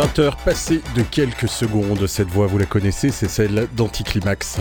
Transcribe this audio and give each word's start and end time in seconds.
20 0.00 0.18
heures 0.20 0.36
passées 0.36 0.80
de 0.96 1.02
quelques 1.02 1.46
secondes, 1.46 2.06
cette 2.06 2.28
voix 2.28 2.46
vous 2.46 2.56
la 2.56 2.64
connaissez, 2.64 3.10
c'est 3.10 3.28
celle 3.28 3.68
d'Anticlimax. 3.76 4.56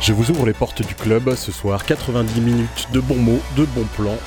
Je 0.00 0.12
vous 0.12 0.30
ouvre 0.30 0.44
les 0.44 0.54
portes 0.54 0.82
du 0.82 0.94
club 0.96 1.34
ce 1.36 1.52
soir, 1.52 1.84
90 1.84 2.40
minutes 2.40 2.88
de 2.92 2.98
bons 2.98 3.14
mots, 3.14 3.40
de 3.56 3.64
bons 3.64 3.86
plans 3.96 4.18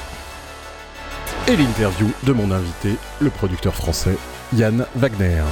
et 1.48 1.56
l'interview 1.56 2.12
de 2.24 2.34
mon 2.34 2.52
invité, 2.52 2.96
le 3.20 3.30
producteur 3.30 3.76
français 3.76 4.18
Yann 4.54 4.86
Wagner. 4.96 5.44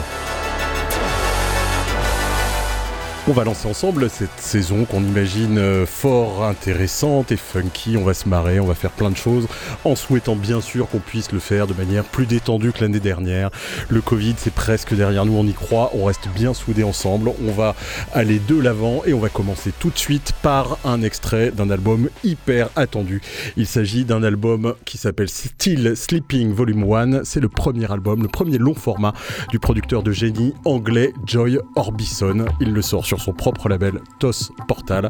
On 3.29 3.33
va 3.33 3.43
lancer 3.43 3.67
ensemble 3.67 4.09
cette 4.09 4.39
saison 4.39 4.85
qu'on 4.85 5.03
imagine 5.03 5.59
euh, 5.59 5.85
fort 5.85 6.43
intéressante 6.43 7.31
et 7.31 7.37
funky. 7.37 7.95
On 7.95 8.03
va 8.03 8.15
se 8.15 8.27
marrer, 8.27 8.59
on 8.59 8.65
va 8.65 8.73
faire 8.73 8.89
plein 8.89 9.11
de 9.11 9.15
choses 9.15 9.47
en 9.85 9.95
souhaitant 9.95 10.35
bien 10.35 10.61
sûr 10.61 10.89
qu'on 10.89 10.97
puisse 10.97 11.31
le 11.31 11.37
faire 11.37 11.67
de 11.67 11.75
manière 11.75 12.05
plus 12.05 12.25
détendue 12.25 12.71
que 12.71 12.81
l'année 12.81 12.99
dernière. 12.99 13.51
Le 13.87 14.01
Covid, 14.01 14.33
c'est 14.35 14.51
presque 14.51 14.95
derrière 14.95 15.27
nous, 15.27 15.37
on 15.37 15.45
y 15.45 15.53
croit. 15.53 15.91
On 15.93 16.05
reste 16.05 16.27
bien 16.33 16.55
soudés 16.55 16.83
ensemble. 16.83 17.31
On 17.47 17.51
va 17.51 17.75
aller 18.13 18.39
de 18.39 18.59
l'avant 18.59 19.03
et 19.05 19.13
on 19.13 19.19
va 19.19 19.29
commencer 19.29 19.73
tout 19.79 19.91
de 19.91 19.99
suite 19.99 20.33
par 20.41 20.79
un 20.83 21.03
extrait 21.03 21.51
d'un 21.51 21.69
album 21.69 22.09
hyper 22.23 22.69
attendu. 22.75 23.21
Il 23.57 23.67
s'agit 23.67 24.05
d'un 24.05 24.23
album 24.23 24.73
qui 24.85 24.97
s'appelle 24.97 25.29
Still 25.29 25.95
Sleeping 25.95 26.51
Volume 26.51 26.91
1. 26.91 27.25
C'est 27.25 27.41
le 27.41 27.49
premier 27.49 27.91
album, 27.91 28.23
le 28.23 28.27
premier 28.27 28.57
long 28.57 28.73
format 28.73 29.13
du 29.51 29.59
producteur 29.59 30.01
de 30.01 30.11
génie 30.11 30.55
anglais 30.65 31.13
Joy 31.27 31.59
Orbison. 31.75 32.45
Il 32.59 32.73
le 32.73 32.81
sort 32.81 33.05
sur 33.05 33.18
son 33.19 33.33
propre 33.33 33.69
label 33.69 34.01
TOS 34.19 34.51
Portal. 34.67 35.09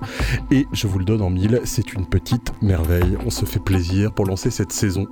Et 0.52 0.68
je 0.74 0.88
vous 0.88 1.00
le 1.00 1.06
donne 1.06 1.22
en 1.22 1.30
mille, 1.30 1.62
c'est 1.64 1.94
une 1.94 2.06
petite 2.06 2.54
merveille. 2.62 3.18
On 3.26 3.30
se 3.30 3.46
fait 3.46 3.60
plaisir 3.60 4.12
pour 4.12 4.26
lancer 4.26 4.52
cette 4.52 4.72
saison. 4.72 5.08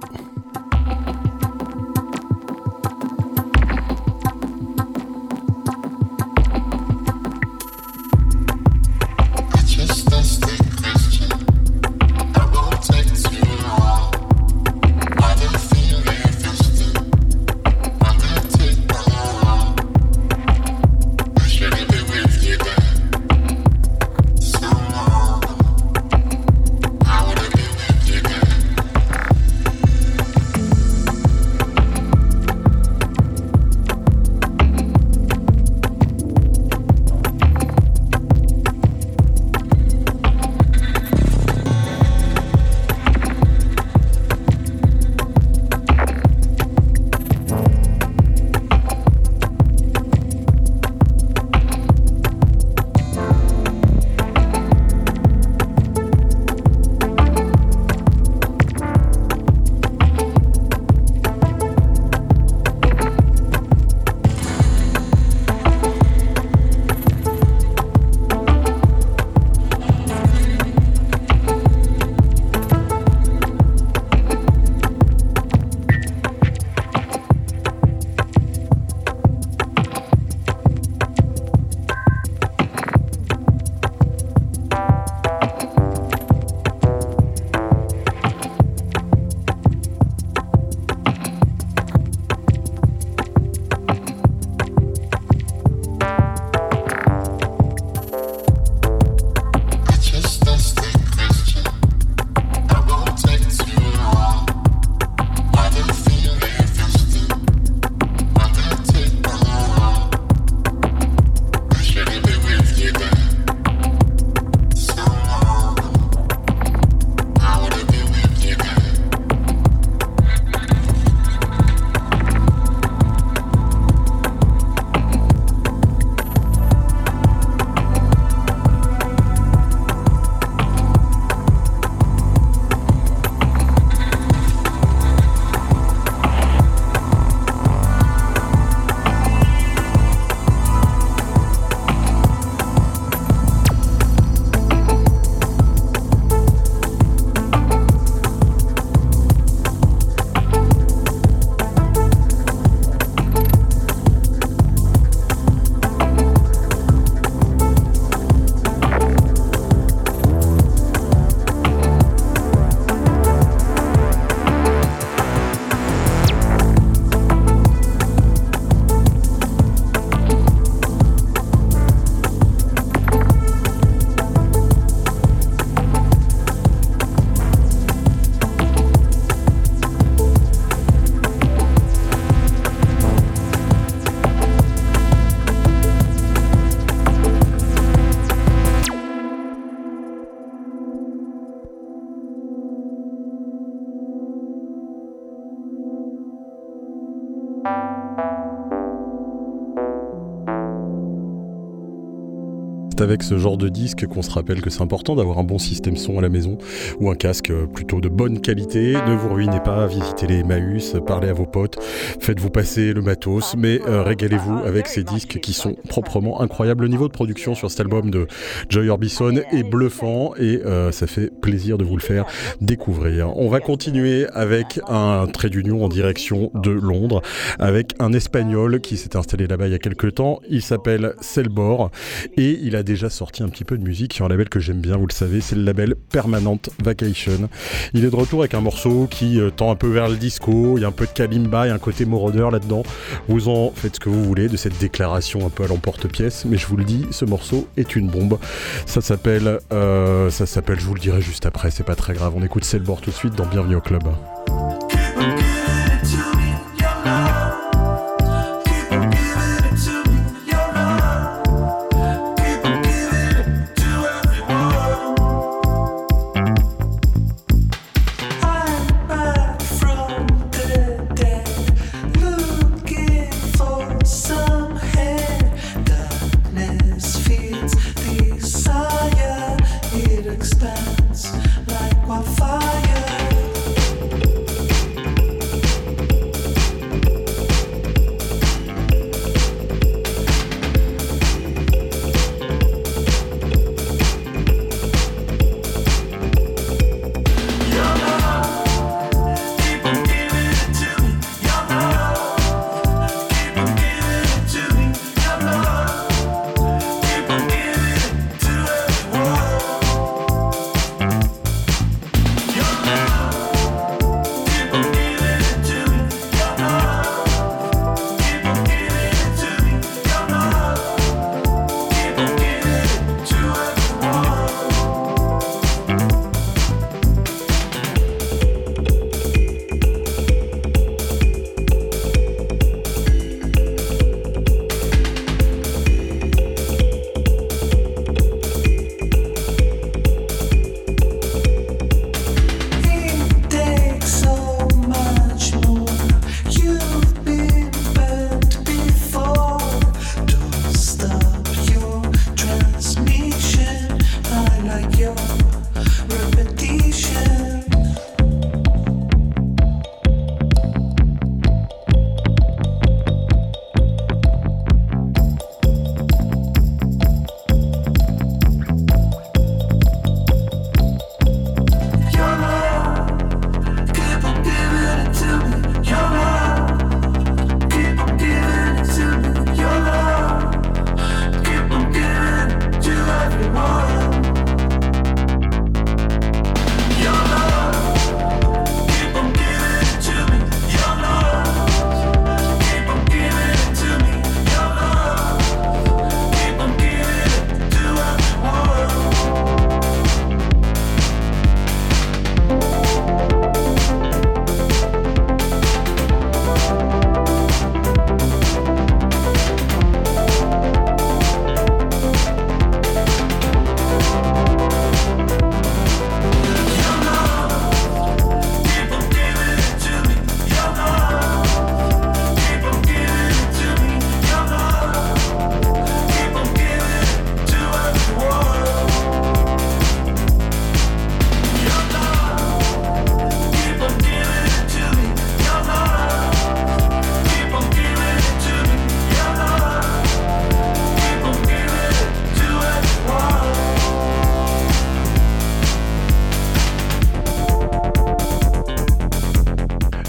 Avec 203.08 203.24
ce 203.24 203.38
genre 203.38 203.58
de 203.58 203.70
disque 203.70 204.06
qu'on 204.06 204.22
se 204.22 204.30
rappelle 204.30 204.60
que 204.60 204.70
c'est 204.70 204.82
important 204.82 205.16
d'avoir 205.16 205.40
un 205.40 205.46
bon 205.46 205.60
système 205.60 205.96
son 205.96 206.20
à 206.20 206.22
la 206.22 206.28
maison 206.28 206.58
ou 207.00 207.10
un 207.10 207.16
casque 207.16 207.54
plutôt 207.74 208.02
de 208.02 208.10
bonne 208.10 208.42
qualité. 208.42 208.96
Ne 209.08 209.16
vous 209.16 209.34
ruinez 209.34 209.62
pas, 209.64 209.88
visitez 209.88 210.28
les 210.28 210.40
Emmaüs, 210.40 210.98
parlez 211.08 211.30
à 211.30 211.34
vos 211.34 211.46
potes, 211.46 211.78
faites-vous 212.20 212.50
passer 212.50 212.92
le 212.92 213.02
matos, 213.02 213.56
mais 213.58 213.80
euh, 213.88 214.04
régalez-vous 214.04 214.58
avec 214.66 214.88
ces 214.88 215.06
disques 215.06 215.40
qui 215.40 215.54
sont 215.54 215.78
proprement 215.88 216.42
incroyables. 216.42 216.84
Le 216.84 216.90
niveau 216.90 217.08
de 217.08 217.14
production 217.14 217.56
sur 217.56 217.72
cet 217.72 217.80
album 217.80 218.12
de 218.12 218.28
Joy 218.68 218.90
Orbison 218.90 219.36
est 219.54 219.64
bluffant 219.64 220.34
et 220.36 220.60
euh, 220.66 220.92
ça 220.92 221.08
fait 221.08 221.32
de 221.48 221.84
vous 221.84 221.96
le 221.96 222.02
faire 222.02 222.26
découvrir. 222.62 223.36
On 223.38 223.50
va 223.50 223.60
continuer 223.60 224.28
avec 224.34 224.80
un 224.88 225.28
trait 225.28 225.50
d'union 225.50 225.84
en 225.84 225.88
direction 225.88 226.52
de 226.54 226.72
Londres 226.72 227.22
avec 227.58 227.94
un 228.00 228.12
espagnol 228.12 228.82
qui 228.82 228.98
s'est 228.98 229.16
installé 229.16 229.48
là-bas 229.48 229.68
il 229.68 229.72
y 229.72 229.76
a 229.76 229.80
quelques 229.80 230.16
temps. 230.16 230.40
Il 230.50 230.62
s'appelle 230.62 231.14
Selbor 231.22 231.90
et 232.36 232.60
il 232.62 232.76
a 232.76 232.84
déjà 232.84 233.10
sorti 233.10 233.44
un 233.44 233.50
petit 233.50 233.64
peu 233.64 233.78
de 233.78 233.84
musique 233.84 234.14
sur 234.14 234.26
un 234.26 234.30
label 234.30 234.50
que 234.50 234.60
j'aime 234.60 234.82
bien, 234.82 234.98
vous 234.98 235.08
le 235.08 235.14
savez, 235.14 235.40
c'est 235.42 235.56
le 235.56 235.64
label 235.64 235.96
Permanent 235.96 236.60
Vacation. 236.84 237.50
Il 237.94 238.04
est 238.04 238.10
de 238.10 238.16
retour 238.16 238.42
avec 238.42 238.54
un 238.54 238.62
morceau 238.62 239.08
qui 239.10 239.40
euh, 239.40 239.50
tend 239.50 239.72
un 239.72 239.76
peu 239.76 239.88
vers 239.88 240.10
le 240.10 240.18
disco, 240.18 240.78
il 240.78 240.82
y 240.82 240.86
a 240.86 240.88
un 240.88 240.92
peu 240.92 241.06
de 241.06 241.12
kalimba, 241.12 241.66
il 241.66 241.70
y 241.70 241.72
a 241.72 241.76
un 241.76 241.80
côté 241.80 242.06
moroder 242.06 242.50
là-dedans. 242.52 242.84
Vous 243.28 243.48
en 243.48 243.72
faites 243.72 243.96
ce 243.96 244.00
que 244.00 244.10
vous 244.10 244.24
voulez 244.24 244.50
de 244.50 244.58
cette 244.58 244.78
déclaration 244.80 245.46
un 245.46 245.50
peu 245.50 245.64
à 245.64 245.68
l'emporte-pièce, 245.68 246.46
mais 246.46 246.58
je 246.58 246.68
vous 246.68 246.78
le 246.78 246.84
dis, 246.84 247.06
ce 247.12 247.26
morceau 247.26 247.68
est 247.78 247.96
une 247.96 248.08
bombe. 248.08 248.38
Ça 248.86 249.02
s'appelle, 249.02 249.60
euh, 249.72 250.30
ça 250.30 250.46
s'appelle, 250.46 250.80
je 250.80 250.86
vous 250.86 250.94
le 250.94 251.00
dirai 251.00 251.22
juste 251.22 251.37
après, 251.46 251.72
c'est 251.72 251.84
pas 251.84 251.96
très 251.96 252.14
grave. 252.14 252.34
On 252.36 252.44
écoute 252.44 252.64
Selbor 252.64 253.02
tout 253.02 253.12
de 253.12 253.16
suite 253.16 253.36
dans 253.36 253.46
Bienvenue 253.46 253.76
au 253.76 253.82
club. 253.82 254.04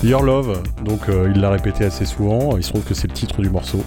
Your 0.08 0.24
Love, 0.24 0.77
donc 0.88 1.08
euh, 1.08 1.30
il 1.34 1.40
l'a 1.40 1.50
répété 1.50 1.84
assez 1.84 2.04
souvent, 2.04 2.56
il 2.56 2.64
se 2.64 2.70
trouve 2.70 2.82
que 2.82 2.94
c'est 2.94 3.08
le 3.08 3.12
titre 3.12 3.42
du 3.42 3.50
morceau, 3.50 3.84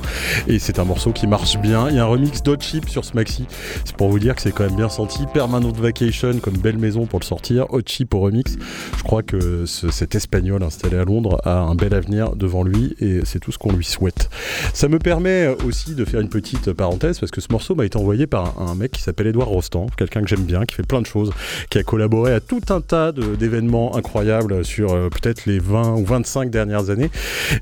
et 0.48 0.60
c'est 0.60 0.80
un 0.80 0.86
morceau 0.86 1.12
qui 1.12 1.28
marche 1.28 1.58
bien. 1.58 1.90
Il 1.90 1.96
y 1.96 2.00
a 2.00 2.04
un 2.04 2.08
remix 2.08 2.44
d'Hot 2.44 2.58
Chip 2.60 2.88
sur 2.88 3.04
ce 3.04 3.14
maxi, 3.14 3.46
c'est 3.84 3.96
pour 3.96 4.10
vous 4.10 4.20
dire 4.20 4.36
que 4.36 4.42
c'est 4.42 4.52
quand 4.52 4.64
même 4.64 4.76
bien 4.76 4.90
senti. 4.90 5.26
Permanent 5.34 5.72
Vacation 5.72 6.40
comme 6.40 6.58
belle 6.58 6.78
maison 6.78 7.06
pour 7.06 7.20
le 7.20 7.26
sortir, 7.26 7.66
Hot 7.74 7.82
Chip 7.86 8.14
au 8.14 8.20
remix. 8.20 8.58
Je 8.98 9.04
crois 9.04 9.24
que 9.24 9.66
cet 9.66 10.16
espagnol 10.16 10.64
installé 10.64 10.98
à 10.98 11.06
Londres 11.06 11.42
a 11.44 11.60
un 11.60 11.76
bel 11.76 11.94
avenir 11.94 12.36
devant 12.36 12.64
lui, 12.64 12.96
et 13.00 13.22
c'est 13.26 13.40
tout 13.40 13.52
ce 13.52 13.58
qu'on 13.58 13.74
lui 13.74 13.86
souhaite. 13.86 14.30
Ça 14.74 14.88
me 14.88 15.00
permet 15.00 15.48
aussi 15.66 15.96
de 15.96 16.06
faire 16.06 16.22
une 16.22 16.30
petite 16.30 16.72
parenthèse, 16.74 17.20
parce 17.20 17.32
que 17.32 17.42
ce 17.42 17.48
morceau 17.52 17.76
m'a 17.76 17.86
été 17.86 17.98
envoyé 17.98 18.28
par 18.28 18.62
un, 18.62 18.76
mec 18.76 18.92
qui 18.92 19.02
s'appelle 19.02 19.28
Edouard 19.28 19.50
Rostand, 19.50 19.88
quelqu'un 19.98 20.22
que 20.22 20.28
j'aime 20.28 20.44
bien, 20.44 20.66
qui 20.66 20.76
fait 20.76 20.86
plein 20.86 21.02
de 21.02 21.06
choses, 21.06 21.32
qui 21.70 21.78
a 21.78 21.84
collaboré 21.84 22.34
à 22.34 22.40
tout 22.40 22.62
un 22.70 22.82
tas 22.82 23.12
d'événements 23.12 23.96
incroyables 23.96 24.64
sur 24.64 24.94
euh, 24.94 25.10
peut-être 25.10 25.46
les 25.46 25.60
20 25.60 25.96
ou 25.96 26.06
25 26.06 26.50
dernières 26.50 26.90
années. 26.90 26.91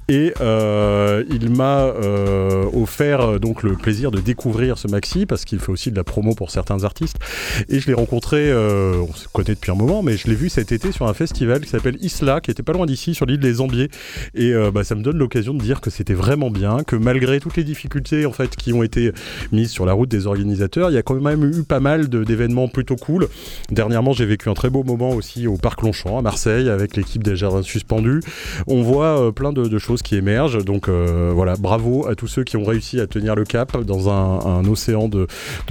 Et 0.07 0.33
il 0.39 1.49
m'a 1.49 1.85
offert 2.73 3.39
donc 3.39 3.63
le 3.63 3.73
plaisir 3.73 4.11
de 4.11 4.19
découvrir 4.19 4.77
ce 4.77 4.87
maxi 4.87 5.25
parce 5.25 5.45
qu'il 5.45 5.59
fait 5.59 5.71
aussi 5.71 5.91
de 5.91 5.95
la 5.95 6.03
promo 6.03 6.35
pour 6.35 6.51
certains 6.51 6.83
artistes. 6.83 7.17
Et 7.69 7.79
je 7.79 7.87
l'ai 7.87 7.93
rencontré, 7.93 8.53
on 8.53 9.13
se 9.13 9.27
connaît 9.27 9.55
depuis 9.55 9.71
un 9.71 9.75
moment, 9.75 10.03
mais 10.03 10.17
je 10.17 10.27
l'ai 10.27 10.35
vu 10.35 10.49
cet 10.49 10.71
été 10.71 10.91
sur 10.91 11.07
un 11.07 11.13
festival 11.13 11.61
qui 11.61 11.69
s'appelle 11.69 11.97
Isla, 12.01 12.41
qui 12.41 12.51
était 12.51 12.63
pas 12.63 12.73
loin 12.73 12.85
d'ici, 12.85 13.13
sur 13.13 13.25
l'île 13.25 13.39
des 13.39 13.53
Zambiers. 13.53 13.89
Et 14.35 14.53
bah, 14.73 14.83
ça 14.83 14.95
me 14.95 15.01
donne 15.01 15.17
l'occasion 15.17 15.53
de 15.53 15.61
dire 15.61 15.81
que 15.81 15.89
c'était 15.89 16.13
vraiment 16.13 16.49
bien, 16.49 16.83
que 16.83 16.95
malgré 16.95 17.39
toutes 17.39 17.57
les 17.57 17.63
difficultés 17.63 18.25
en 18.25 18.31
fait 18.31 18.55
qui 18.55 18.73
ont 18.73 18.83
été 18.83 19.11
mises 19.51 19.71
sur 19.71 19.85
la 19.85 19.93
route 19.93 20.09
des 20.09 20.27
organisateurs, 20.27 20.91
il 20.91 20.93
y 20.93 20.97
a 20.97 21.03
quand 21.03 21.19
même 21.19 21.43
eu 21.43 21.63
pas 21.63 21.79
mal 21.79 22.09
d'événements 22.09 22.67
plutôt 22.67 22.95
cool. 22.95 23.27
Dernièrement, 23.71 24.13
j'ai 24.13 24.25
vécu 24.25 24.49
un 24.49 24.53
très 24.53 24.69
beau 24.69 24.83
moment 24.83 25.11
aussi 25.11 25.47
au 25.47 25.57
Parc 25.57 25.81
Longchamp 25.81 26.17
à 26.17 26.21
Marseille 26.21 26.69
avec 26.69 26.95
l'équipe 26.95 27.23
des 27.23 27.35
Jardins 27.35 27.61
Suspendus. 27.61 28.21
On 28.67 28.81
voit 28.81 29.18
euh, 29.19 29.31
plein 29.31 29.51
de, 29.53 29.77
choses 29.77 30.01
qui 30.01 30.15
émergent, 30.15 30.63
donc 30.63 30.89
euh, 30.89 31.31
voilà, 31.33 31.55
bravo 31.55 32.07
à 32.07 32.15
tous 32.15 32.27
ceux 32.27 32.43
qui 32.43 32.57
ont 32.57 32.63
réussi 32.63 32.99
à 32.99 33.07
tenir 33.07 33.35
le 33.35 33.45
cap 33.45 33.81
dans 33.83 34.09
un, 34.09 34.65
océan 34.65 35.07
de, 35.07 35.27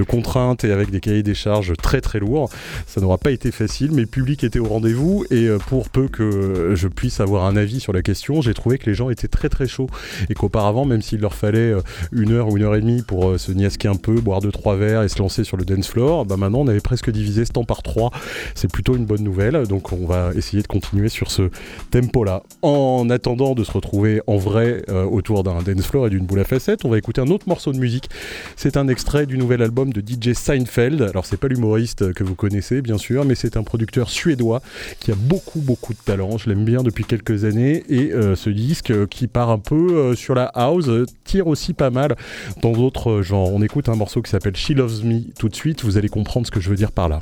contraintes 0.09 0.65
et 0.65 0.73
avec 0.73 0.91
des 0.91 1.01
cahiers 1.01 1.23
des 1.23 1.35
charges 1.35 1.75
très 1.77 2.01
très 2.01 2.19
lourds. 2.19 2.49
Ça 2.87 3.01
n'aura 3.01 3.19
pas 3.19 3.31
été 3.31 3.51
facile, 3.51 3.93
mais 3.93 4.03
le 4.03 4.07
public 4.07 4.45
était 4.45 4.59
au 4.59 4.67
rendez-vous 4.67 5.25
et 5.31 5.47
euh, 5.47 5.59
pour 5.59 5.89
peu 5.91 6.09
que 6.09 6.73
je 6.75 6.89
puisse 6.89 7.21
avoir 7.21 7.45
un 7.45 7.57
avis 7.57 7.81
sur 7.81 7.93
la 7.93 8.03
question, 8.03 8.41
j'ai 8.41 8.55
trouvé 8.55 8.79
que 8.79 8.87
les 8.87 8.95
gens 8.95 9.11
étaient 9.11 9.29
très 9.29 9.49
très 9.49 9.69
chauds 9.69 9.91
et 10.29 10.35
qu'auparavant, 10.35 10.85
même 10.85 11.03
s'il 11.03 11.21
leur 11.21 11.35
fallait 11.35 11.75
une 12.13 12.33
heure 12.33 12.49
ou 12.49 12.57
une 12.57 12.65
heure 12.65 12.75
et 12.75 12.81
demie 12.81 13.03
pour 13.03 13.39
se 13.39 13.53
niasquer 13.53 13.89
un 13.89 13.97
peu, 13.97 14.21
boire 14.21 14.41
deux 14.41 14.53
trois 14.53 14.77
verres 14.77 15.03
et 15.03 15.09
se 15.09 15.19
lancer 15.19 15.45
sur 15.45 15.57
le 15.57 15.65
dance 15.65 15.89
floor, 15.89 16.25
bah 16.25 16.37
maintenant 16.37 16.61
on 16.61 16.69
avait 16.69 16.81
presque 16.81 17.11
divisé 17.11 17.45
ce 17.45 17.53
temps 17.53 17.65
par 17.65 17.83
trois. 17.83 18.11
C'est 18.55 18.71
plutôt 18.71 18.97
une 18.97 19.07
bonne 19.07 19.23
nouvelle, 19.23 19.67
donc 19.67 19.93
on 19.93 20.07
va 20.07 20.31
essayer 20.35 20.63
de 20.63 20.69
continuer 20.69 21.09
sur 21.09 21.31
ce 21.31 21.51
tempo-là. 21.91 22.43
En 22.63 23.09
attendant 23.11 23.28
de 23.37 23.63
se 23.63 23.73
retrouver 23.73 24.23
en 24.27 24.39
vrai 24.39 24.83
euh, 24.89 25.05
autour 25.05 25.43
d'un 25.43 25.61
dance 25.63 25.87
floor 25.87 26.07
et 26.07 26.11
d'une 26.11 26.25
boule 26.25 26.41
à 26.41 26.45
facettes, 26.45 26.87
on 26.87 26.89
va 26.89 26.97
écouter 26.97 27.21
un 27.21 27.29
autre 27.29 27.47
morceau 27.47 27.73
de 27.73 27.79
musique. 27.79 28.09
C'est 28.57 28.79
un 28.79 28.89
extrait 28.89 29.27
du 29.27 29.37
nouvel 29.37 29.61
album 29.61 29.93
de 29.93 30.01
DJ 30.01 30.33
Seinfeld. 30.33 31.03
Alors 31.03 31.27
c'est 31.27 31.37
pas 31.37 31.49
l'humoriste 31.49 32.15
que 32.15 32.25
vous 32.25 32.35
connaissez 32.35 32.81
bien 32.81 32.97
sûr, 32.97 33.27
mais 33.27 33.35
c'est 33.35 33.59
un 33.59 33.63
producteur 33.63 34.09
suédois 34.09 34.63
qui 34.99 35.13
a 35.13 35.15
beaucoup 35.15 35.61
beaucoup 35.61 35.93
de 35.93 35.99
talent. 35.99 36.39
Je 36.39 36.49
l'aime 36.49 36.65
bien 36.65 36.83
depuis 36.83 37.05
quelques 37.05 37.45
années 37.45 37.85
et 37.91 38.13
euh, 38.13 38.35
ce 38.35 38.49
disque 38.49 38.91
euh, 38.93 39.07
qui 39.07 39.27
part 39.27 39.51
un 39.51 39.59
peu 39.59 40.15
sur 40.15 40.35
la 40.35 40.47
house 40.47 40.91
tire 41.25 41.49
aussi 41.49 41.75
pas 41.75 41.91
mal 41.91 42.17
dans 42.63 42.73
d'autres 42.73 43.21
genres. 43.21 43.53
On 43.53 43.61
écoute 43.61 43.91
un 43.91 43.97
morceau 43.97 44.23
qui 44.23 44.31
s'appelle 44.31 44.57
She 44.57 44.71
Loves 44.71 45.05
Me 45.05 45.21
tout 45.39 45.51
de 45.51 45.55
suite. 45.55 45.85
Vous 45.85 45.99
allez 45.99 46.09
comprendre 46.09 46.47
ce 46.47 46.51
que 46.51 46.61
je 46.61 46.71
veux 46.71 46.77
dire 46.77 46.93
par 46.93 47.11
là. 47.11 47.21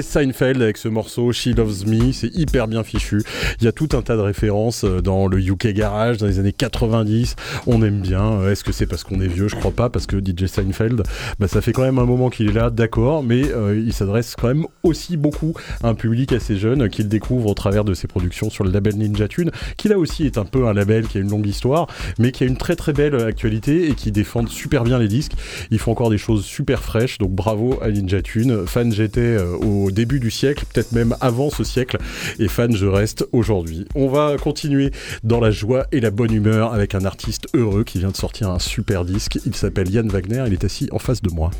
Seinfeld 0.00 0.62
avec 0.62 0.78
ce 0.78 0.88
morceau 0.88 1.32
She 1.32 1.48
Loves 1.48 1.86
Me, 1.86 2.12
c'est 2.12 2.34
hyper 2.34 2.68
bien 2.68 2.82
fichu. 2.82 3.22
Il 3.60 3.64
y 3.64 3.68
a 3.68 3.72
tout 3.72 3.88
un 3.92 4.00
tas 4.00 4.16
de 4.16 4.22
références 4.22 4.84
euh, 4.84 5.02
dans 5.02 5.26
le 5.26 5.38
UK 5.38 5.68
Garage 5.68 6.16
dans 6.18 6.26
les 6.26 6.38
années 6.38 6.52
90. 6.52 7.36
On 7.66 7.82
aime 7.82 8.00
bien. 8.00 8.22
Euh, 8.22 8.52
est-ce 8.52 8.64
que 8.64 8.72
c'est 8.72 8.86
parce 8.86 9.04
qu'on 9.04 9.20
est 9.20 9.26
vieux? 9.26 9.48
Je 9.48 9.56
crois 9.56 9.72
pas, 9.72 9.90
parce 9.90 10.06
que 10.06 10.16
DJ 10.18 10.46
Seinfeld, 10.46 11.02
bah, 11.38 11.48
ça 11.48 11.60
fait 11.60 11.72
quand 11.72 11.82
même 11.82 11.98
un 11.98 12.06
moment 12.06 12.30
qu'il 12.30 12.48
est 12.48 12.52
là, 12.52 12.70
d'accord, 12.70 13.22
mais 13.22 13.42
euh, 13.52 13.78
il 13.78 13.92
s'adresse 13.92 14.34
quand 14.40 14.48
même 14.48 14.66
aussi 14.82 15.16
beaucoup 15.16 15.52
à 15.82 15.88
un 15.88 15.94
public 15.94 16.32
assez 16.32 16.56
jeune 16.56 16.88
qu'il 16.88 17.08
découvre 17.08 17.50
au 17.50 17.54
travers 17.54 17.84
de 17.84 17.92
ses 17.92 18.06
productions 18.06 18.48
sur 18.48 18.64
le 18.64 18.70
label 18.70 18.96
Ninja 18.96 19.28
Tune, 19.28 19.50
qui 19.76 19.88
là 19.88 19.98
aussi 19.98 20.24
est 20.24 20.38
un 20.38 20.44
peu 20.44 20.68
un 20.68 20.72
label 20.72 21.08
qui 21.08 21.18
a 21.18 21.20
une 21.20 21.30
longue 21.30 21.46
histoire, 21.46 21.88
mais 22.18 22.32
qui 22.32 22.44
a 22.44 22.46
une 22.46 22.56
très 22.56 22.76
très 22.76 22.92
belle 22.92 23.16
actualité 23.16 23.90
et 23.90 23.94
qui 23.94 24.12
défend 24.12 24.46
super 24.46 24.84
bien 24.84 24.98
les 24.98 25.08
disques. 25.08 25.32
Ils 25.70 25.80
font 25.80 25.92
encore 25.92 26.10
des 26.10 26.18
choses 26.18 26.44
super 26.44 26.82
fraîches, 26.82 27.18
donc 27.18 27.32
bravo 27.32 27.78
à 27.82 27.90
Ninja 27.90 28.22
Tune. 28.22 28.66
Fan 28.66 28.92
j'étais 28.92 29.36
au 29.60 29.81
début 29.90 30.20
du 30.20 30.30
siècle, 30.30 30.64
peut-être 30.72 30.92
même 30.92 31.16
avant 31.20 31.50
ce 31.50 31.64
siècle, 31.64 31.98
et 32.38 32.48
fan 32.48 32.74
je 32.74 32.86
reste 32.86 33.26
aujourd'hui. 33.32 33.86
On 33.94 34.08
va 34.08 34.36
continuer 34.36 34.90
dans 35.22 35.40
la 35.40 35.50
joie 35.50 35.86
et 35.92 36.00
la 36.00 36.10
bonne 36.10 36.32
humeur 36.32 36.72
avec 36.72 36.94
un 36.94 37.04
artiste 37.04 37.48
heureux 37.54 37.84
qui 37.84 37.98
vient 37.98 38.10
de 38.10 38.16
sortir 38.16 38.50
un 38.50 38.58
super 38.58 39.04
disque. 39.04 39.38
Il 39.46 39.54
s'appelle 39.54 39.90
Yann 39.90 40.08
Wagner, 40.08 40.44
il 40.46 40.52
est 40.52 40.64
assis 40.64 40.88
en 40.92 40.98
face 40.98 41.22
de 41.22 41.30
moi. 41.30 41.50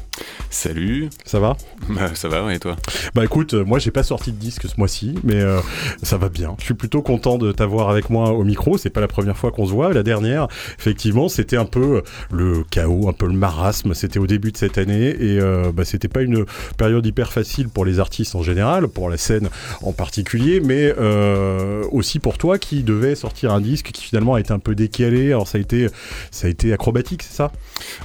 Salut. 0.51 1.09
Ça 1.25 1.41
va? 1.41 1.57
Bah 1.89 2.15
ça 2.15 2.29
va, 2.29 2.53
et 2.55 2.59
toi? 2.59 2.77
Bah 3.15 3.25
écoute, 3.25 3.55
moi 3.55 3.79
j'ai 3.79 3.91
pas 3.91 4.03
sorti 4.03 4.33
de 4.33 4.37
disque 4.37 4.69
ce 4.69 4.75
mois-ci, 4.79 5.15
mais 5.25 5.41
euh, 5.41 5.61
ça 6.03 6.17
va 6.17 6.29
bien. 6.29 6.55
Je 6.59 6.65
suis 6.65 6.75
plutôt 6.75 7.03
content 7.03 7.39
de 7.39 7.53
t'avoir 7.53 7.89
avec 7.91 8.11
moi 8.11 8.31
au 8.33 8.45
micro. 8.45 8.79
C'est 8.79 8.91
pas 8.91 9.01
la 9.01 9.09
première 9.09 9.37
fois 9.37 9.51
qu'on 9.51 9.67
se 9.67 9.73
voit. 9.73 9.93
La 9.93 10.03
dernière, 10.03 10.49
effectivement, 10.79 11.29
c'était 11.29 11.57
un 11.57 11.65
peu 11.65 12.03
le 12.31 12.65
chaos, 12.71 13.09
un 13.09 13.13
peu 13.13 13.27
le 13.27 13.33
marasme. 13.33 13.95
C'était 13.95 14.19
au 14.19 14.27
début 14.27 14.53
de 14.53 14.57
cette 14.57 14.79
année 14.79 15.09
et 15.09 15.41
euh, 15.41 15.73
bah, 15.73 15.85
c'était 15.85 16.09
pas 16.09 16.23
une 16.23 16.45
période 16.77 17.05
hyper 17.07 17.33
facile 17.33 17.69
pour 17.69 17.85
les 17.85 17.99
artistes 17.99 18.12
en 18.35 18.43
général, 18.43 18.89
pour 18.89 19.09
la 19.09 19.17
scène 19.17 19.49
en 19.83 19.93
particulier, 19.93 20.61
mais 20.61 20.93
euh, 20.99 21.85
aussi 21.91 22.19
pour 22.19 22.39
toi 22.39 22.59
qui 22.59 22.83
devais 22.83 23.15
sortir 23.15 23.53
un 23.53 23.61
disque 23.61 23.91
qui 23.93 24.05
finalement 24.05 24.35
a 24.35 24.41
été 24.41 24.53
un 24.53 24.59
peu 24.59 24.75
décalé. 24.75 25.29
Alors 25.29 25.49
ça 25.49 25.59
a 25.59 25.61
été, 25.61 25.89
ça 26.31 26.47
a 26.47 26.51
été 26.51 26.73
acrobatique, 26.73 27.23
c'est 27.23 27.35
ça? 27.35 27.53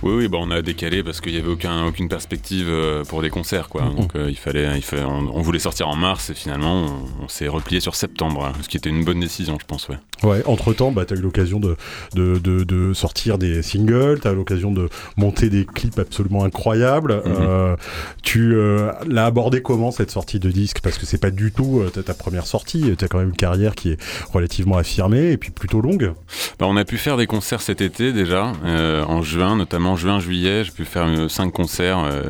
Oui, 0.03 0.13
oui, 0.15 0.27
bah 0.27 0.37
on 0.39 0.51
a 0.51 0.61
décalé 0.61 1.03
parce 1.03 1.21
qu'il 1.21 1.33
y 1.33 1.37
avait 1.37 1.49
aucun, 1.49 1.85
aucune 1.85 2.09
perspective 2.09 2.67
euh, 2.69 3.03
pour 3.03 3.21
des 3.21 3.29
concerts, 3.29 3.69
quoi. 3.69 3.81
Donc 3.81 4.15
euh, 4.15 4.29
il 4.29 4.37
fallait, 4.37 4.77
il 4.77 4.83
fallait 4.83 5.03
on, 5.03 5.41
voulait 5.41 5.59
sortir 5.59 5.87
en 5.89 5.95
mars 5.95 6.29
et 6.29 6.33
finalement 6.33 6.85
on, 7.21 7.27
s'est 7.27 7.47
replié 7.47 7.81
sur 7.81 7.95
septembre, 7.95 8.45
hein, 8.45 8.53
ce 8.61 8.69
qui 8.69 8.77
était 8.77 8.89
une 8.89 9.03
bonne 9.03 9.19
décision, 9.19 9.57
je 9.59 9.65
pense, 9.65 9.89
ouais. 9.89 9.97
Ouais. 10.23 10.41
Entre 10.45 10.73
temps, 10.73 10.91
bah, 10.91 11.03
as 11.09 11.13
eu 11.13 11.17
l'occasion 11.17 11.59
de 11.59 11.75
de, 12.15 12.39
de, 12.39 12.93
sortir 12.93 13.37
des 13.37 13.61
singles, 13.61 14.19
tu 14.21 14.27
as 14.27 14.31
eu 14.31 14.35
l'occasion 14.35 14.71
de 14.71 14.89
monter 15.17 15.49
des 15.49 15.65
clips 15.65 15.99
absolument 15.99 16.43
incroyables. 16.43 17.21
Mhm. 17.25 17.75
tu 18.23 18.55
l'as 19.07 19.25
abordé 19.25 19.61
comment? 19.61 19.86
Cette 19.91 20.11
sortie 20.11 20.39
de 20.39 20.49
disque 20.49 20.79
Parce 20.81 20.97
que 20.97 21.05
c'est 21.05 21.21
pas 21.21 21.31
du 21.31 21.51
tout 21.51 21.83
ta 22.01 22.13
première 22.13 22.45
sortie. 22.45 22.95
Tu 22.97 23.05
as 23.05 23.07
quand 23.07 23.19
même 23.19 23.29
une 23.29 23.35
carrière 23.35 23.75
qui 23.75 23.91
est 23.91 23.97
relativement 24.33 24.77
affirmée 24.77 25.31
et 25.31 25.37
puis 25.37 25.51
plutôt 25.51 25.81
longue. 25.81 26.13
Bah, 26.59 26.65
on 26.67 26.77
a 26.77 26.85
pu 26.85 26.97
faire 26.97 27.17
des 27.17 27.27
concerts 27.27 27.61
cet 27.61 27.81
été 27.81 28.13
déjà, 28.13 28.53
euh, 28.65 29.03
en 29.05 29.21
juin, 29.21 29.55
notamment 29.55 29.95
juin-juillet. 29.95 30.63
J'ai 30.63 30.71
pu 30.71 30.85
faire 30.85 31.05
euh, 31.05 31.27
cinq 31.27 31.51
concerts 31.51 31.99
euh, 31.99 32.23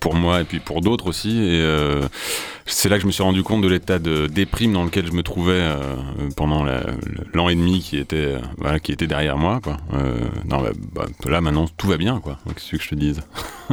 pour 0.00 0.14
moi 0.14 0.40
et 0.40 0.44
puis 0.44 0.60
pour 0.60 0.80
d'autres 0.80 1.08
aussi. 1.08 1.38
Et 1.38 1.62
c'est 2.66 2.88
là 2.88 2.96
que 2.96 3.02
je 3.02 3.06
me 3.06 3.12
suis 3.12 3.22
rendu 3.22 3.42
compte 3.42 3.62
de 3.62 3.68
l'état 3.68 3.98
de 3.98 4.26
déprime 4.26 4.72
dans 4.72 4.84
lequel 4.84 5.06
je 5.06 5.12
me 5.12 5.22
trouvais 5.22 5.62
pendant 6.36 6.64
l'an 7.32 7.48
et 7.48 7.54
demi 7.54 7.80
qui 7.80 7.96
était, 7.96 8.36
qui 8.82 8.92
était 8.92 9.06
derrière 9.06 9.38
moi. 9.38 9.60
Quoi. 9.62 9.78
non, 10.48 10.62
bah, 10.62 10.70
bah, 10.94 11.06
là 11.26 11.40
maintenant 11.40 11.66
tout 11.76 11.88
va 11.88 11.96
bien, 11.96 12.20
quoi. 12.20 12.38
Qu'est-ce 12.46 12.76
que 12.76 12.82
je 12.82 12.88
te 12.90 12.94
dise? 12.94 13.20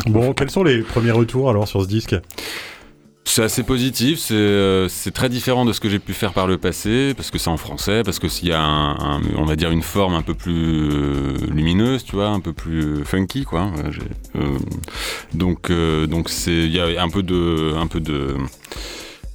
Bon, 0.07 0.33
quels 0.33 0.51
sont 0.51 0.63
les 0.63 0.81
premiers 0.81 1.11
retours 1.11 1.49
alors 1.49 1.67
sur 1.67 1.81
ce 1.81 1.87
disque? 1.87 2.15
C'est 3.25 3.43
assez 3.43 3.63
positif, 3.63 4.27
euh, 4.31 4.87
c'est 4.87 5.11
très 5.11 5.29
différent 5.29 5.65
de 5.65 5.73
ce 5.73 5.79
que 5.79 5.89
j'ai 5.89 5.99
pu 5.99 6.13
faire 6.13 6.31
par 6.31 6.47
le 6.47 6.57
passé, 6.57 7.13
parce 7.17 7.31
que 7.31 7.37
c'est 7.37 7.49
en 7.49 7.57
français, 7.57 8.03
parce 8.03 8.19
que 8.19 8.27
s'il 8.29 8.49
y 8.49 8.53
a, 8.53 8.97
on 9.35 9.45
va 9.45 9.55
dire, 9.55 9.71
une 9.71 9.81
forme 9.81 10.13
un 10.13 10.21
peu 10.21 10.35
plus 10.35 10.91
euh, 10.91 11.37
lumineuse, 11.49 12.03
tu 12.03 12.15
vois, 12.15 12.29
un 12.29 12.39
peu 12.39 12.53
plus 12.53 13.03
funky, 13.03 13.43
quoi. 13.43 13.71
Euh, 14.35 14.57
donc, 15.33 15.71
donc 16.07 16.29
c'est, 16.29 16.51
il 16.51 16.71
y 16.71 16.79
a 16.79 17.01
un 17.01 17.09
peu 17.09 17.23
de, 17.23 17.73
un 17.75 17.87
peu 17.87 17.99
de, 17.99 18.35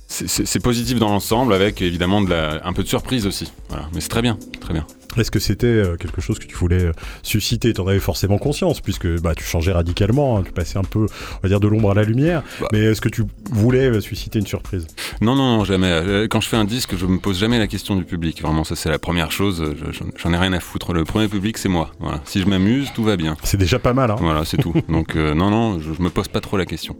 c'est 0.06 0.62
positif 0.62 0.98
dans 0.98 1.08
l'ensemble, 1.08 1.52
avec 1.52 1.82
évidemment 1.82 2.22
un 2.64 2.72
peu 2.72 2.82
de 2.82 2.88
surprise 2.88 3.26
aussi. 3.26 3.52
Mais 3.92 4.00
c'est 4.00 4.08
très 4.08 4.22
bien, 4.22 4.38
très 4.60 4.72
bien. 4.72 4.86
Est-ce 5.16 5.30
que 5.30 5.38
c'était 5.38 5.66
euh, 5.66 5.96
quelque 5.96 6.20
chose 6.20 6.38
que 6.38 6.46
tu 6.46 6.54
voulais 6.54 6.84
euh, 6.84 6.92
susciter? 7.22 7.72
Tu 7.72 7.80
en 7.80 7.86
avais 7.86 7.98
forcément 7.98 8.38
conscience, 8.38 8.80
puisque 8.80 9.08
bah, 9.20 9.34
tu 9.34 9.44
changeais 9.44 9.72
radicalement, 9.72 10.38
hein, 10.38 10.42
tu 10.44 10.52
passais 10.52 10.78
un 10.78 10.84
peu, 10.84 11.00
on 11.00 11.40
va 11.42 11.48
dire, 11.48 11.60
de 11.60 11.68
l'ombre 11.68 11.90
à 11.90 11.94
la 11.94 12.04
lumière. 12.04 12.42
Bah. 12.60 12.68
Mais 12.72 12.80
est-ce 12.80 13.00
que 13.00 13.08
tu 13.08 13.24
voulais 13.50 13.86
euh, 13.86 14.00
susciter 14.00 14.38
une 14.38 14.46
surprise? 14.46 14.86
Non, 15.20 15.34
non, 15.34 15.64
jamais. 15.64 16.26
Quand 16.30 16.40
je 16.40 16.48
fais 16.48 16.56
un 16.56 16.64
disque, 16.64 16.96
je 16.96 17.06
me 17.06 17.18
pose 17.18 17.38
jamais 17.38 17.58
la 17.58 17.66
question 17.66 17.96
du 17.96 18.04
public. 18.04 18.40
Vraiment, 18.42 18.64
ça 18.64 18.76
c'est 18.76 18.88
la 18.88 18.98
première 18.98 19.32
chose. 19.32 19.74
J'en 20.16 20.32
ai 20.32 20.36
rien 20.36 20.52
à 20.52 20.60
foutre. 20.60 20.92
Le 20.92 21.04
premier 21.04 21.28
public, 21.28 21.58
c'est 21.58 21.68
moi. 21.68 21.90
Voilà. 21.98 22.20
Si 22.24 22.40
je 22.40 22.46
m'amuse, 22.46 22.90
tout 22.94 23.04
va 23.04 23.16
bien. 23.16 23.36
C'est 23.42 23.56
déjà 23.56 23.78
pas 23.78 23.92
mal. 23.92 24.10
Hein 24.10 24.16
voilà, 24.20 24.44
c'est 24.44 24.56
tout. 24.56 24.74
Donc 24.88 25.16
non, 25.16 25.50
non, 25.50 25.78
je, 25.80 26.02
me 26.02 26.08
pose 26.08 26.28
pas 26.28 26.40
trop 26.40 26.56
la 26.56 26.66
question. 26.66 26.96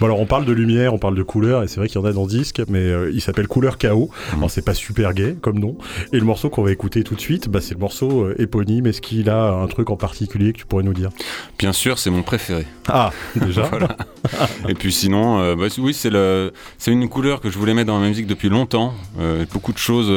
Bon 0.00 0.06
alors, 0.06 0.20
on 0.20 0.26
parle 0.26 0.44
de 0.44 0.52
lumière, 0.52 0.94
on 0.94 0.98
parle 0.98 1.14
de 1.14 1.22
couleur, 1.22 1.62
et 1.62 1.68
c'est 1.68 1.76
vrai 1.76 1.88
qu'il 1.88 2.00
y 2.00 2.04
en 2.04 2.06
a 2.06 2.12
dans 2.12 2.24
le 2.24 2.28
disque, 2.28 2.62
mais 2.68 2.90
il 3.12 3.20
s'appelle 3.20 3.46
Couleur 3.46 3.78
Chaos. 3.78 4.10
Mmh. 4.10 4.36
Alors 4.38 4.50
c'est 4.50 4.64
pas 4.64 4.74
super 4.74 5.12
gay 5.14 5.36
comme 5.40 5.58
nom. 5.58 5.76
Et 6.12 6.18
le 6.18 6.24
morceau 6.24 6.50
qu'on 6.50 6.62
va 6.62 6.72
écouter 6.72 7.04
tout 7.04 7.14
de 7.14 7.20
suite, 7.20 7.49
bah, 7.50 7.60
c'est 7.60 7.74
le 7.74 7.80
morceau 7.80 8.24
euh, 8.24 8.40
éponyme 8.40 8.86
Est-ce 8.86 9.00
qu'il 9.00 9.28
a 9.28 9.52
un 9.52 9.66
truc 9.66 9.90
en 9.90 9.96
particulier 9.96 10.52
que 10.52 10.58
tu 10.58 10.66
pourrais 10.66 10.82
nous 10.82 10.94
dire? 10.94 11.10
Bien 11.58 11.72
sûr, 11.72 11.98
c'est 11.98 12.10
mon 12.10 12.22
préféré. 12.22 12.66
Ah, 12.88 13.10
déjà 13.36 13.68
Et 14.68 14.74
puis 14.74 14.92
sinon, 14.92 15.40
euh, 15.40 15.56
bah, 15.56 15.66
oui, 15.78 15.92
c'est 15.92 16.10
le, 16.10 16.52
c'est 16.78 16.92
une 16.92 17.08
couleur 17.08 17.40
que 17.40 17.50
je 17.50 17.58
voulais 17.58 17.74
mettre 17.74 17.88
dans 17.88 17.98
ma 17.98 18.08
musique 18.08 18.26
depuis 18.26 18.48
longtemps. 18.48 18.94
Euh, 19.18 19.44
beaucoup 19.52 19.72
de 19.72 19.78
choses 19.78 20.10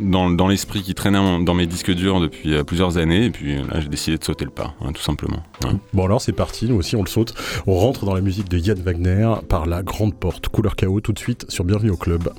dans, 0.00 0.30
dans 0.30 0.48
l'esprit 0.48 0.82
qui 0.82 0.94
traînaient 0.94 1.44
dans 1.44 1.54
mes 1.54 1.66
disques 1.66 1.92
durs 1.92 2.20
depuis 2.20 2.62
plusieurs 2.64 2.98
années. 2.98 3.26
Et 3.26 3.30
puis 3.30 3.56
là, 3.56 3.80
j'ai 3.80 3.88
décidé 3.88 4.18
de 4.18 4.24
sauter 4.24 4.44
le 4.44 4.50
pas, 4.50 4.74
hein, 4.80 4.92
tout 4.92 5.02
simplement. 5.02 5.42
Bon 5.92 6.04
alors 6.04 6.20
c'est 6.20 6.32
parti, 6.32 6.66
nous 6.66 6.76
aussi 6.76 6.96
on 6.96 7.02
le 7.02 7.08
saute. 7.08 7.34
On 7.66 7.74
rentre 7.74 8.04
dans 8.04 8.14
la 8.14 8.20
musique 8.20 8.48
de 8.48 8.58
Yann 8.58 8.78
Wagner 8.80 9.34
par 9.48 9.66
la 9.66 9.82
grande 9.82 10.14
porte. 10.14 10.48
Couleur 10.48 10.76
chaos 10.76 11.00
tout 11.00 11.12
de 11.12 11.18
suite 11.18 11.46
sur 11.48 11.64
Bienvenue 11.64 11.90
au 11.90 11.96
club. 11.96 12.30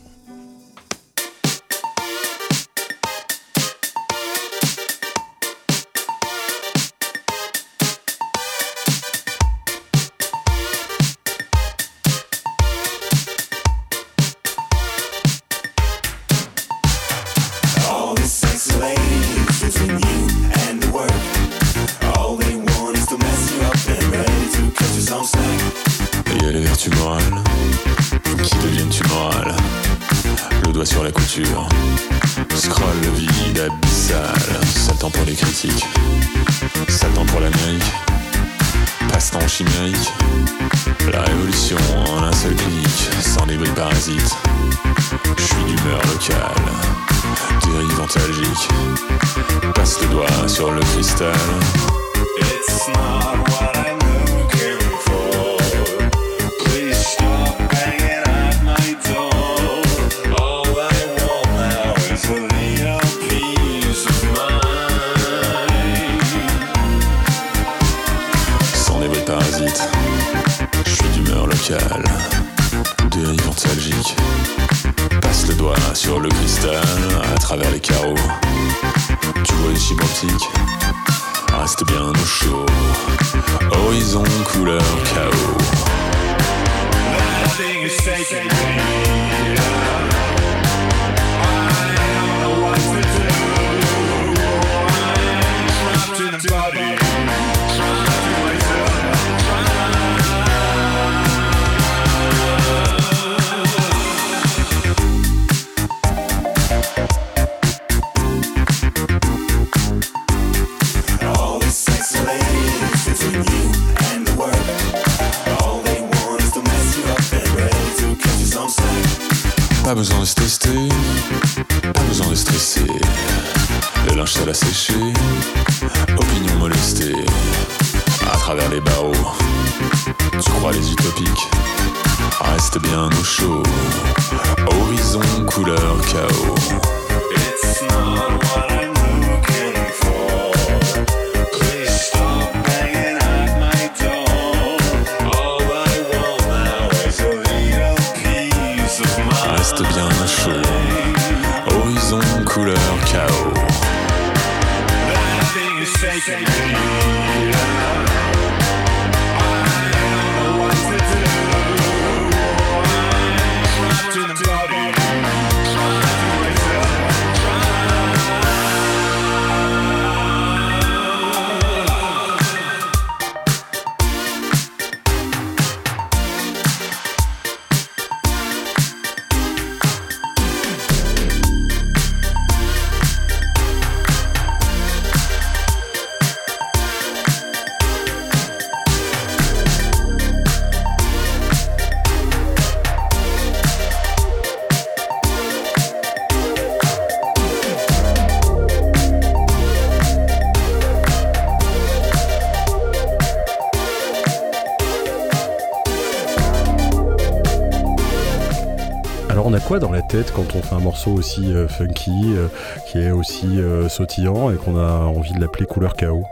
Quand 210.33 210.55
on 210.55 210.61
fait 210.61 210.75
un 210.75 210.79
morceau 210.79 211.11
aussi 211.11 211.53
euh, 211.53 211.67
funky, 211.67 212.11
euh, 212.27 212.47
qui 212.89 212.99
est 212.99 213.11
aussi 213.11 213.59
euh, 213.59 213.89
sautillant 213.89 214.51
et 214.51 214.55
qu'on 214.55 214.77
a 214.77 215.01
envie 215.01 215.33
de 215.33 215.39
l'appeler 215.41 215.65
couleur 215.65 215.95
chaos 215.95 216.23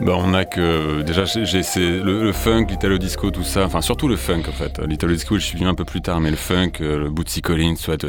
Bah, 0.00 0.14
on 0.16 0.32
a 0.32 0.44
que 0.44 1.02
déjà 1.02 1.24
j'ai 1.24 1.62
le, 1.76 2.22
le 2.22 2.32
funk, 2.32 2.66
l'italo 2.68 2.98
disco, 2.98 3.30
tout 3.30 3.42
ça. 3.42 3.64
Enfin 3.64 3.80
surtout 3.80 4.06
le 4.06 4.16
funk 4.16 4.42
en 4.48 4.52
fait. 4.52 4.78
L'italo 4.86 5.12
disco, 5.12 5.38
je 5.38 5.44
suis 5.44 5.58
venu 5.58 5.68
un 5.68 5.74
peu 5.74 5.84
plus 5.84 6.02
tard, 6.02 6.20
mais 6.20 6.30
le 6.30 6.36
funk, 6.36 6.72
le 6.80 7.10
Bootsy 7.10 7.42
Collins, 7.42 7.76
soit 7.76 8.06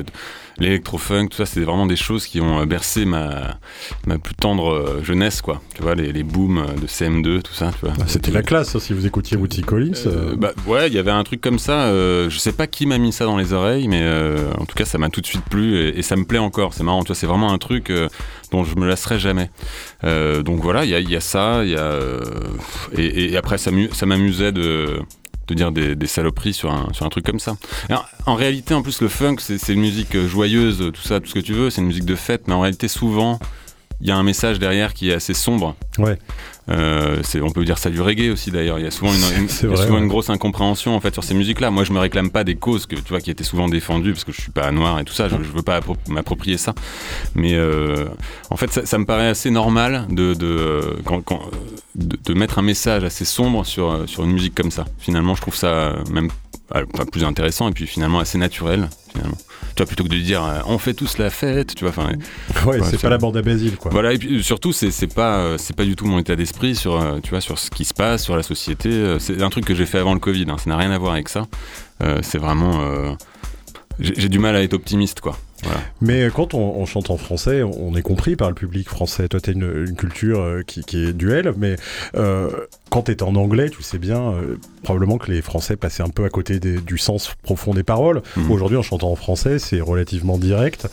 l'électro-funk, 0.60 1.28
tout 1.28 1.38
ça, 1.38 1.46
c'est 1.46 1.62
vraiment 1.62 1.86
des 1.86 1.96
choses 1.96 2.26
qui 2.26 2.42
ont 2.42 2.62
euh, 2.62 2.66
bercé 2.66 3.06
ma 3.06 3.58
ma 4.06 4.18
plus 4.18 4.36
tendre 4.36 4.72
euh, 4.72 5.04
jeunesse 5.04 5.42
quoi. 5.42 5.62
Tu 5.76 5.82
vois 5.82 5.96
les, 5.96 6.12
les 6.12 6.24
booms 6.24 6.58
euh, 6.58 6.80
de 6.82 6.88
CM2, 6.88 7.42
tout 7.42 7.54
ça. 7.54 7.72
Tu 7.80 7.86
vois. 7.86 7.94
Ah, 8.00 8.04
C'était 8.08 8.32
la 8.32 8.42
classe 8.44 8.76
hein, 8.76 8.80
si 8.80 8.94
vous 8.94 9.06
écoutiez 9.06 9.38
Woody 9.38 9.62
Collins. 9.62 9.92
Euh, 10.06 10.32
euh, 10.32 10.36
bah 10.36 10.52
ouais, 10.66 10.88
il 10.88 10.94
y 10.94 11.00
avait 11.00 11.12
un 11.12 11.24
truc 11.24 11.42
comme 11.42 11.60
ça. 11.60 11.86
euh, 11.88 12.30
je 12.30 12.38
sais 12.40 12.52
pas 12.54 12.68
qui 12.68 12.86
m'a 12.86 12.98
mis 12.98 13.12
ça 13.12 13.26
dans 13.26 13.38
les 13.38 13.54
oreilles, 13.54 13.88
mais 13.88 14.04
en 14.58 14.66
tout 14.66 14.76
cas, 14.76 14.86
ça 14.86 14.98
m'a 14.98 15.10
tout 15.10 15.22
de 15.22 15.26
suite 15.28 15.44
plu 15.50 15.78
et, 15.78 16.00
et 16.00 16.02
ça 16.02 16.16
me 16.16 16.26
plaît 16.26 16.40
encore. 16.40 16.74
C'est 16.74 16.84
marrant, 16.84 17.04
tu 17.04 17.08
vois, 17.08 17.16
c'est 17.16 17.28
vraiment 17.28 17.52
un 17.54 17.58
truc 17.58 17.92
dont 18.52 18.64
je 18.64 18.76
me 18.76 18.88
lasserai 18.88 19.20
jamais. 19.20 19.50
Donc 20.04 20.62
voilà, 20.62 20.86
il 20.86 20.90
y 20.92 20.96
a, 20.96 21.00
il 21.00 21.10
y 21.10 21.16
a 21.16 21.22
ça, 21.22 21.64
il 21.64 21.72
y 21.72 21.76
a 21.76 22.00
et, 22.98 23.32
et 23.32 23.38
après 23.38 23.58
ça 23.58 23.72
m'amusait 24.06 24.52
de 24.52 25.00
de 25.48 25.54
dire 25.54 25.72
des, 25.72 26.08
saloperies 26.08 26.54
sur 26.54 26.72
un, 26.72 26.88
sur 26.94 27.06
un 27.06 27.10
truc 27.10 27.26
comme 27.26 27.40
ça. 27.40 27.58
Alors, 27.90 28.08
en 28.26 28.36
réalité, 28.36 28.74
en 28.74 28.82
plus, 28.82 29.02
le 29.02 29.08
funk, 29.08 29.38
c'est 29.40 29.58
c'est 29.58 29.74
une 29.74 29.82
musique 29.82 30.16
euh, 30.16 30.28
joyeuse, 30.28 30.92
tout 30.94 31.02
ça, 31.02 31.20
tout 31.20 31.28
ce 31.28 31.34
que 31.34 31.40
tu 31.40 31.54
veux, 31.54 31.70
c'est 31.70 31.82
une 31.82 31.88
musique 31.88 32.06
de 32.06 32.16
fête, 32.16 32.48
mais 32.48 32.54
en 32.54 32.62
réalité, 32.62 32.88
souvent, 32.88 33.40
il 34.02 34.08
y 34.08 34.12
a 34.12 34.16
un 34.16 34.24
message 34.24 34.60
derrière 34.60 34.94
qui 34.94 35.10
est 35.10 35.14
assez 35.14 35.34
sombre. 35.34 35.76
Ouais. 35.98 36.18
Euh, 36.70 37.22
on 37.42 37.52
peut 37.52 37.64
dire 37.64 37.78
ça 37.78 37.90
du 37.90 38.02
reggae 38.02 38.30
aussi 38.32 38.52
d'ailleurs. 38.52 38.78
Il 38.80 38.84
y 38.84 38.88
a 38.88 38.92
souvent, 38.92 39.12
une, 39.14 39.42
une- 39.44 39.50
C'est 39.50 39.68
il 39.68 39.70
y 39.70 39.74
a 39.74 39.76
vrai, 39.76 39.86
souvent 39.86 39.98
ouais. 39.98 40.02
une 40.04 40.08
grosse 40.10 40.30
incompréhension 40.30 40.96
en 40.96 41.00
fait 41.00 41.14
sur 41.14 41.24
ces 41.24 41.34
musiques-là. 41.34 41.72
Moi, 41.72 41.84
je 41.86 41.94
me 41.94 42.00
réclame 42.00 42.30
pas 42.30 42.44
des 42.44 42.56
causes 42.56 42.86
que 42.86 42.96
tu 42.96 43.10
vois 43.10 43.22
qui 43.22 43.32
étaient 43.32 43.44
souvent 43.46 43.68
défendues 43.70 44.12
parce 44.12 44.24
que 44.26 44.32
je 44.34 44.42
suis 44.42 44.52
pas 44.52 44.72
noir 44.72 45.00
et 45.00 45.06
tout 45.06 45.14
ça. 45.14 45.30
Je, 45.30 45.36
je 45.38 45.50
veux 45.52 45.62
pas 45.62 45.80
appro- 45.80 45.96
m'approprier 46.10 46.58
ça. 46.58 46.74
Mais 47.36 47.54
euh, 47.54 48.06
en 48.50 48.58
fait, 48.58 48.72
ça, 48.72 48.86
ça 48.86 48.98
me 48.98 49.06
paraît 49.06 49.28
assez 49.30 49.50
normal 49.50 50.06
de 50.10 50.34
de, 50.34 50.82
quand- 51.06 51.22
quand- 51.22 51.42
de 51.96 52.18
de 52.24 52.34
mettre 52.34 52.60
un 52.60 52.64
message 52.64 53.04
assez 53.04 53.26
sombre 53.26 53.66
sur 53.66 54.04
sur 54.08 54.24
une 54.24 54.32
musique 54.32 54.54
comme 54.56 54.72
ça. 54.72 54.86
Finalement, 55.00 55.36
je 55.36 55.42
trouve 55.42 55.56
ça 55.56 55.68
euh, 55.68 56.04
même 56.12 56.30
euh, 56.76 56.86
enfin, 56.94 57.06
plus 57.06 57.24
intéressant 57.24 57.70
et 57.70 57.72
puis 57.72 57.88
finalement 57.88 58.20
assez 58.20 58.38
naturel 58.38 58.90
finalement. 59.12 59.38
Tu 59.76 59.84
vois 59.84 59.86
plutôt 59.88 60.04
que 60.04 60.10
de 60.10 60.18
dire 60.20 60.44
euh, 60.44 60.60
on 60.66 60.78
fait 60.80 60.94
tous 60.94 61.18
la 61.20 61.30
fête, 61.30 61.76
tu 61.76 61.84
vois. 61.86 61.90
Enfin, 61.90 62.12
ouais, 62.66 62.80
c'est 62.84 62.92
c'est- 62.92 62.98
pas 63.02 63.10
la 63.10 63.18
bande 63.18 63.38
à 63.38 63.42
Basile 63.42 63.78
quoi. 63.78 63.92
voilà, 63.92 64.14
et 64.14 64.18
puis 64.18 64.44
surtout, 64.44 64.74
c'est 64.74 64.92
c'est 64.92 65.14
pas, 65.14 65.38
euh, 65.38 65.58
c'est 65.60 65.76
pas 65.76 65.86
du 65.86 65.96
tout 65.96 66.06
mon 66.06 66.20
état 66.20 66.36
d'esprit 66.36 66.76
sur, 66.76 66.96
euh, 67.00 67.20
tu 67.22 67.30
vois, 67.30 67.42
sur 67.42 67.58
ce 67.60 67.70
qui 67.70 67.86
se 67.86 67.94
passe, 67.94 68.24
sur 68.24 68.36
la 68.36 68.44
société. 68.44 68.90
euh, 68.90 69.20
C'est 69.20 69.42
un 69.42 69.50
truc 69.50 69.66
que 69.66 69.76
j'ai 69.76 69.86
fait 69.86 70.00
avant 70.00 70.14
le 70.14 70.20
Covid, 70.20 70.46
hein, 70.50 70.58
ça 70.58 70.70
n'a 70.70 70.78
rien 70.78 70.92
à 70.92 70.98
voir 70.98 71.14
avec 71.14 71.30
ça. 71.30 71.46
Euh, 72.04 72.20
c'est 72.24 72.38
vraiment. 72.40 72.82
euh, 72.82 73.12
j'ai 74.00 74.30
du 74.30 74.38
mal 74.40 74.56
à 74.56 74.62
être 74.62 74.74
optimiste, 74.74 75.22
quoi. 75.22 75.38
Voilà. 75.64 75.80
Mais 76.02 76.30
quand 76.34 76.54
on, 76.54 76.60
on 76.80 76.86
chante 76.86 77.10
en 77.10 77.18
français, 77.18 77.64
on 77.64 77.96
est 77.96 78.02
compris 78.02 78.36
par 78.36 78.50
le 78.50 78.56
public 78.56 78.88
français. 78.88 79.28
Toi, 79.28 79.40
t'as 79.42 79.52
une, 79.54 79.86
une 79.88 79.96
culture 79.96 80.40
euh, 80.40 80.62
qui, 80.66 80.84
qui 80.84 81.04
est 81.04 81.14
duel, 81.14 81.54
mais 81.58 81.76
euh, 82.16 82.50
quand 82.90 83.04
t'es 83.04 83.24
en 83.24 83.36
anglais, 83.36 83.70
tu 83.70 83.82
sais 83.82 83.98
bien, 83.98 84.34
euh, 84.34 84.58
probablement 84.84 85.18
que 85.18 85.32
les 85.32 85.42
Français 85.42 85.76
passaient 85.76 86.04
un 86.04 86.10
peu 86.10 86.26
à 86.26 86.30
côté 86.30 86.60
des- 86.60 86.80
du 86.80 86.98
sens 86.98 87.34
profond 87.42 87.74
des 87.74 87.84
paroles. 87.84 88.22
Mhm. 88.36 88.52
Aujourd'hui, 88.52 88.78
en 88.78 88.84
chantant 88.84 89.12
en 89.12 89.16
français, 89.16 89.58
c'est 89.60 89.82
relativement 89.82 90.38
direct. 90.38 90.88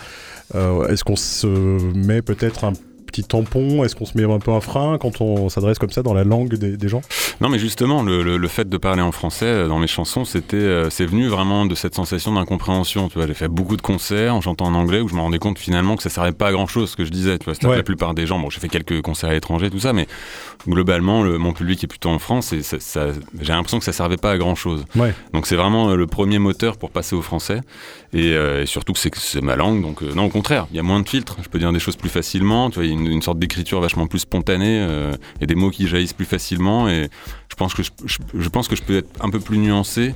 Euh, 0.55 0.87
Est-ce 0.89 1.05
qu'on 1.05 1.17
se 1.17 1.47
met 1.95 2.23
peut-être 2.23 2.65
un 2.65 2.73
petit 3.15 3.25
tampon 3.25 3.85
Est-ce 3.85 3.95
qu'on 3.95 4.05
se 4.07 4.17
met 4.19 4.25
un 4.25 4.39
peu 4.41 4.51
un 4.53 4.61
frein 4.61 4.99
quand 4.99 5.21
on 5.21 5.49
s'adresse 5.49 5.79
comme 5.79 5.91
ça 5.91 6.03
dans 6.03 6.15
la 6.15 6.25
langue 6.25 6.55
des, 6.55 6.77
des 6.77 6.89
gens? 6.89 7.03
Non, 7.41 7.49
mais 7.49 7.59
justement, 7.59 8.03
le, 8.03 8.23
le- 8.23 8.37
le 8.37 8.49
fait 8.49 8.69
de 8.69 8.77
parler 8.77 9.03
en 9.03 9.13
français 9.13 9.47
euh, 9.47 9.69
dans 9.69 9.79
mes 9.79 9.87
chansons, 9.87 10.25
c'était, 10.25 10.57
euh, 10.57 10.91
c'est 10.91 11.07
venu 11.07 11.29
vraiment 11.29 11.65
de 11.67 11.75
cette 11.75 11.95
sensation 11.95 12.33
d'incompréhension. 12.35 13.09
Tu 13.09 13.19
vois, 13.19 13.27
j'ai 13.27 13.35
fait 13.35 13.49
beaucoup 13.49 13.77
de 13.77 13.83
concerts 13.83 14.35
en 14.35 14.41
chantant 14.41 14.67
en 14.67 14.75
anglais 14.75 15.01
où 15.01 15.09
je 15.09 15.15
me 15.15 15.21
rendais 15.21 15.39
compte 15.39 15.59
finalement 15.59 15.97
que 15.97 16.03
ça 16.03 16.11
servait 16.11 16.33
pas 16.33 16.49
à 16.49 16.53
grand 16.53 16.67
chose 16.67 16.91
ce 16.91 16.97
que 16.97 17.05
je 17.05 17.11
disais. 17.11 17.39
Tu 17.39 17.45
vois, 17.45 17.55
Ouais. 17.71 17.77
la 17.77 17.83
plupart 17.83 18.15
des 18.15 18.27
gens, 18.27 18.39
bon, 18.39 18.51
j'ai 18.51 18.61
fait 18.61 18.69
quelques 18.69 19.01
concerts 19.03 19.31
à 19.31 19.33
l'étranger, 19.33 19.71
tout 19.71 19.79
ça, 19.81 19.93
mais 19.93 20.07
globalement, 20.69 21.23
le- 21.23 21.39
mon 21.39 21.53
public 21.53 21.83
est 21.85 21.87
plutôt 21.89 22.09
en 22.11 22.19
France 22.19 22.53
et 22.53 22.63
ça, 22.63 22.79
ça- 22.81 23.09
j'ai 23.41 23.53
l'impression 23.53 23.79
que 23.79 23.85
ça 23.85 23.93
servait 23.93 24.17
pas 24.17 24.33
à 24.33 24.39
grand 24.39 24.55
chose. 24.55 24.85
Ouais. 24.97 25.15
Donc 25.33 25.47
c'est 25.47 25.57
vraiment 25.57 25.91
euh, 25.91 25.97
le 25.97 26.07
premier 26.07 26.39
moteur 26.39 26.77
pour 26.77 26.91
passer 26.91 27.15
au 27.15 27.23
français. 27.23 27.61
Et, 28.15 28.33
euh, 28.33 28.65
surtout 28.65 28.93
que 28.93 28.99
c'est, 28.99 29.41
ma 29.43 29.57
langue. 29.57 29.83
Donc 29.83 30.03
euh, 30.03 30.13
non, 30.15 30.25
au 30.27 30.29
contraire, 30.29 30.67
il 30.71 30.77
y 30.77 30.79
a 30.79 30.83
moins 30.83 31.01
de 31.01 31.09
filtres. 31.09 31.37
Je 31.43 31.49
peux 31.49 31.59
dire 31.59 31.73
des 31.73 31.81
choses 31.81 31.97
plus 31.97 32.09
facilement. 32.09 32.71
Tu 32.71 32.77
vois, 32.77 32.85
il 32.85 32.91
y 32.93 32.97
a 32.97 32.99
une, 32.99 33.07
une 33.07 33.23
sorte 33.23 33.39
d'écriture 33.39 33.81
vachement 33.81 34.07
plus 34.07 34.21
spontanée 34.21 34.81
euh, 34.81 35.13
et 35.41 35.47
des 35.47 35.55
mots 35.57 35.71
qui 35.71 35.89
jaillissent 35.89 36.13
plus 36.13 36.25
facilement. 36.25 36.89
Et 36.89 37.09
je 37.49 37.55
pense 37.57 37.75
que 37.75 37.83
je, 37.83 37.91
je- 38.07 38.19
je 38.35 38.49
pense 38.49 38.69
que 38.69 38.77
je 38.77 38.83
peux 38.83 38.99
être 38.99 39.09
un 39.25 39.31
peu 39.31 39.41
plus 39.41 39.59
nuancé 39.59 40.15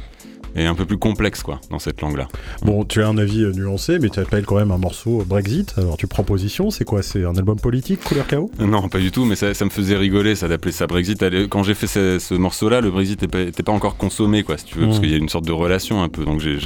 et 0.58 0.66
un 0.66 0.74
peu 0.74 0.84
plus 0.84 0.98
complexe 0.98 1.42
quoi 1.42 1.60
dans 1.70 1.78
cette 1.78 2.00
langue-là. 2.00 2.28
Bon, 2.62 2.84
tu 2.84 3.02
as 3.02 3.08
un 3.08 3.18
avis 3.18 3.42
euh, 3.42 3.52
nuancé, 3.52 3.98
mais 3.98 4.08
tu 4.08 4.20
appelles 4.20 4.44
quand 4.44 4.56
même 4.56 4.70
un 4.70 4.78
morceau 4.78 5.24
Brexit. 5.26 5.74
Alors, 5.76 5.96
tu 5.96 6.06
prends 6.06 6.22
position. 6.24 6.70
C'est 6.70 6.84
quoi 6.84 7.02
C'est 7.02 7.24
un 7.24 7.34
album 7.36 7.58
politique, 7.60 8.02
couleur 8.04 8.26
chaos? 8.26 8.50
Non, 8.58 8.88
pas 8.88 8.98
du 8.98 9.10
tout, 9.10 9.24
mais 9.24 9.36
ça, 9.36 9.54
ça 9.54 9.64
me 9.64 9.70
faisait 9.70 9.96
rigoler, 9.96 10.34
ça 10.34 10.48
d'appeler 10.48 10.72
ça 10.72 10.86
Brexit. 10.86 11.22
Quand 11.48 11.62
j'ai 11.62 11.74
fait 11.74 11.86
ce, 11.86 12.18
ce 12.18 12.34
morceau-là, 12.34 12.80
le 12.80 12.90
Brexit 12.90 13.22
n'était 13.22 13.62
pas, 13.62 13.72
encore 13.72 13.96
consommé, 13.96 14.42
quoi, 14.42 14.58
si 14.58 14.64
tu 14.64 14.78
veux, 14.78 14.86
parce 14.86 14.98
Mm. 14.98 15.00
qu'il 15.02 15.10
y 15.10 15.14
a 15.14 15.18
une 15.18 15.28
sorte 15.28 15.44
de 15.44 15.52
relation 15.52 16.02
un 16.02 16.08
peu. 16.08 16.24
Donc 16.24 16.40
j'ai, 16.40 16.58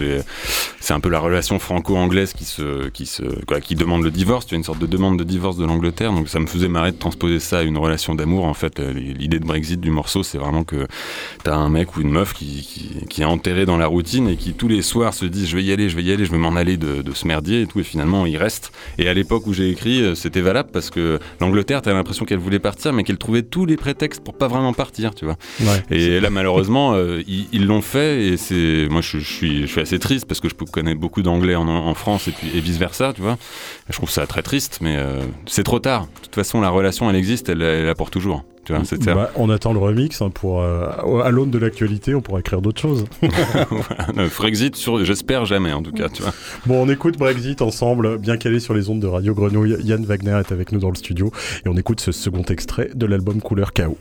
c'est 0.80 0.94
un 0.94 1.00
peu 1.00 1.08
la 1.08 1.18
relation 1.20 1.58
franco-anglaise 1.58 2.32
qui 2.32 2.44
se, 2.44 2.88
qui 2.88 3.06
se, 3.06 3.22
quoi, 3.46 3.60
qui 3.60 3.74
demande 3.74 4.02
le 4.04 4.10
divorce. 4.10 4.46
Tu 4.46 4.54
as 4.54 4.58
une 4.58 4.64
sorte 4.64 4.78
de 4.78 4.86
demande 4.86 5.18
de 5.18 5.24
divorce 5.24 5.56
de 5.56 5.64
l'Angleterre, 5.66 6.12
donc 6.12 6.28
ça 6.28 6.38
me 6.40 6.46
faisait 6.46 6.68
marrer 6.68 6.92
de 6.92 6.96
transposer 6.98 7.40
ça 7.40 7.58
à 7.58 7.62
une 7.62 7.76
relation 7.78 8.14
d'amour. 8.14 8.44
En 8.44 8.54
fait, 8.54 8.80
Euh, 8.80 8.92
l'idée 8.92 9.38
de 9.38 9.44
Brexit 9.44 9.80
du 9.80 9.90
morceau, 9.90 10.22
c'est 10.22 10.38
vraiment 10.38 10.64
que 10.64 10.86
t'as 11.44 11.54
un 11.54 11.68
mec 11.68 11.96
ou 11.96 12.00
une 12.00 12.10
meuf 12.10 12.32
qui, 12.32 12.62
qui, 12.62 13.06
qui 13.08 13.22
est 13.22 13.24
enterré 13.26 13.66
dans 13.66 13.76
la 13.76 13.81
routine 13.86 14.28
et 14.28 14.36
qui 14.36 14.52
tous 14.54 14.68
les 14.68 14.82
soirs 14.82 15.14
se 15.14 15.24
disent 15.24 15.48
je 15.48 15.56
vais 15.56 15.62
y 15.62 15.72
aller, 15.72 15.88
je 15.88 15.96
vais 15.96 16.02
y 16.02 16.12
aller, 16.12 16.24
je 16.24 16.30
vais 16.30 16.38
m'en 16.38 16.56
aller 16.56 16.76
de, 16.76 17.02
de 17.02 17.12
ce 17.12 17.26
merdier 17.26 17.62
et 17.62 17.66
tout, 17.66 17.80
et 17.80 17.84
finalement 17.84 18.26
il 18.26 18.36
reste. 18.36 18.72
Et 18.98 19.08
à 19.08 19.14
l'époque 19.14 19.46
où 19.46 19.52
j'ai 19.52 19.70
écrit, 19.70 20.02
euh, 20.02 20.14
c'était 20.14 20.40
valable 20.40 20.70
parce 20.72 20.90
que 20.90 21.18
l'Angleterre, 21.40 21.82
t'as 21.82 21.92
l'impression 21.92 22.24
qu'elle 22.24 22.38
voulait 22.38 22.58
partir, 22.58 22.92
mais 22.92 23.04
qu'elle 23.04 23.18
trouvait 23.18 23.42
tous 23.42 23.66
les 23.66 23.76
prétextes 23.76 24.22
pour 24.22 24.34
pas 24.34 24.48
vraiment 24.48 24.72
partir, 24.72 25.14
tu 25.14 25.24
vois. 25.24 25.36
Ouais. 25.60 25.82
Et 25.90 26.20
là, 26.20 26.30
malheureusement, 26.30 26.94
euh, 26.94 27.22
ils 27.26 27.46
ils 27.52 27.66
l'ont 27.66 27.82
fait 27.82 28.26
et 28.26 28.36
c'est, 28.36 28.88
moi, 28.90 29.00
je, 29.00 29.18
je 29.18 29.32
suis, 29.32 29.62
je 29.62 29.66
suis 29.66 29.80
assez 29.80 29.98
triste 29.98 30.26
parce 30.26 30.40
que 30.40 30.48
je 30.48 30.54
connais 30.54 30.94
beaucoup 30.94 31.22
d'anglais 31.22 31.54
en, 31.54 31.68
en 31.68 31.94
France 31.94 32.28
et 32.28 32.32
puis 32.32 32.48
et 32.54 32.60
vice 32.60 32.78
versa, 32.78 33.12
tu 33.14 33.22
vois. 33.22 33.38
Je 33.88 33.94
trouve 33.94 34.10
ça 34.10 34.26
très 34.26 34.42
triste, 34.42 34.78
mais 34.80 34.96
euh, 34.96 35.20
c'est 35.46 35.64
trop 35.64 35.78
tard. 35.78 36.06
De 36.06 36.20
toute 36.22 36.34
façon, 36.34 36.60
la 36.60 36.70
relation, 36.70 37.08
elle 37.10 37.16
existe, 37.16 37.48
elle, 37.48 37.62
elle 37.62 37.88
apporte 37.88 38.12
toujours. 38.12 38.44
Tu 38.64 38.72
vois. 38.72 39.14
Bah, 39.14 39.30
on 39.36 39.50
attend 39.50 39.72
le 39.72 39.80
remix 39.80 40.22
hein, 40.22 40.30
pour 40.30 40.62
euh, 40.62 40.86
à 41.22 41.30
l'aune 41.30 41.50
de 41.50 41.58
l'actualité, 41.58 42.14
on 42.14 42.20
pourra 42.20 42.40
écrire 42.40 42.62
d'autres 42.62 42.80
choses. 42.80 43.04
Sur, 44.74 45.04
j'espère 45.04 45.44
jamais 45.46 45.72
en 45.72 45.82
tout 45.82 45.92
cas, 45.92 46.08
tu 46.08 46.22
vois. 46.22 46.32
Bon, 46.66 46.82
on 46.82 46.88
écoute 46.88 47.18
Brexit 47.18 47.62
ensemble, 47.62 48.18
bien 48.18 48.36
calé 48.36 48.60
sur 48.60 48.74
les 48.74 48.88
ondes 48.88 49.00
de 49.00 49.06
Radio 49.06 49.34
Grenouille. 49.34 49.76
Yann 49.82 50.04
Wagner 50.04 50.38
est 50.38 50.52
avec 50.52 50.72
nous 50.72 50.78
dans 50.78 50.90
le 50.90 50.94
studio 50.94 51.32
et 51.64 51.68
on 51.68 51.76
écoute 51.76 52.00
ce 52.00 52.12
second 52.12 52.42
extrait 52.42 52.90
de 52.94 53.06
l'album 53.06 53.40
Couleur 53.40 53.72
Chaos. 53.72 53.98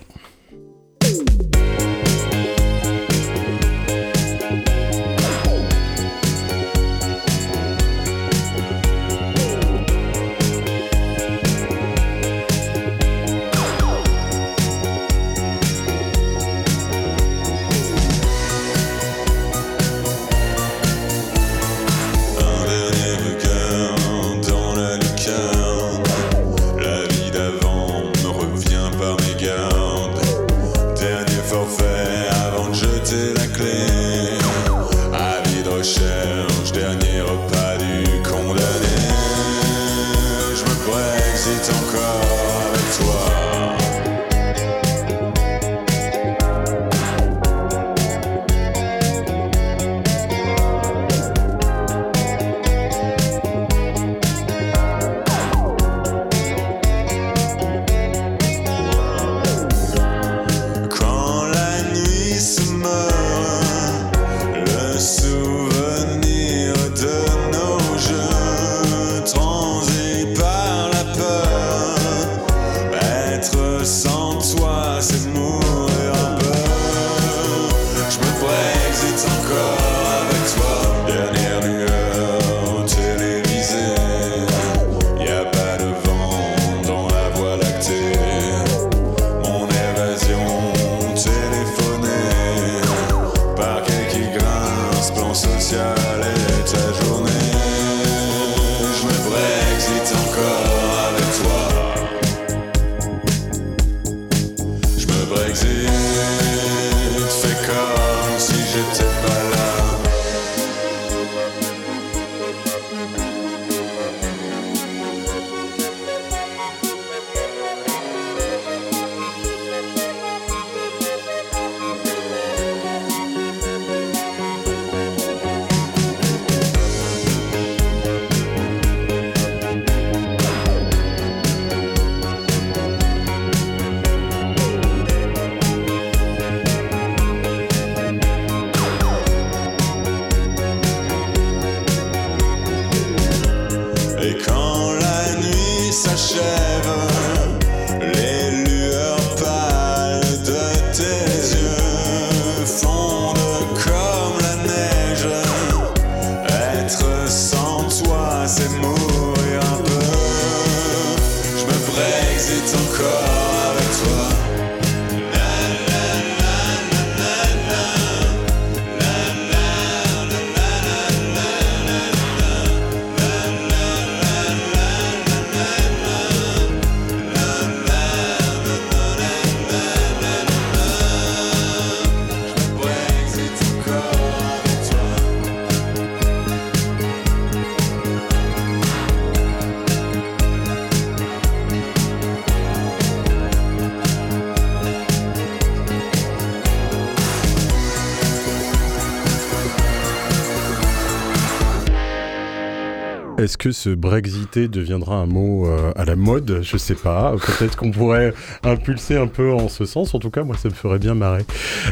Est-ce 203.42 203.58
que 203.58 203.72
ce 203.72 203.90
Brexité 203.90 204.68
deviendra 204.68 205.16
un 205.16 205.26
mot 205.26 205.66
euh, 205.66 205.92
à 205.96 206.06
la 206.06 206.16
mode? 206.16 206.60
Je 206.62 206.78
sais 206.78 206.94
pas. 206.94 207.34
Peut-être 207.58 207.76
qu'on 207.76 207.90
pourrait 207.90 208.36
impulser 208.64 209.18
un 209.18 209.26
peu 209.26 209.52
en 209.52 209.68
ce 209.68 209.86
sens. 209.86 210.14
En 210.14 210.20
tout 210.20 210.30
cas, 210.30 210.44
moi, 210.44 210.56
ça 210.58 210.70
me 210.70 210.76
ferait 210.76 211.00
bien 211.00 211.16
marrer. 211.16 211.44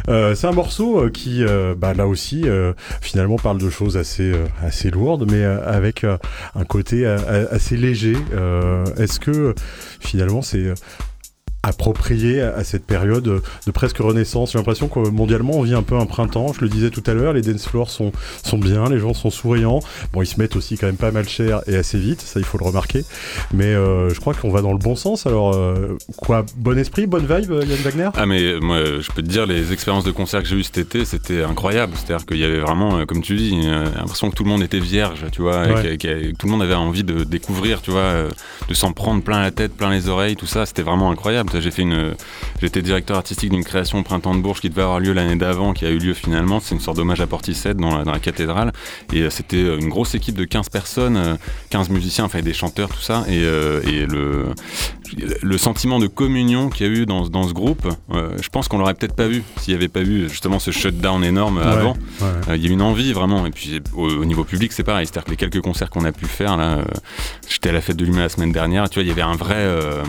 Euh, 0.09 0.35
c'est 0.35 0.45
un 0.45 0.51
morceau 0.51 0.99
euh, 1.01 1.09
qui, 1.09 1.43
bah, 1.77 1.95
là 1.95 2.07
aussi, 2.07 2.45
finalement, 3.01 3.37
parle 3.37 3.57
de 3.57 3.69
choses 3.69 3.97
assez, 3.97 4.31
assez 4.61 4.91
lourdes, 4.91 5.29
mais 5.29 5.43
avec 5.43 6.03
un 6.03 6.65
côté 6.65 7.05
assez 7.05 7.77
léger. 7.77 8.15
Est-ce 8.97 9.19
que 9.19 9.55
finalement, 9.99 10.41
c'est 10.41 10.73
approprié 11.69 12.41
à 12.41 12.49
à 12.59 12.63
cette 12.63 12.85
période 12.85 13.27
euh, 13.27 13.39
de 13.67 13.71
presque 13.71 13.97
renaissance. 13.99 14.51
J'ai 14.51 14.57
l'impression 14.57 14.87
que 14.89 14.99
mondialement 14.99 15.53
on 15.53 15.61
vit 15.61 15.73
un 15.75 15.83
peu 15.83 15.95
un 15.95 16.05
printemps. 16.05 16.51
Je 16.53 16.61
le 16.61 16.69
disais 16.69 16.89
tout 16.89 17.03
à 17.05 17.13
l'heure, 17.13 17.31
les 17.33 17.41
dance 17.41 17.65
floors 17.67 17.89
sont, 17.89 18.11
sont 18.43 18.57
bien, 18.57 18.89
les 18.89 18.99
gens 18.99 19.13
sont 19.13 19.29
souriants. 19.29 19.79
Bon, 20.11 20.21
ils 20.21 20.25
se 20.25 20.39
mettent 20.39 20.55
aussi 20.57 20.77
quand 20.77 20.87
même 20.87 20.97
pas 20.97 21.11
mal 21.11 21.27
cher 21.29 21.61
et 21.67 21.75
assez 21.77 21.97
vite, 21.97 22.21
ça 22.21 22.39
il 22.39 22.45
faut 22.45 22.57
le 22.57 22.65
remarquer. 22.65 23.05
Mais 23.53 23.65
euh, 23.73 24.09
je 24.13 24.19
crois 24.19 24.33
qu'on 24.33 24.49
va 24.51 24.61
dans 24.61 24.73
le 24.73 24.77
bon 24.79 24.95
sens. 24.95 25.25
Alors 25.25 25.53
euh, 25.55 25.97
quoi, 26.17 26.45
bon 26.57 26.77
esprit, 26.77 27.07
bonne 27.07 27.27
vibe, 27.27 27.51
euh, 27.51 27.63
Yann 27.65 27.79
Wagner? 27.79 28.09
Ah 28.15 28.25
mais 28.25 28.41
euh, 28.43 28.59
moi 28.59 28.79
je 28.99 29.09
peux 29.11 29.21
te 29.21 29.27
dire 29.29 29.45
les 29.45 29.71
expériences 29.71 30.03
de 30.03 30.11
concert 30.11 30.41
que 30.41 30.47
j'ai 30.49 30.55
eues 30.55 30.63
cet 30.63 30.79
été 30.79 31.05
c'était 31.05 31.43
incroyable 31.43 31.93
c'est-à-dire 31.95 32.25
qu'il 32.25 32.37
y 32.37 32.43
avait 32.43 32.59
vraiment 32.59 32.97
euh, 32.97 33.05
comme 33.05 33.21
tu 33.21 33.35
dis 33.35 33.57
euh, 33.65 33.85
l'impression 33.95 34.29
que 34.29 34.35
tout 34.35 34.43
le 34.43 34.49
monde 34.49 34.63
était 34.63 34.79
vierge 34.79 35.25
tu 35.31 35.41
vois 35.41 35.67
et 35.83 35.97
que- 35.97 36.07
que- 36.07 36.31
que 36.31 36.35
tout 36.35 36.45
le 36.47 36.51
monde 36.51 36.61
avait 36.63 36.73
envie 36.75 37.03
de 37.03 37.23
découvrir 37.23 37.81
tu 37.81 37.91
vois 37.91 37.99
euh, 38.01 38.29
de 38.67 38.73
s'en 38.73 38.91
prendre 38.91 39.21
plein 39.23 39.41
la 39.41 39.51
tête 39.51 39.73
plein 39.75 39.89
les 39.91 40.09
oreilles 40.09 40.35
tout 40.35 40.45
ça 40.47 40.65
c'était 40.65 40.81
vraiment 40.81 41.11
incroyable 41.11 41.49
j'ai 41.59 41.71
fait 41.71 41.81
une 41.83 42.15
j'étais 42.61 42.81
directeur 42.81 43.17
artistique 43.17 43.49
d'une 43.49 43.63
création 43.63 43.99
au 43.99 44.03
printemps 44.03 44.35
de 44.35 44.41
Bourges 44.41 44.61
qui 44.61 44.69
devait 44.69 44.81
avoir 44.81 44.99
lieu 44.99 45.13
l'année 45.13 45.35
d'avant 45.35 45.73
qui 45.73 45.85
a 45.85 45.89
eu 45.89 45.97
lieu 45.99 46.13
finalement. 46.13 46.59
C'est 46.59 46.75
une 46.75 46.81
sorte 46.81 46.97
d'hommage 46.97 47.21
à 47.21 47.27
Portishead 47.27 47.77
dans 47.77 47.97
la, 47.97 48.03
dans 48.03 48.11
la 48.11 48.19
cathédrale. 48.19 48.71
Et 49.13 49.21
euh, 49.21 49.29
c'était 49.29 49.57
euh, 49.57 49.79
une 49.79 49.89
grosse 49.89 50.15
équipe 50.15 50.35
de 50.35 50.45
15 50.45 50.69
personnes 50.69 51.17
euh, 51.17 51.35
15 51.69 51.89
musiciens 51.89 52.25
enfin 52.25 52.41
des 52.41 52.53
chanteurs 52.53 52.89
tout 52.89 53.01
ça. 53.01 53.23
Et, 53.27 53.41
euh, 53.43 53.81
et 53.85 54.05
le 54.05 54.45
le 55.41 55.57
sentiment 55.57 55.97
de 55.97 56.05
communion 56.05 56.69
qu'il 56.69 56.85
y 56.85 56.89
a 56.89 56.93
eu 56.93 57.05
dans, 57.07 57.27
dans 57.29 57.47
ce 57.47 57.53
groupe, 57.53 57.87
euh, 58.13 58.29
je 58.39 58.47
pense 58.49 58.67
qu'on 58.67 58.77
l'aurait 58.77 58.93
peut-être 58.93 59.15
pas 59.15 59.27
vu 59.27 59.41
s'il 59.57 59.73
n'y 59.73 59.77
avait 59.79 59.87
pas 59.87 60.01
eu 60.01 60.29
justement 60.29 60.59
ce 60.59 60.69
shutdown 60.69 61.23
énorme 61.23 61.57
Ouais, 61.57 61.63
avant. 61.63 61.93
ouais. 62.21 62.27
Euh, 62.49 62.55
Il 62.57 62.63
y 62.63 62.69
a 62.69 62.71
une 62.71 62.83
envie 62.83 63.11
vraiment, 63.11 63.45
et 63.47 63.49
puis 63.49 63.81
au, 63.95 64.07
au 64.07 64.25
niveau 64.25 64.43
public 64.43 64.71
c'est 64.71 64.83
pareil, 64.83 65.07
c'est-à-dire 65.07 65.25
que 65.25 65.31
les 65.31 65.37
quelques 65.37 65.61
concerts 65.61 65.89
qu'on 65.89 66.05
a 66.05 66.11
pu 66.11 66.25
faire 66.25 66.57
là, 66.57 66.77
euh, 66.77 66.83
j'étais 67.49 67.69
à 67.69 67.71
la 67.71 67.81
fête 67.81 67.95
de 67.97 68.05
l'humain 68.05 68.19
la 68.21 68.29
semaine 68.29 68.51
dernière, 68.51 68.87
tu 68.87 68.99
vois, 68.99 69.03
il 69.03 69.07
y 69.09 69.11
avait 69.11 69.23
un 69.23 69.35
vrai, 69.35 69.55
euh, 69.57 70.03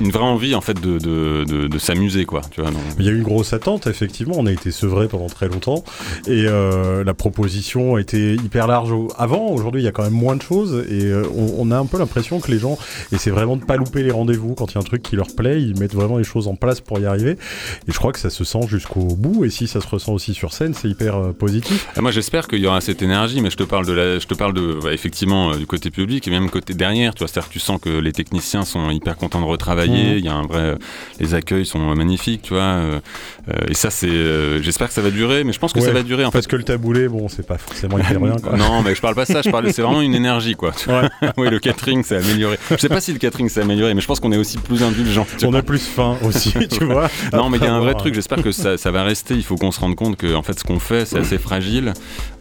une 0.00 0.10
vraie 0.10 0.24
envie 0.24 0.54
en 0.54 0.60
fait 0.60 0.80
de, 0.80 0.98
de, 0.98 1.44
de, 1.44 1.78
s'amuser 1.78 2.24
quoi. 2.24 2.42
Tu 2.50 2.60
vois, 2.60 2.70
Il 2.98 3.04
y 3.04 3.08
a 3.08 3.12
eu 3.12 3.16
une 3.16 3.22
grosse 3.22 3.52
attente 3.52 3.86
effectivement. 3.86 4.34
On 4.38 4.46
a 4.46 4.52
été 4.52 4.70
sevré 4.70 5.08
pendant 5.08 5.26
très 5.26 5.48
longtemps 5.48 5.84
et 6.26 6.44
euh, 6.46 7.04
la 7.04 7.14
proposition 7.14 7.96
a 7.96 8.00
été 8.00 8.34
hyper 8.34 8.66
large 8.66 8.90
avant. 9.18 9.48
Aujourd'hui, 9.48 9.82
il 9.82 9.84
y 9.84 9.88
a 9.88 9.92
quand 9.92 10.02
même 10.02 10.12
moins 10.12 10.36
de 10.36 10.42
choses 10.42 10.86
et 10.88 11.04
euh, 11.04 11.24
on, 11.34 11.70
a 11.70 11.78
un 11.78 11.86
peu 11.86 11.98
l'impression 11.98 12.40
que 12.40 12.50
les 12.50 12.58
gens 12.58 12.78
essaient 13.12 13.30
vraiment 13.30 13.56
de 13.56 13.64
pas 13.64 13.76
louper 13.76 14.02
les 14.02 14.10
rendez-vous 14.10 14.54
quand 14.54 14.72
il 14.72 14.74
y 14.74 14.78
a 14.78 14.80
un 14.80 14.84
truc 14.84 15.02
qui 15.02 15.16
leur 15.16 15.34
plaît. 15.34 15.62
Ils 15.62 15.78
mettent 15.78 15.94
vraiment 15.94 16.18
les 16.18 16.24
choses 16.24 16.48
en 16.48 16.54
place 16.54 16.80
pour 16.80 16.98
y 16.98 17.06
arriver 17.06 17.32
et 17.32 17.92
je 17.92 17.98
crois 17.98 18.12
que 18.12 18.18
ça 18.18 18.30
se 18.30 18.44
sent 18.44 18.66
jusqu'au 18.68 19.00
bout. 19.00 19.44
Et 19.44 19.50
si 19.50 19.66
ça 19.66 19.80
se 19.80 19.86
ressent 19.86 20.12
aussi 20.12 20.34
sur 20.34 20.52
scène, 20.52 20.74
c'est 20.74 20.88
hyper 20.88 21.16
euh, 21.16 21.32
positif. 21.32 21.88
Ah, 21.96 22.00
moi, 22.00 22.10
j'espère 22.10 22.48
qu'il 22.48 22.60
y 22.60 22.66
aura 22.66 22.80
cette 22.80 23.02
énergie, 23.02 23.40
mais 23.40 23.50
je 23.50 23.56
te 23.56 23.64
parle 23.64 23.86
de 23.86 23.92
la, 23.92 24.18
je 24.18 24.26
te 24.26 24.34
parle 24.34 24.54
de 24.54 24.78
effectivement 24.90 25.56
du 25.56 25.66
côté 25.66 25.90
public 25.90 26.26
et 26.26 26.30
même 26.30 26.50
côté 26.50 26.74
derrière. 26.74 27.14
Tu 27.14 27.20
vois, 27.20 27.28
c'est-à-dire 27.28 27.48
que 27.48 27.52
tu 27.52 27.60
sens 27.60 27.80
que 27.80 27.90
les 27.90 28.12
techniciens 28.12 28.64
sont 28.64 28.90
hyper 28.90 29.16
contents 29.16 29.40
de 29.40 29.46
retravailler. 29.60 30.14
Mmh. 30.14 30.18
Il 30.18 30.24
y 30.24 30.28
a 30.28 30.34
un 30.34 30.46
vrai, 30.46 30.76
les 31.20 31.34
accueils 31.34 31.66
sont 31.66 31.94
magnifiques, 31.94 32.42
tu 32.42 32.54
vois. 32.54 32.62
Euh, 32.62 33.00
euh, 33.48 33.66
et 33.68 33.74
ça, 33.74 33.90
c'est, 33.90 34.08
euh, 34.08 34.62
j'espère 34.62 34.88
que 34.88 34.94
ça 34.94 35.02
va 35.02 35.10
durer, 35.10 35.44
mais 35.44 35.52
je 35.52 35.58
pense 35.58 35.72
que 35.72 35.80
ça 35.80 35.92
va 35.92 36.02
durer. 36.02 36.24
En 36.24 36.30
parce 36.30 36.46
que 36.46 36.56
le 36.56 36.62
taboulé, 36.62 37.08
bon, 37.08 37.28
c'est 37.28 37.46
pas 37.46 37.58
forcément 37.58 37.98
hyper 37.98 38.20
rien. 38.20 38.36
Quoi. 38.36 38.56
non, 38.56 38.82
mais 38.82 38.94
je 38.94 39.00
parle 39.00 39.14
pas 39.14 39.26
ça. 39.26 39.42
Je 39.42 39.50
parle, 39.50 39.72
c'est 39.72 39.82
vraiment 39.82 40.00
une 40.00 40.14
énergie, 40.14 40.54
quoi. 40.54 40.72
oui, 41.36 41.50
le 41.50 41.58
catering, 41.58 42.02
s'est 42.02 42.16
amélioré. 42.16 42.58
Je 42.70 42.76
sais 42.76 42.88
pas 42.88 43.00
si 43.00 43.12
le 43.12 43.18
catering 43.18 43.48
s'est 43.48 43.60
amélioré, 43.60 43.94
mais 43.94 44.00
je 44.00 44.06
pense 44.06 44.20
qu'on 44.20 44.32
est 44.32 44.36
aussi 44.36 44.58
plus 44.58 44.82
indulgent. 44.82 45.26
On 45.44 45.54
a 45.54 45.62
plus 45.62 45.84
faim 45.84 46.16
aussi, 46.24 46.52
tu 46.70 46.84
vois. 46.84 47.08
non, 47.32 47.50
mais 47.50 47.58
il 47.58 47.64
y 47.64 47.66
a 47.66 47.74
un 47.74 47.80
vrai 47.80 47.94
truc. 47.94 48.14
J'espère 48.14 48.42
que 48.42 48.52
ça, 48.52 48.76
ça, 48.76 48.90
va 48.90 49.02
rester. 49.02 49.34
Il 49.34 49.44
faut 49.44 49.56
qu'on 49.56 49.70
se 49.70 49.80
rende 49.80 49.96
compte 49.96 50.16
que, 50.16 50.34
en 50.34 50.42
fait, 50.42 50.58
ce 50.58 50.64
qu'on 50.64 50.78
fait, 50.78 51.04
c'est 51.04 51.18
assez 51.18 51.38
fragile 51.38 51.92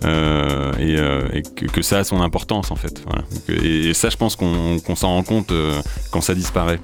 et, 0.05 0.95
et 1.33 1.41
que, 1.41 1.81
ça 1.81 1.99
a 1.99 2.03
son 2.03 2.21
importance, 2.21 2.71
en 2.71 2.75
fait. 2.75 3.01
Voilà. 3.05 3.23
Et, 3.63 3.93
ça, 3.93 4.09
je 4.09 4.17
pense 4.17 4.35
qu'on 4.35 4.95
s'en 4.95 5.09
rend 5.09 5.23
compte 5.23 5.51
quand 6.11 6.21
ça 6.21 6.35
disparaît. 6.35 6.79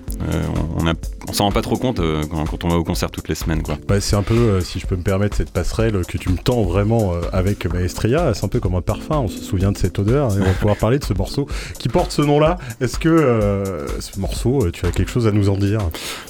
On, 0.78 0.88
a, 0.88 0.93
on 1.28 1.34
s'en 1.34 1.45
rend 1.45 1.51
pas 1.51 1.62
trop 1.62 1.78
compte 1.78 2.01
quand, 2.30 2.45
quand, 2.45 2.63
on 2.63 2.69
va 2.69 2.78
au 2.78 2.84
concert 2.84 3.12
toutes 3.12 3.30
les 3.30 3.36
semaines, 3.36 3.63
quoi. 3.63 3.78
Bah, 3.88 4.01
c'est 4.01 4.15
un 4.15 4.23
peu, 4.23 4.36
euh, 4.36 4.62
si 4.62 4.80
je 4.80 4.88
peux 4.88 4.95
me 4.95 5.04
permettre, 5.04 5.38
cette 5.38 5.51
passerelle 5.51 6.06
que 6.06 6.17
tu 6.17 6.30
me 6.30 6.38
tends 6.38 6.63
vraiment 6.63 7.13
euh, 7.13 7.21
avec 7.34 7.71
Maestria. 7.71 8.34
C'est 8.34 8.45
un 8.45 8.49
peu 8.49 8.60
comme 8.60 8.75
un 8.75 8.82
parfum, 8.82 9.17
on 9.17 9.28
se 9.28 9.41
souvient 9.43 9.71
de 9.71 9.78
cette 9.78 9.99
odeur 9.99 10.36
et 10.36 10.41
on 10.41 10.45
va 10.45 10.54
pouvoir 10.54 10.78
parler 10.78 10.99
de 10.99 11.04
ce 11.04 11.13
morceau 11.13 11.47
qui 11.80 11.89
porte 11.89 12.12
ce 12.12 12.21
nom-là. 12.21 12.58
Est-ce 12.82 12.99
que 12.99 13.10
euh, 13.10 13.88
ce 13.99 14.19
morceau, 14.19 14.69
tu 14.71 14.86
as 14.86 14.91
quelque 14.91 15.12
chose 15.12 15.28
à 15.28 15.32
nous 15.32 15.49
en 15.49 15.58
dire? 15.58 15.80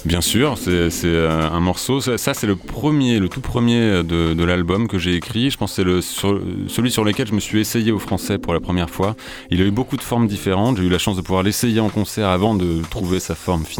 Bien 0.04 0.20
sûr, 0.20 0.56
c'est 0.58 1.26
un 1.28 1.60
morceau, 1.60 2.00
ça, 2.00 2.34
c'est 2.34 2.46
le 2.46 2.56
premier, 2.56 3.18
le 3.18 3.28
tout 3.28 3.40
premier 3.40 4.02
de, 4.02 4.44
l'album 4.44 4.86
que 4.86 4.98
j'ai 4.98 5.14
écrit. 5.14 5.50
Je 5.50 5.56
pense 5.56 5.70
que 5.72 5.76
c'est 5.76 5.84
le, 5.84 6.00
celui 6.68 6.90
sur 6.90 7.04
lequel 7.04 7.26
je 7.26 7.34
me 7.34 7.40
suis 7.40 7.60
essayé 7.60 7.90
au 7.92 7.98
français 7.98 8.38
pour 8.38 8.54
la 8.54 8.60
première 8.60 8.90
fois. 8.90 9.16
Il 9.50 9.60
a 9.60 9.64
eu 9.64 9.70
beaucoup 9.70 9.96
de 9.96 10.02
formes 10.02 10.26
différentes. 10.26 10.76
J'ai 10.76 10.84
eu 10.84 10.88
la 10.88 10.98
chance 10.98 11.16
de 11.16 11.22
pouvoir 11.22 11.42
l'essayer 11.42 11.80
en 11.80 11.88
concert 11.88 12.28
avant 12.28 12.54
de 12.54 12.82
trouver 12.90 13.20
sa 13.20 13.34
forme 13.34 13.64
finale. 13.64 13.75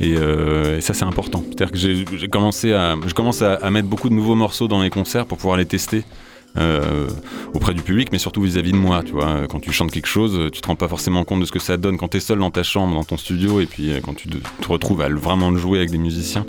Et, 0.00 0.12
et 0.12 0.80
ça, 0.80 0.94
c'est 0.94 1.04
important. 1.04 1.42
C'est-à-dire 1.48 1.72
que 1.72 1.78
j'ai 2.18 2.28
commencé 2.28 2.72
à, 2.72 2.96
je 3.06 3.14
commence 3.14 3.42
à, 3.42 3.70
mettre 3.70 3.88
beaucoup 3.88 4.08
de 4.08 4.14
nouveaux 4.14 4.34
morceaux 4.34 4.68
dans 4.68 4.82
les 4.82 4.90
concerts 4.90 5.26
pour 5.26 5.38
pouvoir 5.38 5.56
les 5.56 5.66
tester. 5.66 6.04
Euh, 6.56 7.06
auprès 7.54 7.74
du 7.74 7.82
public, 7.82 8.08
mais 8.10 8.18
surtout 8.18 8.42
vis-à-vis 8.42 8.72
de 8.72 8.76
moi. 8.76 9.02
Tu 9.04 9.12
vois, 9.12 9.46
quand 9.48 9.60
tu 9.60 9.70
chantes 9.70 9.92
quelque 9.92 10.08
chose, 10.08 10.50
tu 10.50 10.60
te 10.60 10.66
rends 10.66 10.76
pas 10.76 10.88
forcément 10.88 11.24
compte 11.24 11.40
de 11.40 11.44
ce 11.44 11.52
que 11.52 11.58
ça 11.58 11.76
donne 11.76 11.98
quand 11.98 12.08
tu 12.08 12.16
es 12.16 12.20
seul 12.20 12.38
dans 12.38 12.50
ta 12.50 12.62
chambre, 12.62 12.94
dans 12.94 13.04
ton 13.04 13.16
studio, 13.16 13.60
et 13.60 13.66
puis 13.66 13.92
euh, 13.92 14.00
quand 14.02 14.14
tu 14.14 14.28
te 14.28 14.68
retrouves 14.68 15.02
à 15.02 15.08
vraiment 15.08 15.50
le 15.50 15.58
jouer 15.58 15.78
avec 15.78 15.90
des 15.90 15.98
musiciens. 15.98 16.44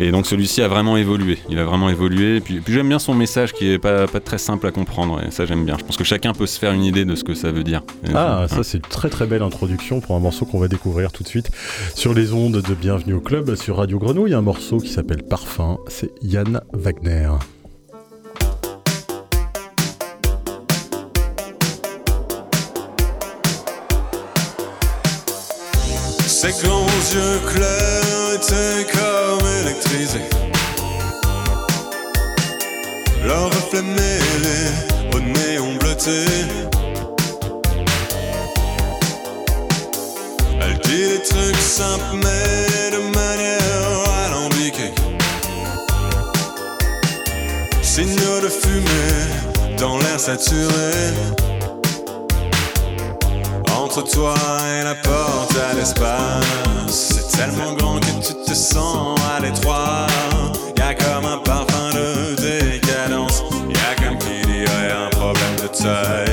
Et 0.00 0.10
donc 0.10 0.26
celui-ci 0.26 0.60
a 0.60 0.68
vraiment 0.68 0.96
évolué. 0.96 1.38
Il 1.48 1.58
a 1.58 1.64
vraiment 1.64 1.88
évolué. 1.88 2.36
Et 2.36 2.40
puis, 2.40 2.60
puis 2.60 2.74
j'aime 2.74 2.88
bien 2.88 2.98
son 2.98 3.14
message 3.14 3.52
qui 3.52 3.70
est 3.70 3.78
pas, 3.78 4.06
pas 4.08 4.20
très 4.20 4.38
simple 4.38 4.66
à 4.66 4.72
comprendre. 4.72 5.22
Et 5.24 5.30
ça 5.30 5.46
j'aime 5.46 5.64
bien. 5.64 5.76
Je 5.78 5.84
pense 5.84 5.96
que 5.96 6.04
chacun 6.04 6.32
peut 6.32 6.46
se 6.46 6.58
faire 6.58 6.72
une 6.72 6.84
idée 6.84 7.04
de 7.04 7.14
ce 7.14 7.22
que 7.22 7.34
ça 7.34 7.52
veut 7.52 7.64
dire. 7.64 7.82
ah, 8.14 8.46
ça 8.48 8.64
c'est 8.64 8.78
une 8.78 8.82
très 8.82 9.08
très 9.08 9.26
belle 9.26 9.42
introduction 9.42 10.00
pour 10.00 10.16
un 10.16 10.20
morceau 10.20 10.46
qu'on 10.46 10.58
va 10.58 10.68
découvrir 10.68 11.12
tout 11.12 11.22
de 11.22 11.28
suite 11.28 11.50
sur 11.94 12.12
les 12.12 12.32
ondes 12.32 12.60
de 12.60 12.74
Bienvenue 12.74 13.14
au 13.14 13.20
club 13.20 13.54
sur 13.54 13.76
Radio 13.76 13.98
Grenouille. 13.98 14.34
Un 14.34 14.42
morceau 14.42 14.78
qui 14.78 14.88
s'appelle 14.88 15.22
Parfum. 15.22 15.78
C'est 15.88 16.10
Yann 16.22 16.60
Wagner. 16.72 17.30
Ses 26.44 26.62
grands 26.62 26.86
yeux 27.14 27.40
clairs 27.46 28.34
étaient 28.34 28.84
comme 28.92 29.48
électrisés. 29.62 30.28
Leur 33.24 33.46
reflet 33.46 33.80
mêlé 33.80 34.58
au 35.14 35.20
néon 35.20 35.74
bleuté. 35.76 36.26
Elle 40.60 40.78
dit 40.80 41.08
des 41.08 41.22
trucs 41.22 41.56
simples 41.56 42.14
mais 42.22 42.90
de 42.90 43.02
manière 43.14 44.10
alambiquée. 44.26 44.92
Signe 47.80 48.14
de 48.42 48.48
fumée 48.50 49.78
dans 49.78 49.96
l'air 49.96 50.20
saturé 50.20 51.14
entre 53.96 54.10
toi 54.12 54.34
et 54.80 54.82
la 54.82 54.94
porte 54.96 55.56
à 55.56 55.74
l'espace. 55.74 56.40
C'est 56.88 57.36
tellement 57.36 57.74
grand 57.74 58.00
que 58.00 58.26
tu 58.26 58.34
te 58.44 58.54
sens 58.54 59.18
à 59.36 59.40
l'étroit. 59.40 60.06
Y'a 60.76 60.94
comme 60.94 61.26
un 61.26 61.38
parfum 61.38 61.90
de 61.92 62.34
décadence. 62.34 63.44
Y'a 63.68 63.94
comme 64.04 64.18
qui 64.18 64.46
dirait 64.46 64.92
un 64.92 65.10
problème 65.10 65.56
de 65.62 65.68
taille. 65.68 66.23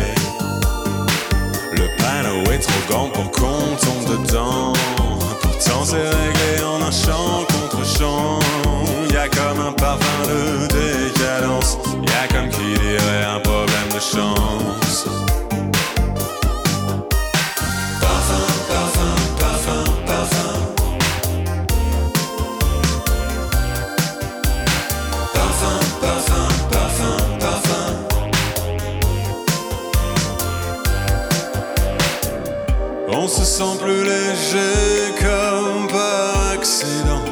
Plus 33.62 34.04
léger 34.04 35.14
comme 35.20 35.88
par 35.88 36.52
accident. 36.54 37.24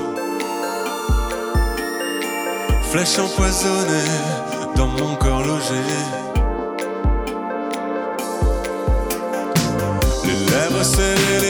Flèche 2.91 3.17
empoisonnée 3.17 4.11
dans 4.75 4.87
mon 4.87 5.15
corps 5.15 5.43
logé. 5.43 5.73
Les 10.23 10.39
lèvres 10.51 10.83
scellées, 10.83 11.48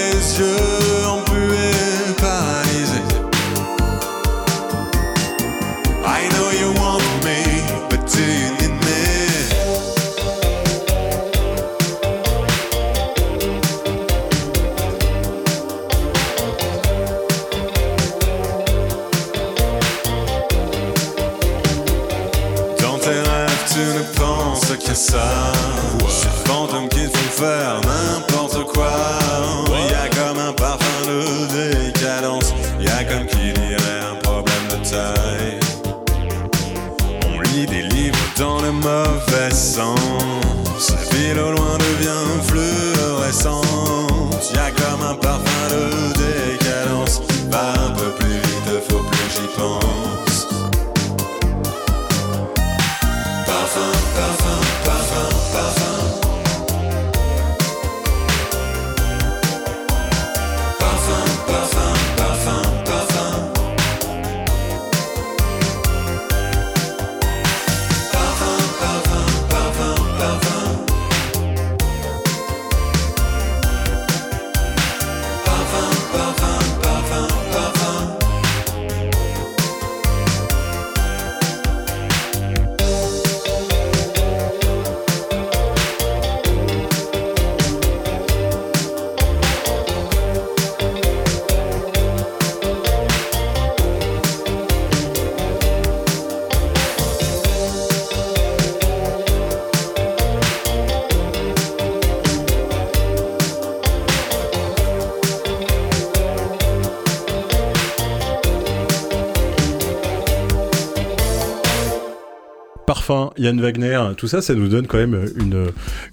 Yann 113.40 113.60
Wagner, 113.60 114.02
tout 114.18 114.28
ça, 114.28 114.42
ça 114.42 114.54
nous 114.54 114.68
donne 114.68 114.88
quand 114.88 114.98
même 114.98 115.26
une, 115.38 115.72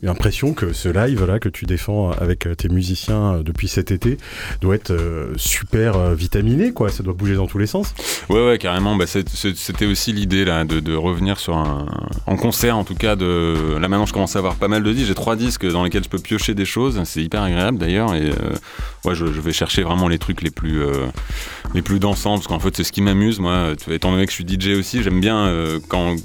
impression 0.08 0.54
que 0.54 0.72
ce 0.72 0.88
live 0.88 1.24
là 1.24 1.40
que 1.40 1.48
tu 1.48 1.66
défends 1.66 2.10
avec 2.12 2.48
tes 2.56 2.68
musiciens 2.68 3.40
depuis 3.44 3.68
cet 3.68 3.90
été 3.90 4.18
doit 4.60 4.74
être 4.74 4.90
euh, 4.90 5.32
super 5.36 5.96
euh, 5.96 6.14
vitaminé, 6.14 6.72
quoi. 6.72 6.90
Ça 6.90 7.02
doit 7.02 7.14
bouger 7.14 7.34
dans 7.34 7.46
tous 7.46 7.58
les 7.58 7.66
sens. 7.66 7.94
Ouais, 8.28 8.44
ouais, 8.44 8.58
carrément. 8.58 8.96
Bah, 8.96 9.04
c'était 9.06 9.86
aussi 9.86 10.12
l'idée 10.12 10.44
là 10.44 10.64
de, 10.64 10.94
revenir 10.94 11.38
sur 11.38 11.56
un 11.56 11.86
en 12.26 12.36
concert, 12.36 12.76
en 12.76 12.84
tout 12.84 12.94
cas. 12.94 13.16
De 13.16 13.76
là 13.78 13.88
maintenant, 13.88 14.06
je 14.06 14.12
commence 14.12 14.36
à 14.36 14.38
avoir 14.38 14.56
pas 14.56 14.68
mal 14.68 14.82
de 14.82 14.92
disques. 14.92 15.08
J'ai 15.08 15.14
trois 15.14 15.36
disques 15.36 15.66
dans 15.66 15.84
lesquels 15.84 16.04
je 16.04 16.08
peux 16.08 16.18
piocher 16.18 16.54
des 16.54 16.64
choses. 16.64 17.00
C'est 17.04 17.22
hyper 17.22 17.42
agréable 17.42 17.78
d'ailleurs. 17.78 18.14
Et 18.14 18.30
euh, 18.30 19.14
je, 19.14 19.24
vais 19.24 19.52
chercher 19.52 19.82
vraiment 19.82 20.08
les 20.08 20.18
trucs 20.18 20.42
les 20.42 20.50
plus 20.50 20.82
les 21.74 21.82
plus 21.82 21.98
dansants 21.98 22.34
parce 22.34 22.46
qu'en 22.46 22.58
fait, 22.58 22.76
c'est 22.76 22.84
ce 22.84 22.92
qui 22.92 23.02
m'amuse. 23.02 23.38
Moi, 23.38 23.74
étant 23.90 24.10
donné 24.10 24.26
que 24.26 24.32
je 24.32 24.36
suis 24.36 24.46
DJ 24.46 24.78
aussi, 24.78 25.02
j'aime 25.02 25.20
bien 25.20 25.52
quand 25.88 26.16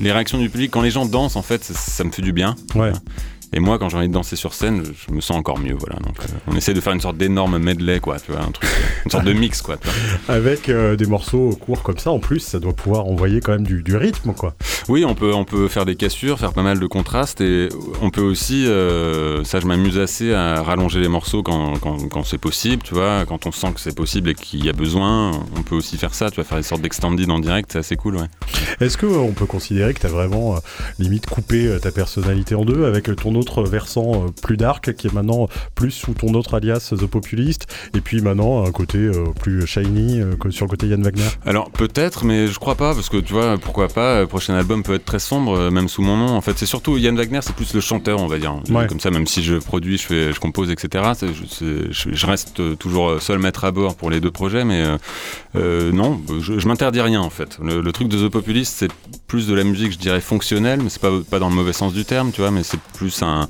les, 0.00 0.12
réactions 0.12 0.38
du 0.38 0.48
public, 0.48 0.70
quand 0.70 0.82
les 0.82 0.90
gens 0.90 1.06
dansent, 1.06 1.36
en 1.36 1.42
fait, 1.42 1.64
ça, 1.64 1.74
ça 1.74 2.04
me 2.04 2.10
fait 2.10 2.22
du 2.22 2.32
bien. 2.32 2.54
Ouais. 2.74 2.92
Et 3.54 3.60
moi, 3.60 3.78
quand 3.78 3.90
j'ai 3.90 3.98
envie 3.98 4.08
de 4.08 4.14
danser 4.14 4.34
sur 4.34 4.54
scène, 4.54 4.82
je 4.84 5.12
me 5.12 5.20
sens 5.20 5.36
encore 5.36 5.58
mieux. 5.58 5.74
Voilà. 5.78 5.96
Donc, 5.96 6.16
euh, 6.20 6.32
on 6.46 6.56
essaie 6.56 6.72
de 6.72 6.80
faire 6.80 6.94
une 6.94 7.00
sorte 7.00 7.18
d'énorme 7.18 7.58
medley, 7.58 8.00
quoi. 8.00 8.18
Tu 8.18 8.32
vois, 8.32 8.40
un 8.40 8.50
truc, 8.50 8.68
une 9.04 9.10
sorte 9.10 9.24
de 9.24 9.32
mix, 9.34 9.60
quoi. 9.60 9.76
Avec 10.28 10.70
euh, 10.70 10.96
des 10.96 11.04
morceaux 11.04 11.50
courts 11.60 11.82
comme 11.82 11.98
ça, 11.98 12.10
en 12.10 12.18
plus, 12.18 12.40
ça 12.40 12.60
doit 12.60 12.72
pouvoir 12.72 13.06
envoyer 13.06 13.40
quand 13.40 13.52
même 13.52 13.66
du, 13.66 13.96
rythme, 13.96 14.32
quoi. 14.32 14.54
Oui, 14.92 15.06
on 15.06 15.14
peut, 15.14 15.32
on 15.32 15.46
peut 15.46 15.68
faire 15.68 15.86
des 15.86 15.96
cassures, 15.96 16.38
faire 16.38 16.52
pas 16.52 16.62
mal 16.62 16.78
de 16.78 16.86
contrastes, 16.86 17.40
et 17.40 17.70
on 18.02 18.10
peut 18.10 18.20
aussi, 18.20 18.66
euh, 18.66 19.42
ça, 19.42 19.58
je 19.58 19.66
m'amuse 19.66 19.98
assez 19.98 20.34
à 20.34 20.62
rallonger 20.62 21.00
les 21.00 21.08
morceaux 21.08 21.42
quand, 21.42 21.78
quand, 21.78 22.10
quand 22.10 22.24
c'est 22.24 22.36
possible, 22.36 22.82
tu 22.82 22.92
vois. 22.92 23.24
Quand 23.24 23.46
on 23.46 23.52
sent 23.52 23.68
que 23.74 23.80
c'est 23.80 23.96
possible 23.96 24.28
et 24.28 24.34
qu'il 24.34 24.62
y 24.62 24.68
a 24.68 24.74
besoin, 24.74 25.30
on 25.56 25.62
peut 25.62 25.76
aussi 25.76 25.96
faire 25.96 26.12
ça. 26.12 26.30
Tu 26.30 26.36
vas 26.36 26.44
faire 26.44 26.58
des 26.58 26.62
sortes 26.62 26.82
d'extended 26.82 27.30
en 27.30 27.38
direct, 27.38 27.70
c'est 27.72 27.78
assez 27.78 27.96
cool, 27.96 28.16
ouais. 28.16 28.26
Est-ce 28.80 28.98
qu'on 28.98 29.32
peut 29.32 29.46
considérer 29.46 29.94
que 29.94 30.00
tu 30.00 30.04
as 30.04 30.10
vraiment 30.10 30.56
limite 30.98 31.24
coupé 31.24 31.74
ta 31.80 31.90
personnalité 31.90 32.54
en 32.54 32.66
deux 32.66 32.84
avec 32.84 33.16
ton 33.16 33.34
autre 33.34 33.62
versant 33.62 34.12
euh, 34.12 34.28
plus 34.42 34.58
dark, 34.58 34.94
qui 34.94 35.06
est 35.06 35.14
maintenant 35.14 35.48
plus 35.74 35.92
sous 35.92 36.12
ton 36.12 36.34
autre 36.34 36.52
alias 36.52 36.92
The 36.94 37.06
Populist, 37.06 37.66
et 37.96 38.02
puis 38.02 38.20
maintenant 38.20 38.62
un 38.66 38.72
côté 38.72 38.98
euh, 38.98 39.24
plus 39.40 39.66
shiny 39.66 40.20
euh, 40.20 40.34
sur 40.50 40.66
le 40.66 40.70
côté 40.70 40.86
Yann 40.88 41.02
Wagner? 41.02 41.22
Alors 41.46 41.70
peut-être, 41.70 42.26
mais 42.26 42.46
je 42.46 42.58
crois 42.58 42.74
pas, 42.74 42.94
parce 42.94 43.08
que 43.08 43.16
tu 43.16 43.32
vois, 43.32 43.56
pourquoi 43.56 43.88
pas, 43.88 44.26
prochain 44.26 44.52
album 44.52 44.81
peut 44.82 44.94
être 44.94 45.04
très 45.04 45.18
sombre, 45.18 45.70
même 45.70 45.88
sous 45.88 46.02
mon 46.02 46.16
nom. 46.16 46.36
En 46.36 46.40
fait, 46.40 46.58
c'est 46.58 46.66
surtout 46.66 46.96
Yann 46.96 47.16
Wagner, 47.16 47.40
c'est 47.42 47.54
plus 47.54 47.74
le 47.74 47.80
chanteur, 47.80 48.20
on 48.20 48.26
va 48.26 48.38
dire. 48.38 48.54
Comme 48.88 49.00
ça, 49.00 49.10
même 49.10 49.26
si 49.26 49.42
je 49.42 49.56
produis, 49.56 49.98
je, 49.98 50.06
fais, 50.06 50.32
je 50.32 50.40
compose, 50.40 50.70
etc., 50.70 51.04
je, 51.20 52.26
reste 52.26 52.78
toujours 52.78 53.20
seul 53.20 53.38
maître 53.38 53.64
à 53.64 53.70
bord 53.70 53.96
pour 53.96 54.10
les 54.10 54.20
deux 54.20 54.30
projets, 54.30 54.64
mais 54.64 54.84
non, 55.54 56.20
je, 56.40 56.66
m'interdis 56.66 57.00
rien 57.00 57.20
en 57.20 57.30
fait. 57.30 57.58
Le, 57.62 57.92
truc 57.92 58.08
de 58.08 58.26
The 58.26 58.30
Populist, 58.30 58.74
c'est 58.78 58.90
plus 59.26 59.46
de 59.46 59.54
la 59.54 59.64
musique, 59.64 59.92
je 59.92 59.98
dirais, 59.98 60.20
fonctionnelle, 60.20 60.80
mais 60.82 60.90
c'est 60.90 61.00
pas, 61.00 61.10
pas 61.30 61.38
dans 61.38 61.48
le 61.48 61.54
mauvais 61.54 61.72
sens 61.72 61.92
du 61.92 62.04
terme, 62.04 62.32
tu 62.32 62.40
vois, 62.40 62.50
mais 62.50 62.62
c'est 62.62 62.80
plus 62.94 63.22
un, 63.22 63.48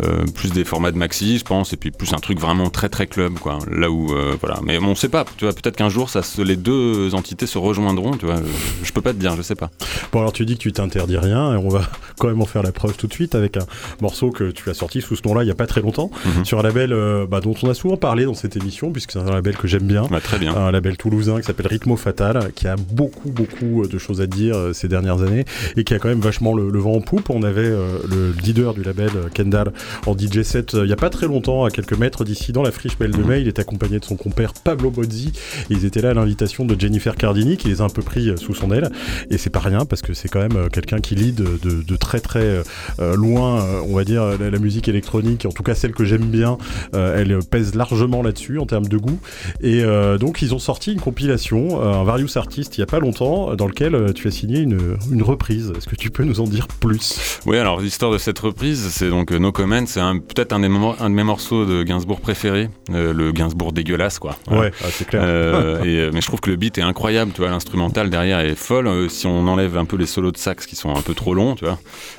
euh, 0.00 0.24
plus 0.34 0.52
des 0.52 0.64
formats 0.64 0.90
de 0.90 0.96
maxi, 0.96 1.38
je 1.38 1.44
pense, 1.44 1.74
et 1.74 1.76
puis 1.76 1.90
plus 1.90 2.14
un 2.14 2.18
truc 2.18 2.40
vraiment 2.40 2.70
très 2.70 2.88
très 2.88 3.06
club, 3.06 3.34
quoi. 3.34 3.58
Là 3.70 3.90
où, 3.90 4.12
euh, 4.12 4.34
voilà. 4.40 4.58
Mais 4.64 4.78
on 4.78 4.94
sait 4.94 5.10
pas, 5.10 5.26
tu 5.36 5.44
vois, 5.44 5.52
peut-être 5.52 5.76
qu'un 5.76 5.90
jour, 5.90 6.08
ça, 6.08 6.22
les 6.38 6.56
deux 6.56 7.14
entités 7.14 7.46
se 7.46 7.58
rejoindront, 7.58 8.12
tu 8.12 8.24
vois. 8.24 8.36
Je, 8.82 8.92
peux 8.92 9.02
pas 9.02 9.12
te 9.12 9.18
dire, 9.18 9.36
je 9.36 9.42
sais 9.42 9.54
pas. 9.54 9.70
Bon, 10.10 10.20
alors 10.20 10.32
tu 10.32 10.46
dis 10.46 10.54
que 10.56 10.62
tu 10.62 10.72
t'interdis 10.72 11.18
rien, 11.18 11.52
et 11.52 11.56
on 11.56 11.68
va 11.68 11.82
quand 12.18 12.28
même 12.28 12.40
en 12.40 12.46
faire 12.46 12.62
la 12.62 12.72
preuve 12.72 12.96
tout 12.96 13.06
de 13.06 13.12
suite 13.12 13.34
avec 13.34 13.58
un 13.58 13.66
morceau 14.00 14.30
que 14.30 14.50
tu 14.50 14.70
as 14.70 14.74
sorti 14.74 15.02
sous 15.02 15.14
ce 15.14 15.28
nom-là 15.28 15.44
il 15.44 15.48
y 15.48 15.50
a 15.50 15.54
pas 15.54 15.66
très 15.66 15.82
longtemps, 15.82 16.10
mhm. 16.24 16.44
sur 16.46 16.58
un 16.58 16.62
label 16.62 16.92
euh, 16.92 17.26
bah, 17.26 17.40
dont 17.40 17.54
on 17.62 17.68
a 17.68 17.74
souvent 17.74 17.98
parlé 17.98 18.24
dans 18.24 18.34
cette 18.34 18.56
émission, 18.56 18.92
puisque 18.92 19.12
c'est 19.12 19.18
un 19.18 19.30
label 19.30 19.58
que 19.58 19.68
j'aime 19.68 19.86
bien. 19.86 20.06
Bah, 20.10 20.20
très 20.20 20.38
bien. 20.38 20.54
Un 20.54 20.70
label 20.70 20.96
toulousain 20.96 21.38
qui 21.38 21.46
s'appelle 21.46 21.66
Rhythmo 21.66 21.96
Fatal, 21.96 22.50
qui 22.54 22.66
a 22.66 22.76
beaucoup 22.76 23.30
beaucoup 23.30 23.86
de 23.86 23.98
choses 23.98 24.22
à 24.22 24.26
dire 24.26 24.56
ces 24.72 24.88
dernières 24.88 25.20
années, 25.22 25.44
et 25.76 25.84
qui 25.84 25.92
a 25.92 25.98
quand 25.98 26.08
même 26.08 26.20
vachement 26.20 26.54
le, 26.54 26.78
vent 26.78 26.94
en 26.94 27.00
poupe. 27.00 27.28
On 27.28 27.42
avait 27.42 27.68
le 27.68 28.34
leader 28.42 28.74
du 28.74 28.82
label, 28.82 29.10
Kendall, 29.34 29.72
en 30.06 30.16
DJ 30.16 30.42
set 30.42 30.74
euh, 30.74 30.84
il 30.84 30.86
n'y 30.86 30.92
a 30.92 30.96
pas 30.96 31.10
très 31.10 31.26
longtemps, 31.26 31.64
à 31.64 31.70
quelques 31.70 31.96
mètres 31.96 32.24
d'ici, 32.24 32.52
dans 32.52 32.62
la 32.62 32.72
friche 32.72 32.98
Belle 32.98 33.12
de. 33.12 33.22
Mai. 33.22 33.40
Il 33.40 33.48
est 33.48 33.58
accompagné 33.58 33.98
de 33.98 34.04
son 34.04 34.16
compère 34.16 34.52
Pablo 34.52 34.90
Bozzi. 34.90 35.32
ils 35.70 35.84
étaient 35.84 36.02
là 36.02 36.10
à 36.10 36.14
l'invitation 36.14 36.64
de 36.64 36.78
Jennifer 36.78 37.14
Cardini, 37.14 37.56
qui 37.56 37.68
les 37.68 37.80
a 37.80 37.84
un 37.84 37.88
peu 37.88 38.02
pris 38.02 38.28
euh, 38.28 38.36
sous 38.36 38.54
son 38.54 38.70
aile. 38.72 38.90
Et 39.30 39.38
c'est 39.38 39.50
pas 39.50 39.60
rien, 39.60 39.84
parce 39.84 40.02
que 40.02 40.12
c'est 40.12 40.28
quand 40.28 40.40
même 40.40 40.56
euh, 40.56 40.68
quelqu'un 40.68 41.00
qui 41.00 41.14
lead 41.14 41.36
de, 41.36 41.96
très 41.96 42.20
très 42.20 42.62
loin, 42.98 43.64
on 43.86 43.94
va 43.94 44.04
dire, 44.04 44.24
la, 44.38 44.58
musique 44.58 44.88
électronique, 44.88 45.46
en 45.46 45.52
tout 45.52 45.62
cas 45.62 45.74
celle 45.74 45.92
que 45.92 46.04
j'aime 46.04 46.26
bien. 46.26 46.58
elle 46.92 47.38
pèse 47.48 47.74
largement 47.74 48.22
là-dessus 48.22 48.58
en 48.58 48.66
termes 48.66 48.86
de 48.86 48.96
goût. 48.96 49.20
Et 49.60 49.82
donc, 50.18 50.42
ils 50.42 50.54
ont 50.54 50.58
sorti 50.58 50.92
une 50.92 51.00
compilation, 51.00 51.80
un 51.80 52.02
Various 52.02 52.36
Artist, 52.36 52.76
il 52.76 52.80
y 52.80 52.82
a 52.82 52.86
pas 52.86 52.98
longtemps, 52.98 53.54
dans 53.54 53.66
lequel 53.66 54.12
tu 54.14 54.26
as 54.26 54.30
signé 54.30 54.60
une, 54.60 54.96
une 55.10 55.22
reprise. 55.22 55.72
Est-ce 55.76 55.86
que 55.86 55.96
tu 55.96 56.10
peux 56.10 56.24
nous 56.24 56.40
en 56.40 56.44
dire 56.44 56.66
plus? 56.66 57.40
Oui, 57.46 57.58
alors 57.58 57.80
l'histoire 57.80 58.10
de 58.10 58.18
cette 58.18 58.38
reprise, 58.38 58.88
c'est 58.90 59.10
donc 59.10 59.30
No 59.30 59.52
Comment, 59.52 59.71
c'est 59.86 60.00
peut-être 60.00 60.52
un, 60.52 60.62
un, 60.62 61.10
de 61.10 61.14
mes 61.14 61.24
morceaux 61.24 61.64
de 61.64 61.82
Gainsbourg 61.82 62.20
préférés, 62.20 62.68
euh, 62.90 63.12
le 63.12 63.32
Gainsbourg 63.32 63.72
dégueulace, 63.72 64.18
quoi. 64.18 64.36
Ouais, 64.50 64.70
ah, 64.82 64.86
c'est 64.90 65.06
clair. 65.06 65.22
Euh, 65.24 65.82
euh, 65.84 66.10
mais 66.12 66.20
je 66.20 66.26
trouve 66.26 66.40
que 66.40 66.50
le 66.50 66.56
beat 66.56 66.78
est 66.78 66.82
incroyable, 66.82 67.32
tu 67.32 67.40
vois, 67.40 67.50
l'instrumental 67.50 68.10
derrière 68.10 68.40
est 68.40 68.54
folle. 68.54 69.10
si 69.10 69.26
on 69.26 69.46
enlève 69.48 69.76
un 69.76 69.84
peu 69.84 69.96
les 69.96 70.06
solos 70.06 70.32
de 70.32 70.36
sax 70.36 70.66
qui 70.66 70.76
sont 70.76 70.94
un 70.94 71.00
peu 71.00 71.14
trop 71.14 71.34
longs, 71.34 71.54
tu 71.54 71.64
vois. 71.64 71.78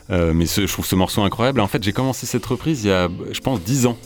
mais 0.09 0.45
je 0.45 0.71
trouve 0.71 0.85
ce 0.85 0.95
morceau 0.95 1.21
incroyable. 1.21 1.59
En 1.59 1.67
fait, 1.67 1.83
j'ai 1.83 1.93
commencé 1.93 2.25
cette 2.25 2.45
reprise 2.45 2.83
il 2.83 2.89
y 2.89 2.93
a, 2.93 3.09
je 3.31 3.39
pense, 3.39 3.61
10 3.61 3.87
ans. 3.87 3.97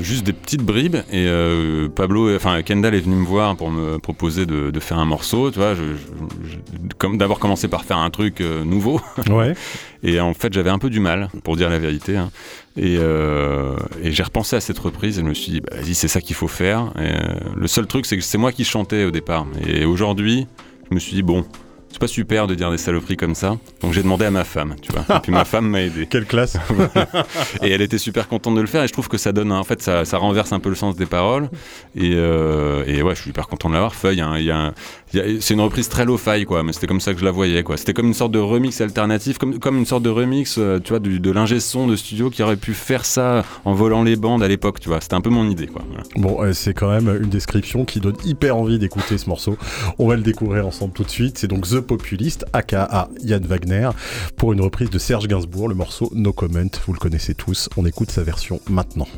Juste 0.00 0.24
des 0.24 0.32
petites 0.32 0.62
bribes 0.62 0.96
et 1.12 1.28
Pablo, 1.94 2.34
enfin 2.34 2.62
Kendall 2.62 2.94
est 2.94 3.00
venu 3.00 3.16
me 3.16 3.26
voir 3.26 3.56
pour 3.56 3.70
me 3.70 3.98
proposer 3.98 4.46
de, 4.46 4.80
faire 4.80 4.98
un 4.98 5.04
morceau, 5.04 5.50
tu 5.50 5.58
vois, 5.58 5.74
je, 5.74 5.82
comme 6.98 7.18
d'abord 7.18 7.38
commencer 7.38 7.68
par 7.68 7.84
faire 7.84 7.98
un 7.98 8.10
truc 8.10 8.40
nouveau. 8.40 9.00
Ouais. 9.30 9.54
et 10.02 10.20
en 10.20 10.32
fait 10.34 10.52
j'avais 10.52 10.70
un 10.70 10.78
peu 10.78 10.88
du 10.88 11.00
mal, 11.00 11.28
pour 11.44 11.56
dire 11.56 11.68
la 11.68 11.78
vérité. 11.78 12.16
Hein. 12.16 12.30
Euh, 12.78 13.76
et, 14.02 14.12
j'ai 14.12 14.22
repensé 14.22 14.56
à 14.56 14.60
cette 14.60 14.78
reprise 14.78 15.18
et 15.18 15.22
je 15.22 15.26
me 15.26 15.34
suis 15.34 15.52
dit, 15.52 15.60
bah, 15.60 15.76
vas-y, 15.76 15.94
c'est 15.94 16.08
ça 16.08 16.20
qu'il 16.20 16.36
faut 16.36 16.48
faire. 16.48 16.92
Euh, 16.96 17.16
le 17.56 17.66
seul 17.66 17.86
truc, 17.86 18.06
c'est 18.06 18.16
que 18.16 18.22
c'est 18.22 18.38
moi 18.38 18.52
qui 18.52 18.64
chantais 18.64 19.04
au 19.04 19.10
départ. 19.10 19.46
Et 19.66 19.84
aujourd'hui, 19.84 20.46
je 20.90 20.94
me 20.94 21.00
suis 21.00 21.14
dit, 21.14 21.22
bon, 21.22 21.44
c'est 21.90 21.98
pas 21.98 22.06
super 22.08 22.46
de 22.46 22.54
dire 22.54 22.70
des 22.70 22.78
saloperies 22.78 23.16
comme 23.16 23.34
ça. 23.34 23.56
Donc 23.80 23.92
j'ai 23.92 24.02
demandé 24.02 24.24
à 24.24 24.30
ma 24.30 24.44
femme, 24.44 24.76
tu 24.82 24.92
vois. 24.92 25.16
Et 25.16 25.20
puis 25.20 25.32
ma 25.32 25.44
femme 25.46 25.68
m'a 25.68 25.82
aidé. 25.82 26.06
Quelle 26.06 26.26
classe 26.26 26.56
Et 27.62 27.70
elle 27.70 27.80
était 27.80 27.98
super 27.98 28.28
contente 28.28 28.54
de 28.54 28.60
le 28.60 28.66
faire. 28.66 28.82
Et 28.82 28.88
je 28.88 28.92
trouve 28.92 29.08
que 29.08 29.18
ça 29.18 29.32
donne, 29.32 29.52
en 29.52 29.64
fait, 29.64 29.80
ça, 29.82 30.04
renverse 30.18 30.52
un 30.52 30.60
peu 30.60 30.68
le 30.68 30.74
sens 30.74 30.96
des 30.96 31.06
paroles. 31.06 31.48
Et, 31.94 32.12
euh, 32.14 32.84
et 32.86 33.02
ouais, 33.02 33.14
je 33.14 33.22
suis 33.22 33.30
hyper 33.30 33.48
content 33.48 33.68
de 33.68 33.74
l'avoir 33.74 33.94
fait. 33.94 34.12
Il 34.12 34.18
y 34.18 34.50
a, 34.50 34.74
c'est 35.12 35.54
une 35.54 35.60
reprise 35.60 35.88
très 35.88 36.04
low-fi, 36.04 36.44
quoi. 36.44 36.62
Mais 36.62 36.72
c'était 36.72 36.86
comme 36.86 37.00
ça 37.00 37.14
que 37.14 37.20
je 37.20 37.24
la 37.24 37.30
voyais, 37.30 37.62
quoi. 37.62 37.76
C'était 37.76 37.92
comme 37.92 38.06
une 38.06 38.14
sorte 38.14 38.32
de 38.32 38.38
remix 38.38 38.80
alternatif, 38.80 39.38
comme, 39.38 39.58
comme 39.58 39.78
une 39.78 39.86
sorte 39.86 40.02
de 40.02 40.10
remix, 40.10 40.56
euh, 40.58 40.80
tu 40.82 40.90
vois, 40.90 40.98
de 40.98 41.30
l'ingé 41.30 41.60
son 41.60 41.86
de 41.86 41.96
studio 41.96 42.30
qui 42.30 42.42
aurait 42.42 42.56
pu 42.56 42.74
faire 42.74 43.04
ça 43.04 43.44
en 43.64 43.74
volant 43.74 44.02
les 44.02 44.16
bandes 44.16 44.42
à 44.42 44.48
l'époque, 44.48 44.80
tu 44.80 44.88
vois. 44.88 45.00
C'était 45.00 45.14
un 45.14 45.20
peu 45.20 45.30
mon 45.30 45.48
idée, 45.48 45.66
quoi. 45.66 45.82
Bon, 46.16 46.42
euh, 46.42 46.52
c'est 46.52 46.74
quand 46.74 46.90
même 46.90 47.08
une 47.22 47.30
description 47.30 47.84
qui 47.84 48.00
donne 48.00 48.16
hyper 48.24 48.56
envie 48.56 48.78
d'écouter 48.78 49.18
ce 49.18 49.28
morceau. 49.28 49.56
On 49.98 50.08
va 50.08 50.16
le 50.16 50.22
découvrir 50.22 50.66
ensemble 50.66 50.92
tout 50.92 51.04
de 51.04 51.10
suite. 51.10 51.38
C'est 51.38 51.48
donc 51.48 51.68
The 51.68 51.80
Populist, 51.80 52.44
aka 52.52 53.08
Yann 53.22 53.44
Wagner, 53.44 53.90
pour 54.36 54.52
une 54.52 54.60
reprise 54.60 54.90
de 54.90 54.98
Serge 54.98 55.28
Gainsbourg, 55.28 55.68
le 55.68 55.74
morceau 55.74 56.10
No 56.14 56.32
Comment. 56.32 56.70
Vous 56.86 56.92
le 56.92 56.98
connaissez 56.98 57.34
tous. 57.34 57.68
On 57.76 57.86
écoute 57.86 58.10
sa 58.10 58.22
version 58.22 58.60
maintenant. 58.68 59.08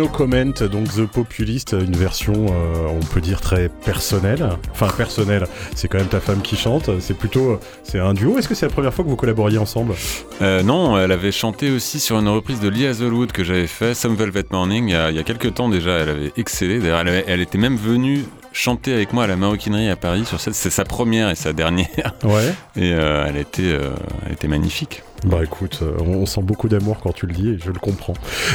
No 0.00 0.08
Comment, 0.08 0.54
donc 0.72 0.88
The 0.94 1.04
Populist, 1.04 1.72
une 1.72 1.94
version, 1.94 2.32
euh, 2.32 2.86
on 2.88 3.04
peut 3.04 3.20
dire 3.20 3.42
très 3.42 3.68
personnelle. 3.68 4.48
Enfin, 4.70 4.88
personnelle, 4.96 5.46
c'est 5.74 5.88
quand 5.88 5.98
même 5.98 6.06
ta 6.06 6.20
femme 6.20 6.40
qui 6.40 6.56
chante. 6.56 6.88
C'est 7.00 7.12
plutôt, 7.12 7.60
c'est 7.82 7.98
un 7.98 8.14
duo. 8.14 8.38
Est-ce 8.38 8.48
que 8.48 8.54
c'est 8.54 8.64
la 8.64 8.72
première 8.72 8.94
fois 8.94 9.04
que 9.04 9.10
vous 9.10 9.16
collaboriez 9.16 9.58
ensemble? 9.58 9.92
Euh, 10.40 10.62
non, 10.62 10.98
elle 10.98 11.12
avait 11.12 11.32
chanté 11.32 11.70
aussi 11.70 12.00
sur 12.00 12.18
une 12.18 12.28
reprise 12.28 12.60
de 12.60 12.70
Lee 12.70 12.86
Hazelwood 12.86 13.30
que 13.30 13.44
j'avais 13.44 13.66
fait, 13.66 13.92
Some 13.92 14.16
Velvet 14.16 14.46
Morning, 14.50 14.88
il 14.88 14.92
y, 14.92 14.94
a, 14.94 15.10
il 15.10 15.16
y 15.16 15.18
a 15.18 15.22
quelques 15.22 15.52
temps 15.52 15.68
déjà. 15.68 15.98
Elle 15.98 16.08
avait 16.08 16.32
excellé. 16.38 16.78
D'ailleurs, 16.78 17.04
elle, 17.26 17.42
était 17.42 17.58
même 17.58 17.76
venue 17.76 18.24
chanter 18.54 18.94
avec 18.94 19.12
moi 19.12 19.24
à 19.24 19.26
la 19.26 19.36
Maroquinerie 19.36 19.90
à 19.90 19.96
Paris. 19.96 20.24
Sur 20.24 20.40
cette, 20.40 20.54
c'est 20.54 20.70
sa 20.70 20.86
première 20.86 21.28
et 21.28 21.34
sa 21.34 21.52
dernière. 21.52 22.14
Ouais. 22.24 22.54
Et 22.74 22.94
euh, 22.94 23.26
elle 23.28 23.36
était, 23.36 23.64
euh, 23.64 23.90
elle 24.24 24.32
était 24.32 24.48
magnifique. 24.48 25.02
Bah 25.26 25.40
écoute, 25.44 25.80
euh, 25.82 25.92
on, 26.00 26.24
sent 26.26 26.40
beaucoup 26.42 26.68
d'amour 26.68 26.98
quand 27.02 27.12
tu 27.12 27.26
le 27.26 27.32
dis 27.34 27.50
et 27.50 27.58
je 27.58 27.70
le 27.70 27.78
comprends. 27.78 28.14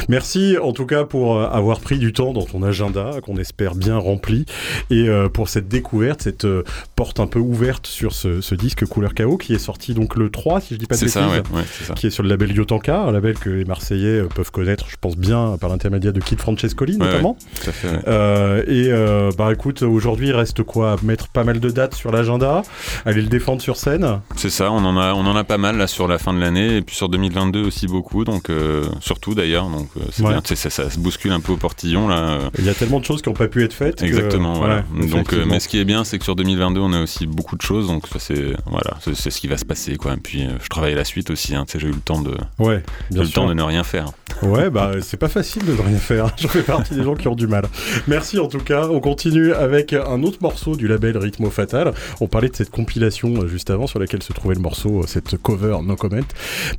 Merci 0.10 0.58
en 0.62 0.72
tout 0.72 0.86
cas 0.86 1.04
pour 1.04 1.36
euh, 1.38 1.48
avoir 1.48 1.80
pris 1.80 2.00
du 2.00 2.12
temps 2.12 2.34
dans 2.34 2.44
ton 2.44 2.64
agenda, 2.64 3.12
qu'on 3.24 3.38
espère 3.38 3.76
bien 3.76 3.98
rempli, 3.98 4.46
et 4.90 5.08
euh, 5.08 5.30
pour 5.30 5.48
cette 5.50 5.68
découverte, 5.68 6.24
cette 6.24 6.48
porte 6.96 7.20
un 7.20 7.28
peu 7.28 7.40
ouverte 7.40 7.86
sur 7.86 8.14
ce, 8.14 8.42
ce 8.42 8.56
disque 8.56 8.86
Couleur 8.86 9.14
Chaos 9.14 9.38
qui 9.38 9.54
est 9.54 9.60
sorti 9.60 9.94
donc 9.94 10.16
le 10.16 10.30
3, 10.32 10.60
si 10.62 10.74
je 10.74 10.80
dis 10.80 10.86
pas 10.88 10.96
de 10.96 11.00
C'est 11.00 11.06
bêtises. 11.06 11.22
ça, 11.22 11.28
ouais, 11.30 11.58
ouais, 11.58 11.64
c'est 11.72 11.84
ça. 11.86 11.94
Qui 11.94 12.08
est 12.08 12.10
sur 12.10 12.24
le 12.24 12.30
label 12.30 12.52
Yotanka, 12.52 13.02
un 13.02 13.12
label 13.12 13.36
que 13.38 13.50
les 13.50 13.66
Marseillais 13.66 14.24
peuvent 14.34 14.52
connaître, 14.52 14.86
je 14.90 14.96
pense 15.00 15.18
bien, 15.18 15.58
par 15.60 15.70
l'intermédiaire 15.70 16.14
de 16.14 16.20
Kid 16.20 16.40
Francescoli 16.40 16.94
Ouais, 16.98 17.06
notamment. 17.06 17.38
Tout 17.62 17.70
à 17.70 17.74
fait. 17.74 17.90
ouais. 17.90 18.00
Euh, 18.08 18.64
et 18.68 18.92
euh, 18.92 19.30
bah 19.38 19.52
écoute, 19.54 19.84
aujourd'hui 19.84 20.30
il 20.30 20.34
reste 20.36 20.64
quoi? 20.64 20.94
À 20.94 20.96
Mettre 21.04 21.28
pas 21.28 21.44
mal 21.44 21.60
de 21.60 21.70
dates 21.70 21.94
sur 21.94 22.12
l'agenda, 22.12 22.64
aller 23.06 23.22
le 23.22 23.28
défendre 23.28 23.62
sur 23.62 23.76
scène? 23.78 24.20
C'est 24.36 24.50
ça, 24.50 24.72
on 24.72 24.84
en 24.84 24.98
a, 24.98 25.14
on 25.14 25.26
en 25.28 25.36
a 25.36 25.44
pas 25.44 25.58
mal 25.60 25.78
là 25.78 25.86
sur 25.88 26.08
la 26.08 26.18
fin 26.18 26.34
de 26.34 26.40
l'année 26.40 26.55
et 26.62 26.82
puis 26.82 26.96
sur 26.96 27.10
2022 27.10 27.64
aussi 27.66 27.88
beaucoup, 27.88 28.24
donc 28.24 28.50
euh, 28.50 28.86
surtout 29.02 29.34
d'ailleurs, 29.36 29.70
donc 29.70 29.88
euh, 29.98 30.02
c'est 30.12 30.24
Ouais. 30.24 30.32
bien, 30.32 30.42
tu 30.42 30.56
sais, 30.56 30.70
ça, 30.70 30.70
ça 30.70 30.90
se 30.90 30.98
bouscule 31.00 31.32
un 31.32 31.40
peu 31.40 31.52
au 31.54 31.58
portillon 31.58 32.08
là. 32.08 32.18
euh, 32.18 32.50
Il 32.60 32.66
y 32.66 32.70
a 32.70 32.74
tellement 32.74 33.00
de 33.00 33.06
choses 33.06 33.22
qui 33.22 33.30
n'ont 33.30 33.36
pas 33.36 33.48
pu 33.48 33.64
être 33.64 33.74
faites. 33.74 34.00
que- 34.00 34.06
Exactement, 34.06 34.54
voilà. 34.54 34.84
ouais, 34.98 35.08
donc, 35.08 35.34
euh, 35.34 35.46
mais 35.48 35.60
ce 35.60 35.68
qui 35.68 35.78
est 35.80 35.86
bien, 35.86 36.04
c'est 36.04 36.18
que 36.18 36.24
sur 36.24 36.36
2022, 36.36 36.80
on 36.82 36.94
a 36.94 37.02
aussi 37.02 37.28
beaucoup 37.28 37.56
de 37.56 37.62
choses, 37.62 37.88
donc 37.88 38.08
ça 38.08 38.20
c'est 38.20 38.54
voilà, 38.66 38.98
c'est 39.02 39.30
ce 39.30 39.40
qui 39.40 39.48
va 39.48 39.58
se 39.58 39.66
passer 39.66 39.96
quoi. 39.98 40.14
Et 40.14 40.18
puis 40.18 40.46
je 40.64 40.68
travaille 40.70 40.94
à 40.94 40.98
la 40.98 41.06
suite 41.06 41.30
aussi, 41.30 41.56
hein, 41.56 41.66
tu 41.66 41.74
sais, 41.74 41.80
j'ai 41.80 41.88
eu 41.88 41.92
le 41.92 42.00
temps 42.00 42.22
de, 42.22 42.32
Ouais, 42.60 42.84
j'ai 43.10 43.16
bien 43.16 43.24
eu 43.24 43.26
le 43.26 43.32
temps 43.32 43.48
de 43.48 43.54
ne 43.54 43.64
rien 43.64 43.84
faire. 43.84 44.08
Ouais, 44.42 44.70
bah 44.70 44.92
c'est 45.02 45.18
pas 45.18 45.30
facile 45.30 45.64
de 45.66 45.72
ne 45.74 45.82
rien 45.82 45.98
faire. 45.98 46.28
Je 46.38 46.48
fais 46.48 46.62
partie 46.64 46.94
des 46.96 47.04
gens 47.04 47.16
qui 47.16 47.28
ont 47.30 47.36
du 47.36 47.48
mal. 47.48 47.66
Merci 48.08 48.38
en 48.40 48.48
tout 48.48 48.60
cas. 48.60 48.88
On 48.90 49.00
continue 49.00 49.54
avec 49.54 49.94
un 49.94 50.22
autre 50.24 50.40
morceau 50.42 50.76
du 50.76 50.88
label 50.88 51.18
Rhythmo 51.18 51.50
Fatal. 51.50 51.94
On 52.20 52.28
parlait 52.28 52.50
de 52.50 52.56
cette 52.56 52.70
compilation 52.70 53.48
juste 53.48 53.70
avant 53.70 53.88
sur 53.88 53.98
laquelle 54.00 54.24
se 54.24 54.34
trouvait 54.34 54.56
le 54.56 54.62
morceau, 54.62 55.04
cette 55.08 55.38
cover 55.38 55.78
No 55.84 55.96
Comment. 55.96 56.20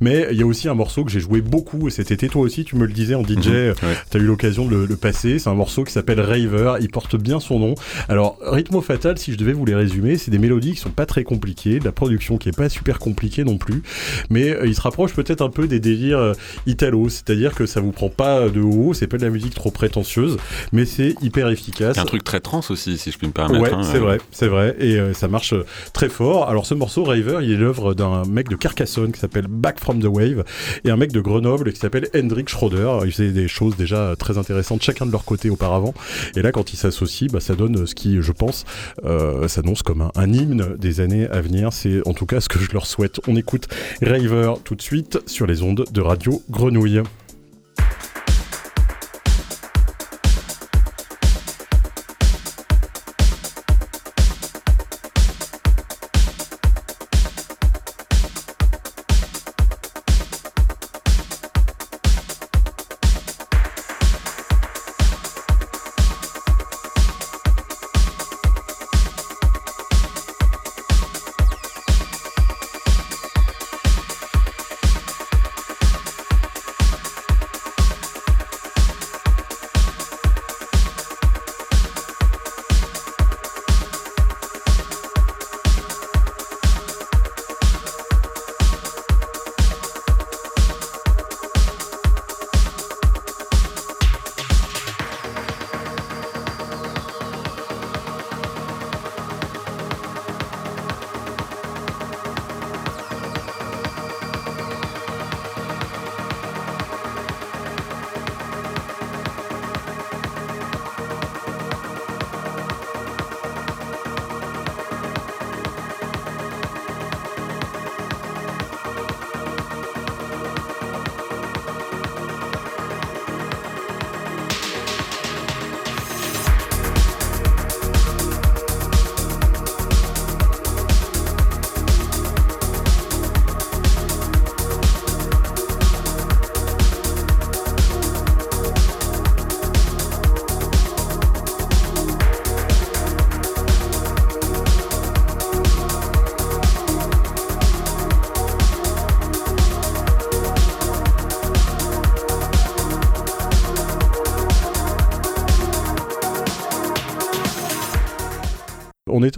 Mais 0.01 0.27
il 0.31 0.37
y 0.37 0.43
a 0.43 0.45
aussi 0.45 0.67
un 0.67 0.73
morceau 0.73 1.03
que 1.03 1.11
j'ai 1.11 1.19
joué 1.19 1.41
beaucoup 1.41 1.87
et 1.87 1.91
cet 1.91 2.11
été, 2.11 2.29
toi 2.29 2.41
aussi, 2.41 2.63
tu 2.63 2.75
me 2.75 2.85
le 2.85 2.93
disais 2.93 3.15
en 3.15 3.23
DJ. 3.23 3.47
Mhm, 3.47 3.53
euh, 3.53 3.73
ouais. 3.83 3.97
T'as 4.09 4.19
eu 4.19 4.23
l'occasion 4.23 4.65
de 4.65 4.71
le, 4.71 4.85
le 4.85 4.95
passer. 4.95 5.39
C'est 5.39 5.49
un 5.49 5.55
morceau 5.55 5.83
qui 5.83 5.93
s'appelle 5.93 6.19
Raver. 6.19 6.75
Il 6.81 6.89
porte 6.89 7.15
bien 7.15 7.39
son 7.39 7.59
nom. 7.59 7.75
Alors, 8.09 8.37
Rhythmo 8.41 8.81
Fatal, 8.81 9.17
si 9.17 9.31
je 9.33 9.37
devais 9.37 9.53
vous 9.53 9.65
les 9.65 9.75
résumer, 9.75 10.17
c'est 10.17 10.31
des 10.31 10.39
mélodies 10.39 10.73
qui 10.73 10.79
sont 10.79 10.89
pas 10.89 11.05
très 11.05 11.23
compliquées, 11.23 11.79
de 11.79 11.85
la 11.85 11.91
production 11.91 12.37
qui 12.37 12.49
est 12.49 12.55
pas 12.55 12.69
super 12.69 12.99
compliquée 12.99 13.43
non 13.43 13.57
plus, 13.57 13.83
mais 14.29 14.51
euh, 14.51 14.65
il 14.65 14.75
se 14.75 14.81
rapproche 14.81 15.13
peut-être 15.13 15.41
un 15.41 15.49
peu 15.49 15.67
des 15.67 15.79
délires 15.79 16.19
euh, 16.19 16.33
italo, 16.65 17.09
c'est-à-dire 17.09 17.53
que 17.53 17.65
ça 17.65 17.81
vous 17.81 17.91
prend 17.91 18.09
pas 18.09 18.49
de 18.49 18.61
haut, 18.61 18.93
c'est 18.93 19.07
pas 19.07 19.17
de 19.17 19.23
la 19.23 19.29
musique 19.29 19.53
trop 19.53 19.71
prétentieuse, 19.71 20.37
mais 20.71 20.85
c'est 20.85 21.15
hyper 21.21 21.49
efficace. 21.49 21.97
A 21.97 22.01
un 22.01 22.05
truc 22.05 22.23
très 22.23 22.39
trans 22.39 22.61
aussi, 22.69 22.97
si 22.97 23.11
je 23.11 23.17
puis 23.17 23.27
me 23.27 23.33
permettre. 23.33 23.61
Ouais, 23.61 23.73
hein, 23.73 23.83
c'est 23.83 23.97
euh, 23.97 24.01
vrai, 24.01 24.17
c'est 24.31 24.47
vrai, 24.47 24.75
et 24.79 24.99
euh, 24.99 25.13
ça 25.13 25.27
marche 25.27 25.53
très 25.93 26.09
fort. 26.09 26.49
Alors 26.49 26.65
ce 26.65 26.73
morceau 26.73 27.03
Raver, 27.03 27.39
il 27.41 27.51
est 27.51 27.57
l'œuvre 27.57 27.93
d'un 27.93 28.23
mec 28.25 28.49
de 28.49 28.55
Carcassonne 28.55 29.11
qui 29.11 29.19
s'appelle 29.19 29.47
Back 29.57 29.79
from 29.79 30.01
the 30.01 30.07
Wave 30.07 30.43
et 30.85 30.89
un 30.89 30.97
mec 30.97 31.11
de 31.11 31.19
Grenoble 31.19 31.73
qui 31.73 31.79
s'appelle 31.79 32.07
Hendrik 32.15 32.49
Schroeder. 32.49 32.99
Ils 33.05 33.11
faisaient 33.11 33.31
des 33.31 33.47
choses 33.47 33.75
déjà 33.75 34.15
très 34.17 34.37
intéressantes 34.37 34.81
chacun 34.81 35.05
de 35.05 35.11
leur 35.11 35.25
côté 35.25 35.49
auparavant, 35.49 35.93
et 36.35 36.41
là 36.41 36.51
quand 36.51 36.73
ils 36.73 36.77
s'associent, 36.77 37.27
bah, 37.31 37.39
ça 37.39 37.55
donne 37.55 37.85
ce 37.85 37.95
qui, 37.95 38.21
je 38.21 38.31
pense, 38.31 38.65
euh, 39.05 39.47
s'annonce 39.47 39.83
comme 39.83 40.01
un, 40.01 40.11
un 40.15 40.31
hymne 40.31 40.75
des 40.77 40.99
années 40.99 41.27
à 41.27 41.41
venir. 41.41 41.73
C'est 41.73 42.07
en 42.07 42.13
tout 42.13 42.25
cas 42.25 42.39
ce 42.41 42.49
que 42.49 42.59
je 42.59 42.71
leur 42.71 42.85
souhaite. 42.85 43.19
On 43.27 43.35
écoute 43.35 43.67
Raver 44.01 44.53
tout 44.63 44.75
de 44.75 44.81
suite 44.81 45.19
sur 45.25 45.47
les 45.47 45.61
ondes 45.61 45.85
de 45.91 46.01
Radio 46.01 46.41
Grenouille. 46.49 47.01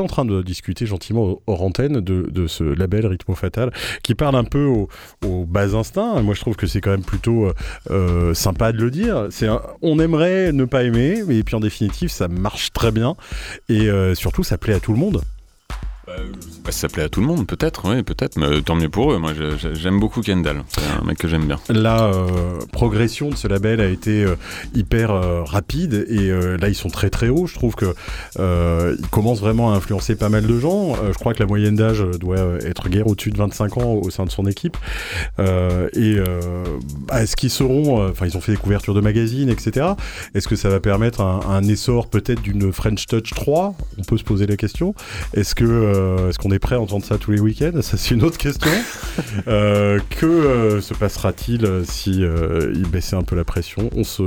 En 0.01 0.07
train 0.07 0.25
de 0.25 0.41
discuter 0.41 0.85
gentiment 0.85 1.41
hors 1.47 1.61
antenne 1.61 1.99
de, 2.01 2.47
ce 2.47 2.63
label 2.63 3.05
Rythmo 3.05 3.35
Fatal 3.35 3.71
qui 4.03 4.15
parle 4.15 4.35
un 4.35 4.43
peu 4.43 4.65
aux, 4.65 4.87
bas 5.45 5.75
instincts. 5.75 6.21
Moi, 6.21 6.33
je 6.33 6.41
trouve 6.41 6.55
que 6.55 6.67
c'est 6.67 6.81
quand 6.81 6.91
même 6.91 7.03
plutôt 7.03 7.51
sympa 8.33 8.71
de 8.71 8.77
le 8.77 8.91
dire. 8.91 9.27
On 9.81 9.99
aimerait 9.99 10.51
ne 10.51 10.65
pas 10.65 10.83
aimer, 10.83 11.23
mais 11.27 11.43
puis 11.43 11.55
en 11.55 11.59
définitive, 11.59 12.09
ça 12.09 12.27
marche 12.27 12.71
très 12.71 12.91
bien 12.91 13.15
et 13.67 13.89
surtout, 14.15 14.43
ça 14.43 14.57
plaît 14.57 14.73
à 14.73 14.79
tout 14.79 14.93
le 14.93 14.99
monde. 14.99 15.21
Bah, 16.69 16.73
ça 16.73 16.87
plaît 16.87 17.03
à 17.03 17.09
tout 17.09 17.21
le 17.21 17.25
monde, 17.25 17.47
peut-être, 17.47 17.89
oui, 17.89 18.03
peut-être, 18.03 18.37
mais 18.37 18.61
tant 18.61 18.75
mieux 18.75 18.89
pour 18.89 19.11
eux. 19.11 19.17
Moi, 19.17 19.31
j'aime 19.73 19.99
beaucoup 19.99 20.21
Kendall. 20.21 20.63
C'est 20.67 20.81
un 21.01 21.05
mec 21.05 21.17
que 21.17 21.27
j'aime 21.27 21.45
bien. 21.45 21.57
La 21.69 22.05
euh, 22.05 22.59
progression 22.71 23.29
de 23.29 23.35
ce 23.35 23.47
label 23.47 23.81
a 23.81 23.87
été 23.87 24.23
euh, 24.23 24.35
hyper 24.75 25.11
euh, 25.11 25.43
rapide 25.43 26.05
et 26.09 26.29
là, 26.57 26.67
ils 26.67 26.75
sont 26.75 26.89
très 26.89 27.09
très 27.09 27.29
hauts. 27.29 27.47
Je 27.47 27.55
trouve 27.55 27.75
que 27.75 27.95
ils 28.37 29.07
commencent 29.09 29.39
vraiment 29.39 29.73
à 29.73 29.77
influencer 29.77 30.15
pas 30.15 30.29
mal 30.29 30.45
de 30.45 30.59
gens. 30.59 30.95
je 30.95 31.17
crois 31.17 31.33
que 31.33 31.39
la 31.39 31.47
moyenne 31.47 31.75
d'âge 31.75 32.03
doit 32.19 32.37
être 32.61 32.89
guère 32.89 33.07
au-dessus 33.07 33.31
de 33.31 33.37
25 33.37 33.77
ans 33.77 33.93
au 33.93 34.09
sein 34.09 34.25
de 34.25 34.31
son 34.31 34.45
équipe. 34.45 34.77
et 35.39 36.17
est-ce 37.13 37.35
qu'ils 37.35 37.49
seront, 37.49 38.09
enfin, 38.09 38.25
ils 38.25 38.37
ont 38.37 38.41
fait 38.41 38.51
des 38.51 38.57
couvertures 38.57 38.93
de 38.93 39.01
magazines, 39.01 39.49
etc. 39.49 39.87
Est-ce 40.35 40.47
que 40.47 40.55
ça 40.55 40.69
va 40.69 40.79
permettre 40.79 41.21
un 41.21 41.63
essor 41.63 42.09
peut-être 42.09 42.41
d'une 42.41 42.71
French 42.71 43.05
Touch 43.07 43.31
3 43.33 43.75
On 43.97 44.03
peut 44.03 44.17
se 44.17 44.23
poser 44.23 44.45
la 44.45 44.57
question. 44.57 44.93
Est-ce 45.33 45.55
que 45.55 45.63
euh, 45.99 46.29
est-ce 46.29 46.39
qu'on 46.39 46.51
est 46.51 46.59
prêt 46.59 46.75
à 46.75 46.81
entendre 46.81 47.05
ça 47.05 47.17
tous 47.17 47.31
les 47.31 47.39
week-ends? 47.39 47.81
Ça, 47.81 47.97
c'est 47.97 48.15
une 48.15 48.23
autre 48.23 48.37
question. 48.37 48.71
Euh, 49.47 49.99
que 50.09 50.25
euh, 50.25 50.81
se 50.81 50.93
passera-t-il 50.93 51.67
si 51.83 52.21
il 52.21 52.87
baissait 52.87 53.15
un 53.15 53.21
peu 53.21 53.35
la 53.35 53.43
pression? 53.43 53.89
On 53.95 54.03
se, 54.03 54.23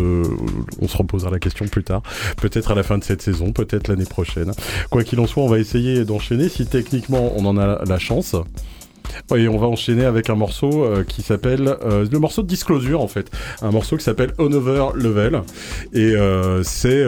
on 0.80 0.88
se 0.88 0.96
reposera 0.96 1.30
la 1.30 1.38
question 1.38 1.66
plus 1.66 1.82
tard. 1.82 2.02
Peut-être 2.36 2.72
à 2.72 2.74
la 2.74 2.82
fin 2.82 2.98
de 2.98 3.04
cette 3.04 3.22
saison, 3.22 3.52
peut-être 3.52 3.88
l'année 3.88 4.04
prochaine. 4.04 4.52
Quoi 4.90 5.02
qu'il 5.02 5.18
en 5.20 5.26
soit, 5.26 5.42
on 5.42 5.48
va 5.48 5.58
essayer 5.58 6.04
d'enchaîner 6.04 6.48
si 6.48 6.66
techniquement 6.66 7.32
on 7.36 7.46
en 7.46 7.56
a 7.56 7.84
la 7.84 7.98
chance. 7.98 8.36
Et 9.36 9.48
on 9.48 9.58
va 9.58 9.66
enchaîner 9.66 10.04
avec 10.04 10.30
un 10.30 10.34
morceau 10.34 10.84
euh, 10.84 11.04
qui 11.04 11.22
s'appelle 11.22 11.76
euh, 11.84 12.06
le 12.10 12.18
morceau 12.18 12.42
de 12.42 12.46
Disclosure 12.46 13.00
en 13.00 13.08
fait, 13.08 13.30
un 13.62 13.70
morceau 13.70 13.96
qui 13.96 14.04
s'appelle 14.04 14.32
Another 14.38 14.94
Level. 14.94 15.42
Et 15.92 16.14
euh, 16.14 16.62
c'est 16.62 17.04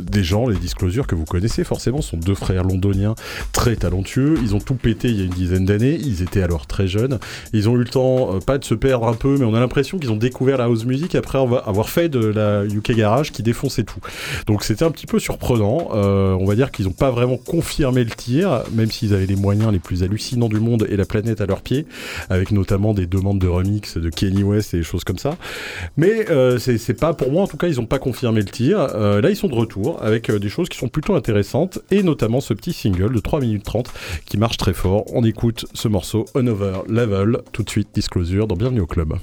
des 0.00 0.24
gens 0.24 0.48
les 0.48 0.56
Disclosure 0.56 1.06
que 1.06 1.14
vous 1.14 1.24
connaissez 1.24 1.64
forcément, 1.64 2.02
sont 2.02 2.16
deux 2.16 2.34
frères 2.34 2.64
londoniens 2.64 3.14
très 3.52 3.76
talentueux, 3.76 4.36
ils 4.42 4.54
ont 4.54 4.58
tout 4.58 4.74
pété 4.74 5.08
il 5.08 5.18
y 5.18 5.22
a 5.22 5.24
une 5.24 5.30
dizaine 5.30 5.64
d'années, 5.64 5.98
ils 6.00 6.22
étaient 6.22 6.42
alors 6.42 6.66
très 6.66 6.88
jeunes, 6.88 7.18
ils 7.52 7.68
ont 7.68 7.74
eu 7.74 7.80
le 7.80 7.84
temps 7.84 8.38
pas 8.40 8.58
de 8.58 8.64
se 8.64 8.74
perdre 8.74 9.06
un 9.06 9.14
peu 9.14 9.36
mais 9.38 9.44
on 9.44 9.54
a 9.54 9.60
l'impression 9.60 9.98
qu'ils 9.98 10.10
ont 10.10 10.16
découvert 10.16 10.58
la 10.58 10.64
house 10.64 10.84
music 10.84 11.14
après 11.14 11.38
avoir 11.38 11.88
fait 11.88 12.08
de 12.08 12.24
la 12.24 12.64
UK 12.64 12.92
Garage 12.92 13.32
qui 13.32 13.42
défonçait 13.42 13.84
tout. 13.84 14.00
Donc 14.46 14.64
c'était 14.64 14.84
un 14.84 14.90
petit 14.90 15.06
peu 15.06 15.18
surprenant, 15.18 15.88
on 15.92 16.44
va 16.44 16.54
dire 16.54 16.70
qu'ils 16.70 16.86
n'ont 16.86 16.92
pas 16.92 17.10
vraiment 17.10 17.36
confirmé 17.36 18.04
le 18.04 18.10
tir, 18.10 18.62
même 18.72 18.90
s'ils 18.90 19.14
avaient 19.14 19.26
les 19.26 19.36
moyens 19.36 19.72
les 19.72 19.78
plus 19.78 20.02
hallucinants 20.02 20.48
du 20.48 20.60
monde 20.60 20.86
et 20.90 20.96
la 20.96 21.04
planète 21.04 21.40
à 21.40 21.46
leurs 21.46 21.62
pieds, 21.62 21.86
avec 22.28 22.52
notamment 22.52 22.94
des 22.94 23.06
demandes 23.06 23.38
de 23.38 23.48
remix 23.48 23.96
de 23.96 24.10
Kenny 24.10 24.42
West 24.42 24.74
et 24.74 24.78
des 24.78 24.82
choses 24.82 25.04
comme 25.04 25.18
ça. 25.18 25.36
Mais 25.96 26.30
euh, 26.30 26.58
c'est 26.58 26.98
pas 26.98 27.14
pour 27.14 27.30
moi, 27.32 27.42
en 27.42 27.46
tout 27.46 27.56
cas, 27.56 27.68
ils 27.68 27.76
n'ont 27.76 27.86
pas 27.86 27.98
confirmé 27.98 28.40
le 28.40 28.46
tir. 28.46 28.78
Euh, 28.78 29.20
là, 29.20 29.30
ils 29.30 29.36
sont 29.36 29.48
de 29.48 29.54
retour 29.54 30.02
avec 30.02 30.30
euh, 30.30 30.38
des 30.38 30.48
choses 30.48 30.68
qui 30.68 30.78
sont 30.78 30.88
plutôt 30.88 31.14
intéressantes, 31.14 31.78
et 31.90 32.02
notamment 32.02 32.40
ce 32.40 32.54
petit 32.54 32.72
single 32.72 33.14
de 33.14 33.20
3 33.20 33.40
minutes 33.40 33.64
30 33.64 33.90
qui 34.26 34.36
marche 34.36 34.56
très 34.56 34.74
fort. 34.74 35.04
On 35.14 35.24
écoute 35.24 35.66
ce 35.74 35.88
morceau 35.88 36.26
Another 36.34 36.82
Level, 36.88 37.38
tout 37.52 37.62
de 37.62 37.70
suite 37.70 37.88
Disclosure 37.94 38.46
dans 38.46 38.56
Bienvenue 38.56 38.80
au 38.80 38.86
Club. 38.86 39.14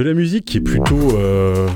De 0.00 0.04
la 0.06 0.14
musique 0.14 0.46
qui 0.46 0.56
est 0.56 0.60
plutôt, 0.62 1.14
euh, 1.18 1.68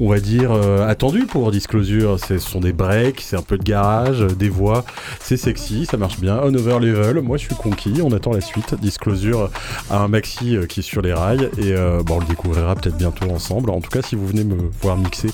on 0.00 0.08
va 0.08 0.18
dire, 0.18 0.52
euh, 0.52 0.88
attendue 0.88 1.26
pour 1.26 1.50
Disclosure. 1.50 2.18
Ce 2.18 2.38
sont 2.38 2.60
des 2.60 2.72
breaks, 2.72 3.20
c'est 3.20 3.36
un 3.36 3.42
peu 3.42 3.58
de 3.58 3.62
garage, 3.62 4.20
des 4.20 4.48
voix, 4.48 4.84
c'est 5.20 5.36
sexy, 5.36 5.86
ça 5.86 5.96
marche 5.96 6.18
bien. 6.18 6.40
On 6.42 6.54
over 6.54 6.78
level, 6.80 7.20
moi 7.20 7.36
je 7.36 7.44
suis 7.44 7.54
conquis, 7.54 8.00
on 8.02 8.12
attend 8.12 8.32
la 8.32 8.40
suite. 8.40 8.74
Disclosure 8.80 9.50
a 9.90 9.98
un 9.98 10.08
maxi 10.08 10.56
euh, 10.56 10.66
qui 10.66 10.80
est 10.80 10.82
sur 10.82 11.02
les 11.02 11.12
rails 11.12 11.50
et 11.58 11.72
euh, 11.72 12.02
bon, 12.02 12.16
on 12.16 12.20
le 12.20 12.26
découvrira 12.26 12.74
peut-être 12.74 12.96
bientôt 12.96 13.30
ensemble. 13.30 13.70
En 13.70 13.80
tout 13.80 13.90
cas, 13.90 14.00
si 14.02 14.16
vous 14.16 14.26
venez 14.26 14.44
me 14.44 14.56
voir 14.80 14.96
mixer 14.96 15.28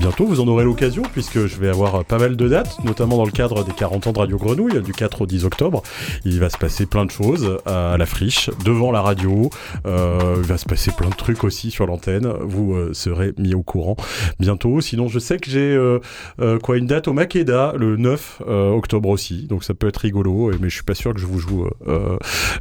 bientôt, 0.00 0.26
vous 0.26 0.40
en 0.40 0.48
aurez 0.48 0.64
l'occasion 0.64 1.02
puisque 1.12 1.46
je 1.46 1.56
vais 1.56 1.68
avoir 1.68 1.96
euh, 1.96 2.02
pas 2.02 2.18
mal 2.18 2.36
de 2.36 2.48
dates, 2.48 2.82
notamment 2.84 3.16
dans 3.18 3.26
le 3.26 3.32
cadre 3.32 3.64
des 3.64 3.72
40 3.72 4.06
ans 4.06 4.12
de 4.12 4.18
Radio 4.18 4.38
Grenouille, 4.38 4.80
du 4.82 4.92
4 4.92 5.22
au 5.22 5.26
10 5.26 5.44
octobre. 5.44 5.82
Il 6.24 6.40
va 6.40 6.50
se 6.50 6.58
passer 6.58 6.86
plein 6.86 7.04
de 7.04 7.10
choses 7.10 7.58
à 7.66 7.96
la 7.98 8.06
friche, 8.06 8.50
devant 8.64 8.92
la 8.92 9.02
radio. 9.02 9.50
Euh, 9.86 10.36
il 10.38 10.44
va 10.44 10.58
se 10.58 10.64
passer 10.64 10.90
plein 10.92 11.08
de 11.08 11.14
trucs 11.14 11.44
aussi 11.44 11.70
sur 11.70 11.86
l'antenne. 11.86 12.26
Vous 12.40 12.74
euh, 12.74 12.92
serez 12.92 13.32
mis 13.38 13.54
au 13.54 13.62
courant 13.62 13.96
bientôt. 14.38 14.80
Sinon, 14.80 15.08
je 15.08 15.18
sais 15.18 15.38
que 15.38 15.50
j'ai 15.50 15.74
euh, 15.74 16.00
euh, 16.40 16.58
quoi 16.58 16.76
une 16.76 16.86
date 16.86 17.08
au 17.08 17.12
Makeda 17.12 17.74
le 17.76 17.96
9 17.96 18.42
euh, 18.46 18.70
octobre 18.70 19.08
aussi. 19.08 19.46
Donc 19.46 19.64
ça 19.64 19.74
peut 19.74 19.88
être 19.88 19.98
rigolo, 19.98 20.52
mais 20.60 20.68
je 20.68 20.74
suis 20.74 20.84
pas 20.84 20.94
sûr 20.94 21.14
que 21.14 21.20
je 21.20 21.26
vous 21.26 21.38
joue 21.38 21.68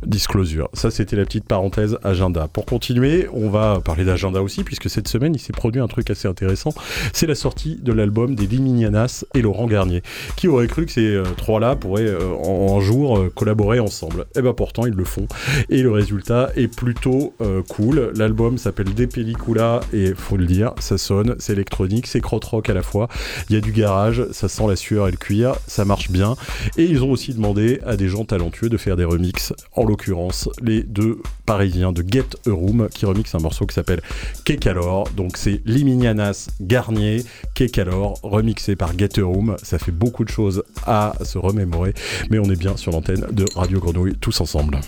Disclosure. 0.06 0.70
Ça, 0.74 0.92
c'était 0.92 1.16
la 1.16 1.26
petite 1.26 1.48
parenthèse 1.48 1.98
agenda. 2.04 2.48
Pour 2.48 2.66
continuer, 2.66 3.28
on 3.34 3.50
va 3.50 3.80
parler 3.84 4.06
d'agenda 4.06 4.42
aussi, 4.42 4.64
puisque 4.64 4.90
cette 4.90 5.08
semaine, 5.08 5.34
il 5.36 5.40
s'est 5.40 5.54
produit 5.54 5.82
un 5.82 5.88
truc 5.88 6.10
assez 6.10 6.28
intéressant. 6.28 6.74
C'est 7.14 7.28
la 7.28 7.36
sortie 7.36 7.78
de 7.82 7.92
l'album 7.92 8.36
des 8.36 8.48
Liminianas 8.48 9.26
et 9.34 9.42
Laurent 9.42 9.68
Garnier. 9.68 10.02
Qui 10.36 10.48
aurait 10.48 10.68
cru 10.68 10.86
que 10.86 10.92
ces 10.92 11.22
trois-là 11.38 11.76
pourraient 11.76 12.14
en, 12.16 12.74
en 12.74 12.80
jour 12.82 13.26
collaborer 13.36 13.80
ensemble? 13.80 14.26
Et 14.36 14.42
ben 14.42 14.54
pourtant, 14.54 14.86
ils 14.86 14.94
le 14.94 15.06
font. 15.06 15.28
Et 15.70 15.82
le 15.82 15.92
résultat 15.92 16.50
est 16.56 16.74
plutôt 16.74 17.34
cool. 17.70 18.12
L'album 18.16 18.58
s'appelle 18.58 18.94
Des 18.94 19.08
Pellicula 19.08 19.82
et 19.94 20.14
faut 20.14 20.38
le 20.38 20.46
dire, 20.46 20.74
ça 20.80 20.98
sonne, 20.98 21.35
c'est 21.40 21.54
électronique, 21.54 22.08
c'est 22.08 22.22
crotte-rock 22.22 22.70
à 22.70 22.74
la 22.74 22.82
fois. 22.82 23.08
Il 23.50 23.56
y 23.56 23.58
a 23.58 23.62
du 23.62 23.72
garage, 23.72 24.26
ça 24.32 24.48
sent 24.48 24.68
la 24.68 24.76
sueur 24.76 25.08
et 25.08 25.12
le 25.12 25.18
cuir, 25.18 25.56
ça 25.68 25.86
marche 25.86 26.10
bien. 26.10 26.36
Et 26.78 26.86
ils 26.86 27.04
ont 27.04 27.12
aussi 27.12 27.34
demandé 27.34 27.80
à 27.86 27.96
des 27.98 28.08
gens 28.08 28.26
talentueux 28.26 28.70
de 28.70 28.78
faire 28.78 28.96
des 28.96 29.06
remixes. 29.06 29.54
En 29.74 29.86
l'occurrence, 29.86 30.50
les 30.62 30.84
deux 30.84 31.20
parisiens 31.46 31.92
de 31.92 32.04
Get 32.08 32.26
a 32.48 32.52
Room 32.52 32.88
qui 32.94 33.06
remixent 33.06 33.36
un 33.36 33.40
morceau 33.40 33.66
qui 33.66 33.76
s'appelle 33.76 34.02
Kekalor. 34.44 35.10
Donc 35.16 35.38
c'est 35.38 35.62
Liminianas 35.66 36.50
Garnier, 36.62 37.24
Kekalor, 37.54 38.20
remixé 38.24 38.76
par 38.76 38.98
Get 38.98 39.20
a 39.20 39.24
Room. 39.24 39.56
Ça 39.62 39.80
fait 39.80 39.92
beaucoup 39.92 40.24
de 40.24 40.30
choses 40.30 40.64
à 40.86 41.14
se 41.24 41.38
remémorer, 41.38 41.94
mais 42.30 42.40
on 42.40 42.50
est 42.50 42.60
bien 42.60 42.78
sur 42.78 42.92
l'antenne 42.92 43.28
de 43.32 43.46
Radio 43.56 43.80
Grenouille 43.80 44.16
tous 44.20 44.42
ensemble. 44.42 44.80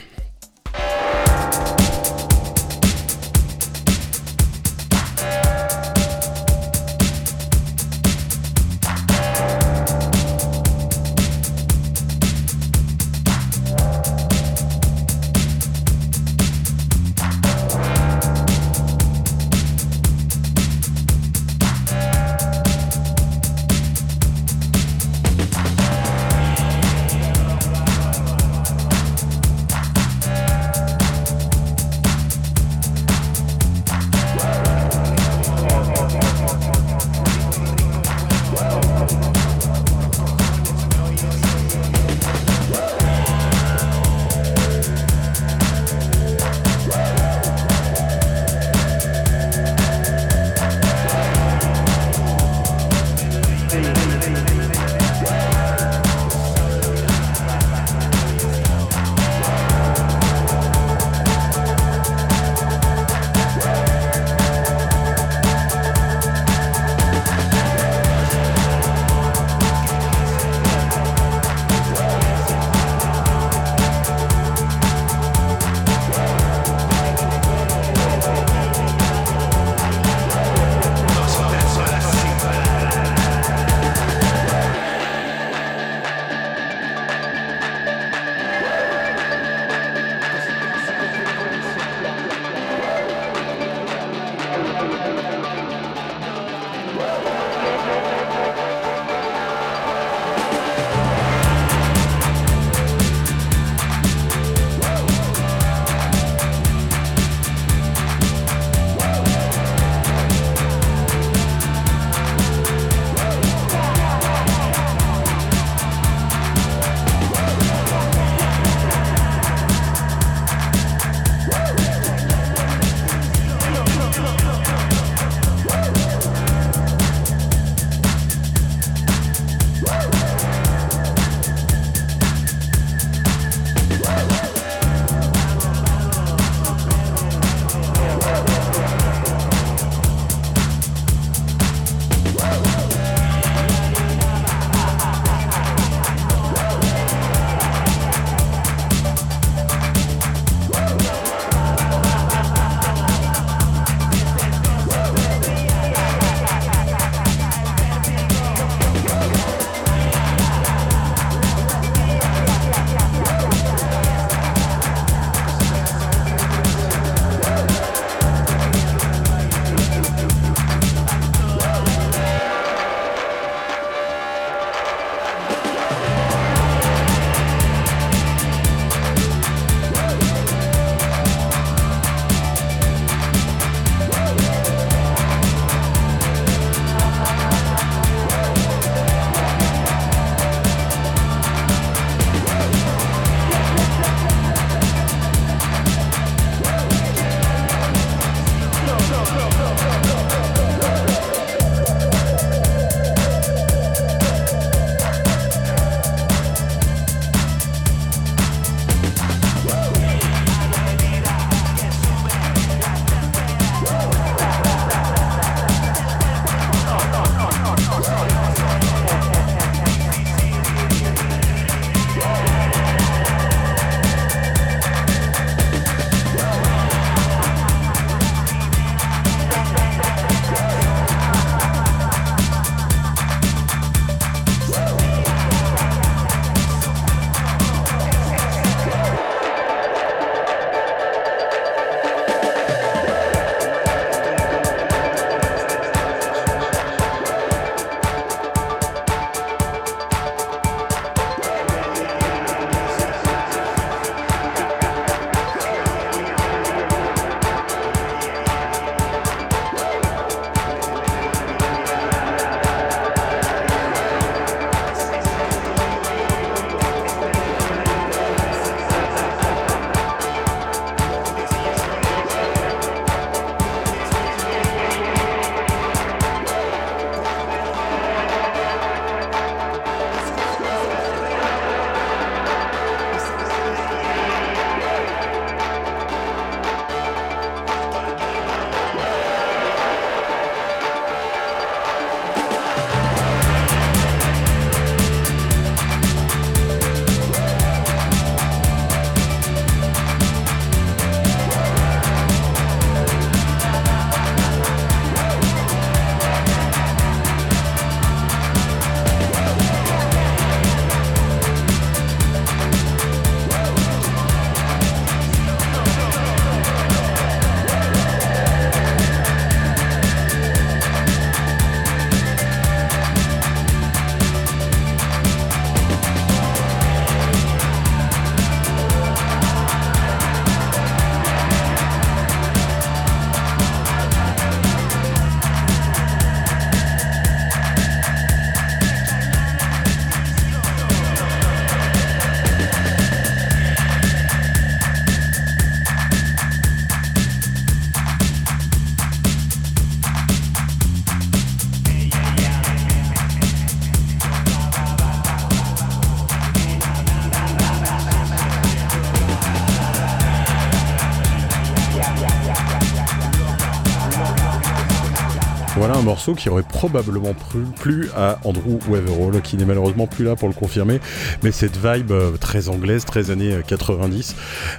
Qui 366.37 366.49
aurait 366.49 366.63
probablement 366.63 367.33
plu 367.79 368.09
à 368.15 368.39
Andrew 368.43 368.79
Weatherall, 368.87 369.41
qui 369.41 369.57
n'est 369.57 369.65
malheureusement 369.65 370.07
plus 370.07 370.23
là 370.23 370.35
pour 370.35 370.47
le 370.47 370.53
confirmer, 370.53 370.99
mais 371.43 371.51
cette 371.51 371.75
vibe 371.77 372.11
euh, 372.11 372.37
très 372.37 372.69
anglaise, 372.69 373.03
très 373.03 373.29
années 373.29 373.57
90, 373.67 374.35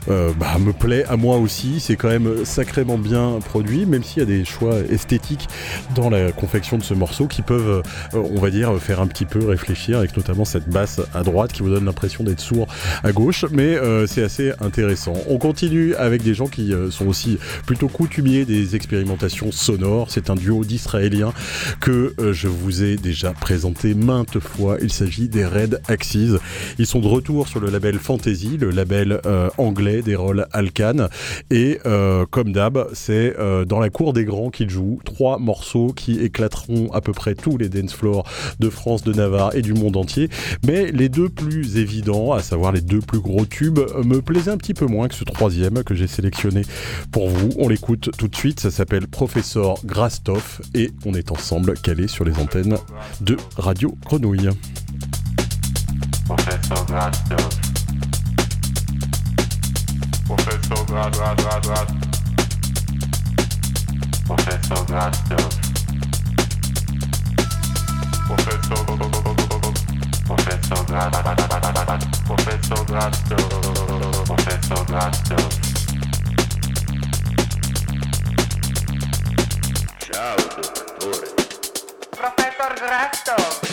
euh, 0.09 0.29
euh, 0.29 0.33
bah, 0.39 0.57
me 0.59 0.73
plaît 0.73 1.05
à 1.09 1.17
moi 1.17 1.37
aussi. 1.37 1.81
C'est 1.81 1.97
quand 1.97 2.09
même 2.09 2.45
sacrément 2.45 2.97
bien 2.97 3.39
produit, 3.45 3.85
même 3.85 4.03
s'il 4.03 4.21
y 4.21 4.23
a 4.23 4.27
des 4.27 4.45
choix 4.45 4.77
esthétiques 4.91 5.49
dans 6.01 6.11
la 6.11 6.33
confection 6.33 6.79
de 6.79 6.83
ce 6.83 6.95
morceau 6.95 7.27
qui 7.27 7.43
peuvent, 7.43 7.83
on 8.15 8.41
va 8.41 8.51
dire, 8.51 8.77
faire 8.79 9.01
un 9.01 9.07
petit 9.07 9.25
peu 9.25 9.47
réfléchir, 9.47 9.99
avec 9.99 10.17
notamment 10.17 10.45
cette 10.45 10.69
basse 10.69 11.01
à 11.15 11.23
droite 11.23 11.53
qui 11.53 11.63
vous 11.63 11.71
donne 11.71 11.85
l'impression 11.85 12.25
d'être 12.25 12.41
sourd 12.41 12.67
à 13.03 13.13
gauche, 13.13 13.45
mais 13.51 13.77
c'est 14.07 14.23
assez 14.23 14.53
intéressant. 14.61 15.15
On 15.29 15.39
continue 15.39 15.95
avec 15.95 16.23
des 16.23 16.35
gens 16.35 16.47
qui 16.47 16.73
sont 16.91 17.07
aussi 17.07 17.39
plutôt 17.67 17.89
coutumiers 17.89 18.45
des 18.45 18.77
expérimentations 18.77 19.53
sonores. 19.53 20.11
C'est 20.11 20.31
un 20.31 20.35
duo 20.35 20.65
d'Israéliens 20.65 21.33
que 21.81 22.15
euh, 22.19 22.33
je 22.33 22.49
vous 22.49 22.83
ai 22.83 22.97
déjà 22.97 23.33
présenté 23.33 23.95
maintes 23.95 24.39
fois. 24.39 24.77
Il 24.81 24.93
s'agit 24.93 25.29
des 25.29 25.45
Red 25.45 25.81
Axes. 25.89 26.17
Ils 26.79 26.87
sont 26.87 27.01
de 27.01 27.07
retour 27.07 27.49
sur 27.49 27.61
le 27.61 27.71
label 27.71 27.99
Fantasy, 27.99 28.57
le 28.59 28.71
label 28.71 29.21
euh, 29.27 29.51
anglais 29.59 30.03
des 30.03 30.17
rôles 30.17 30.47
Alcan. 30.53 31.09
Et 31.51 31.79
euh, 31.87 32.27
comme 32.31 32.53
d'hab, 32.53 32.89
c'est 32.93 33.37
dans 33.67 33.81
la 33.81 33.91
cour 33.91 34.13
des 34.13 34.25
grands 34.25 34.51
qu'ils 34.51 34.71
jouent. 34.71 35.01
Trois 35.05 35.39
morceaux 35.39 35.88
qui 35.93 36.21
éclateront 36.21 36.91
à 36.93 37.01
peu 37.01 37.13
près 37.13 37.35
tous 37.35 37.57
les 37.57 37.69
dance 37.69 37.93
floors 37.93 38.29
de 38.61 38.71
France, 38.71 39.03
de 39.03 39.13
Navarre 39.13 39.55
et 39.55 39.63
du 39.63 39.75
monde 39.75 39.97
entier. 39.97 40.29
Mais 40.67 40.91
les 40.93 41.09
deux 41.09 41.29
plus 41.29 41.77
évidents, 41.77 42.33
à 42.33 42.43
savoir 42.43 42.73
les 42.73 42.81
deux 42.81 43.01
plus 43.01 43.21
gros 43.21 43.45
tubes, 43.47 43.81
me 44.05 44.21
plaisaient 44.21 44.51
un 44.51 44.57
petit 44.57 44.75
peu 44.75 44.87
moins 44.87 45.09
que 45.09 45.15
ce 45.15 45.25
troisième 45.25 45.83
que 45.85 45.95
j'ai 45.95 46.07
sélectionné 46.07 46.63
pour 47.11 47.29
vous. 47.29 47.51
On 47.59 47.69
l'écoute 47.69 48.11
tout 48.17 48.29
de 48.29 48.37
suite. 48.37 48.61
Ça 48.61 48.71
s'appelle 48.71 49.07
Professeur 49.07 49.77
Grastoff 49.85 50.61
et 50.75 50.91
on 51.05 51.15
est 51.15 51.31
ensemble 51.33 51.75
calé 51.75 52.09
sur 52.09 52.25
les 52.25 52.37
antennes 52.39 52.77
de 53.21 53.37
Radio 53.57 53.97
Grenouille. 54.05 54.51
Grastoff. 56.27 56.87
Grastoff. 56.87 57.59
Grastoff. 64.87 65.68
Ciao, 80.11 80.37
dottore. 80.37 81.35
Professor 82.11 82.75
Grasto. 82.75 83.68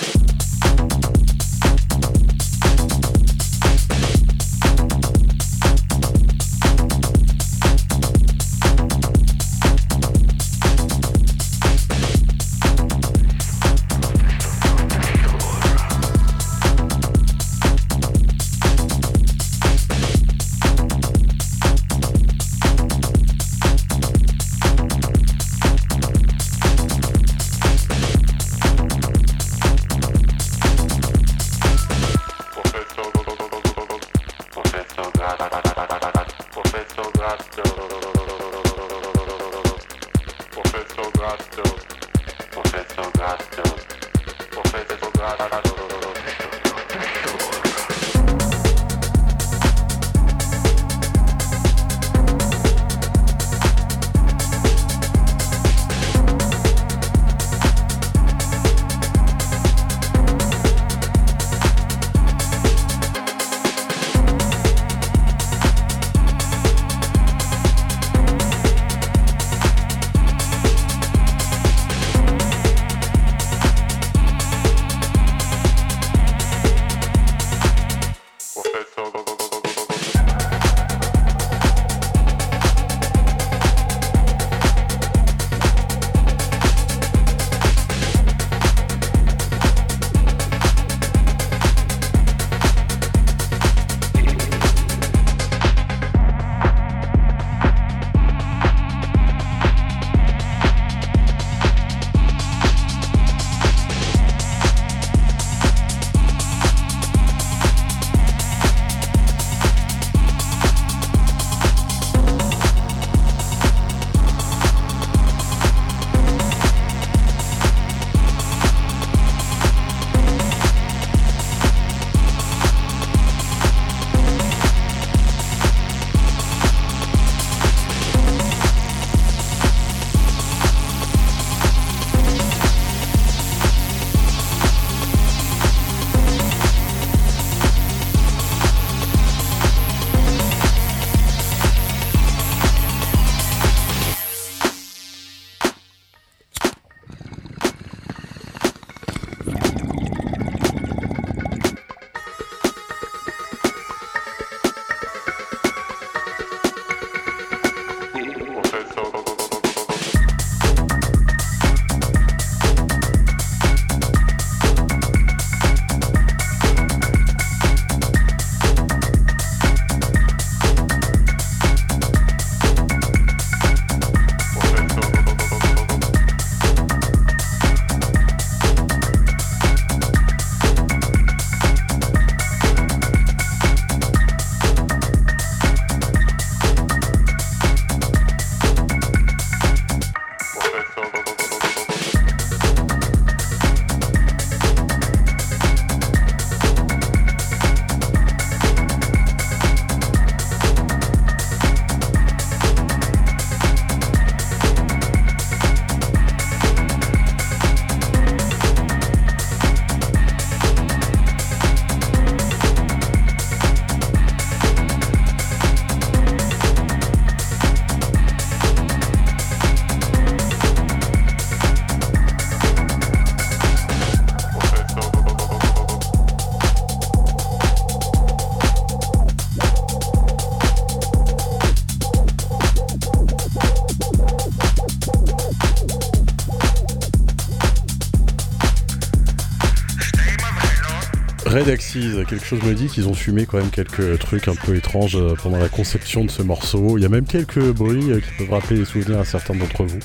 Red 241.56 241.68
Quelque 241.96 242.44
chose 242.44 242.62
me 242.64 242.74
dit 242.74 242.88
qu'ils 242.88 243.08
ont 243.08 243.14
fumé 243.14 243.46
quand 243.46 243.58
même 243.58 243.70
quelques 243.70 244.20
trucs 244.20 244.50
un 244.50 244.56
peu 244.56 244.76
étranges 244.76 245.16
euh, 245.16 245.34
pendant 245.42 245.58
la 245.58 245.70
conception 245.70 246.26
de 246.26 246.30
ce 246.30 246.42
morceau. 246.42 246.98
Il 246.98 247.04
y 247.04 247.06
a 247.06 247.10
même 247.10 247.26
quelques 247.26 247.72
bruits 247.72 248.12
euh, 248.12 248.20
qui 248.20 248.28
peuvent 248.38 248.52
rappeler 248.52 248.80
les 248.80 248.86
souvenirs 248.86 249.20
à 249.20 249.24
certains 249.24 249.56
d'entre 249.56 249.86
vous, 249.86 250.00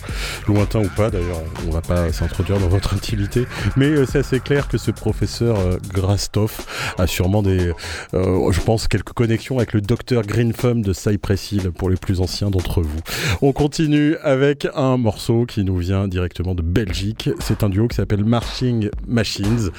lointains 0.46 0.84
ou 0.84 0.88
pas 0.88 1.10
d'ailleurs, 1.10 1.42
on 1.66 1.72
va 1.72 1.80
pas 1.80 2.12
s'introduire 2.12 2.60
dans 2.60 2.68
votre 2.68 2.94
intimité, 2.94 3.44
mais 3.76 3.86
euh, 3.86 4.06
c'est 4.06 4.18
assez 4.18 4.38
clair 4.38 4.68
que 4.68 4.78
ce 4.78 4.92
professeur 4.92 5.56
Grastoff 5.92 6.94
a 6.96 7.08
sûrement 7.08 7.42
des, 7.42 7.72
je 8.12 8.60
pense, 8.60 8.86
quelques 8.86 9.12
connexions 9.12 9.56
avec 9.56 9.72
le 9.72 9.80
docteur 9.80 10.22
Greenthumb 10.22 10.84
de 10.84 10.92
Cypress 10.92 11.50
Hill 11.50 11.72
pour 11.72 11.90
les 11.90 11.96
plus 11.96 12.20
anciens 12.20 12.50
d'entre 12.50 12.82
vous. 12.82 13.00
On 13.42 13.52
continue 13.52 14.14
avec 14.22 14.68
un 14.76 14.96
morceau 14.96 15.44
qui 15.44 15.64
nous 15.64 15.78
vient 15.78 16.06
directement 16.06 16.54
de 16.54 16.62
Belgique, 16.62 17.30
c'est 17.40 17.64
un 17.64 17.68
duo 17.68 17.88
qui 17.88 17.96
s'appelle 17.96 18.24
Marching 18.24 18.90
Machines. 19.08 19.70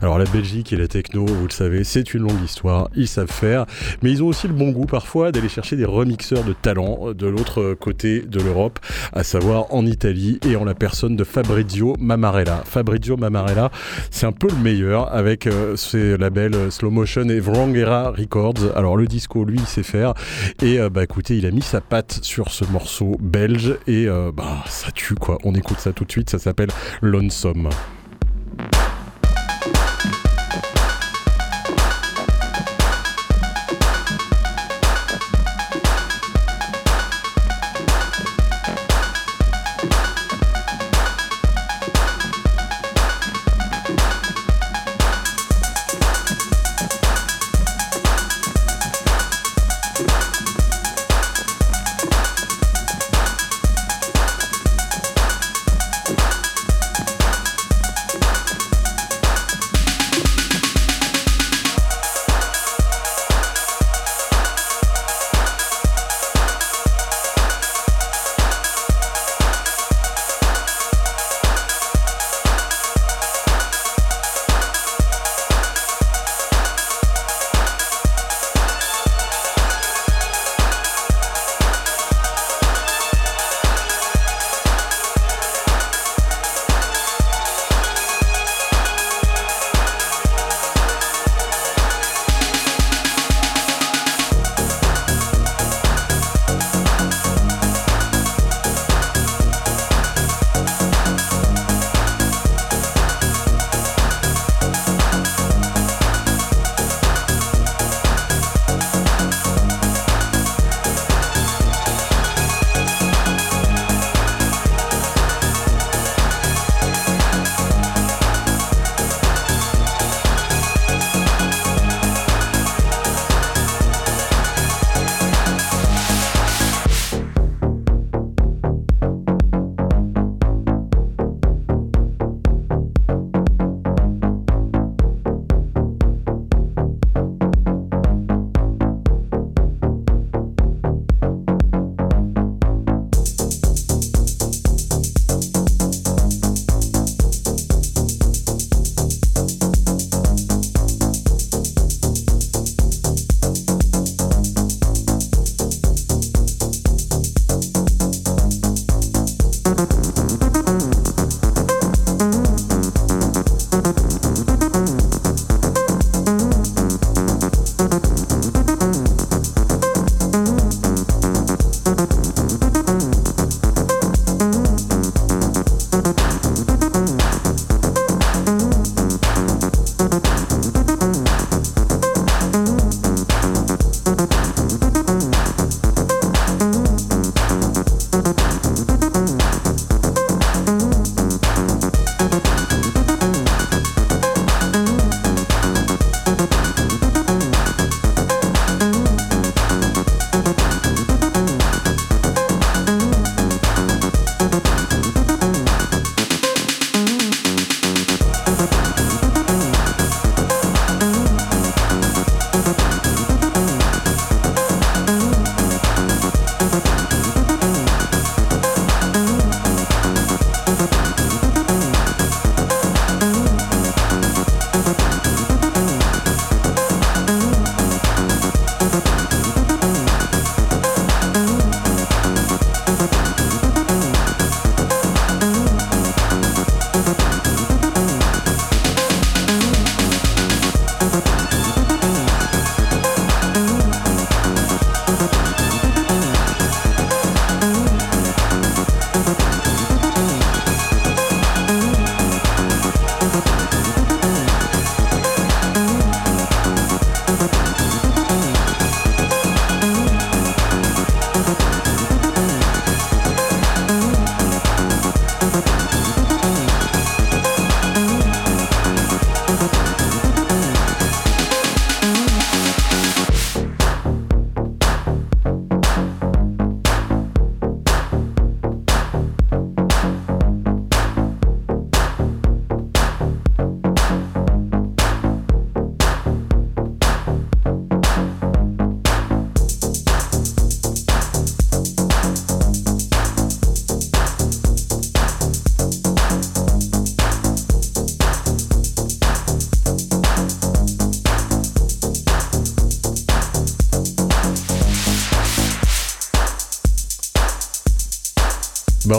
Alors 0.00 0.18
la 0.18 0.24
Belgique 0.24 0.72
et 0.72 0.76
la 0.76 0.88
techno, 0.88 1.26
vous 1.26 1.46
le 1.46 1.52
savez, 1.52 1.59
c'est 1.84 2.14
une 2.14 2.22
longue 2.22 2.42
histoire, 2.44 2.88
ils 2.94 3.08
savent 3.08 3.30
faire, 3.30 3.66
mais 4.02 4.10
ils 4.10 4.22
ont 4.22 4.26
aussi 4.26 4.48
le 4.48 4.54
bon 4.54 4.70
goût 4.70 4.86
parfois 4.86 5.32
d'aller 5.32 5.48
chercher 5.48 5.76
des 5.76 5.84
remixeurs 5.84 6.44
de 6.44 6.52
talent 6.52 6.98
euh, 7.02 7.14
de 7.14 7.26
l'autre 7.26 7.74
côté 7.74 8.20
de 8.20 8.40
l'Europe, 8.40 8.78
à 9.12 9.24
savoir 9.24 9.72
en 9.74 9.86
Italie 9.86 10.38
et 10.48 10.56
en 10.56 10.64
la 10.64 10.74
personne 10.74 11.16
de 11.16 11.24
Fabrizio 11.24 11.96
Mamarella. 11.98 12.62
Fabrizio 12.64 13.16
Mamarella, 13.16 13.70
c'est 14.10 14.26
un 14.26 14.32
peu 14.32 14.48
le 14.48 14.62
meilleur 14.62 15.12
avec 15.12 15.46
euh, 15.46 15.76
ses 15.76 16.16
labels 16.16 16.54
euh, 16.54 16.70
Slow 16.70 16.90
Motion 16.90 17.28
et 17.28 17.40
Wrangera 17.40 18.10
Records. 18.10 18.76
Alors 18.76 18.96
le 18.96 19.06
disco, 19.06 19.44
lui, 19.44 19.58
il 19.58 19.66
sait 19.66 19.82
faire 19.82 20.14
et 20.62 20.78
bah 20.90 21.04
écoutez, 21.04 21.36
il 21.36 21.46
a 21.46 21.50
mis 21.50 21.62
sa 21.62 21.80
patte 21.80 22.20
sur 22.22 22.50
ce 22.50 22.64
morceau 22.66 23.16
belge 23.20 23.76
et 23.86 24.06
bah 24.34 24.62
ça 24.66 24.90
tue 24.90 25.14
quoi. 25.14 25.38
On 25.44 25.54
écoute 25.54 25.78
ça 25.78 25.92
tout 25.92 26.04
de 26.04 26.10
suite, 26.10 26.30
ça 26.30 26.38
s'appelle 26.38 26.70
Lonesome. 27.02 27.68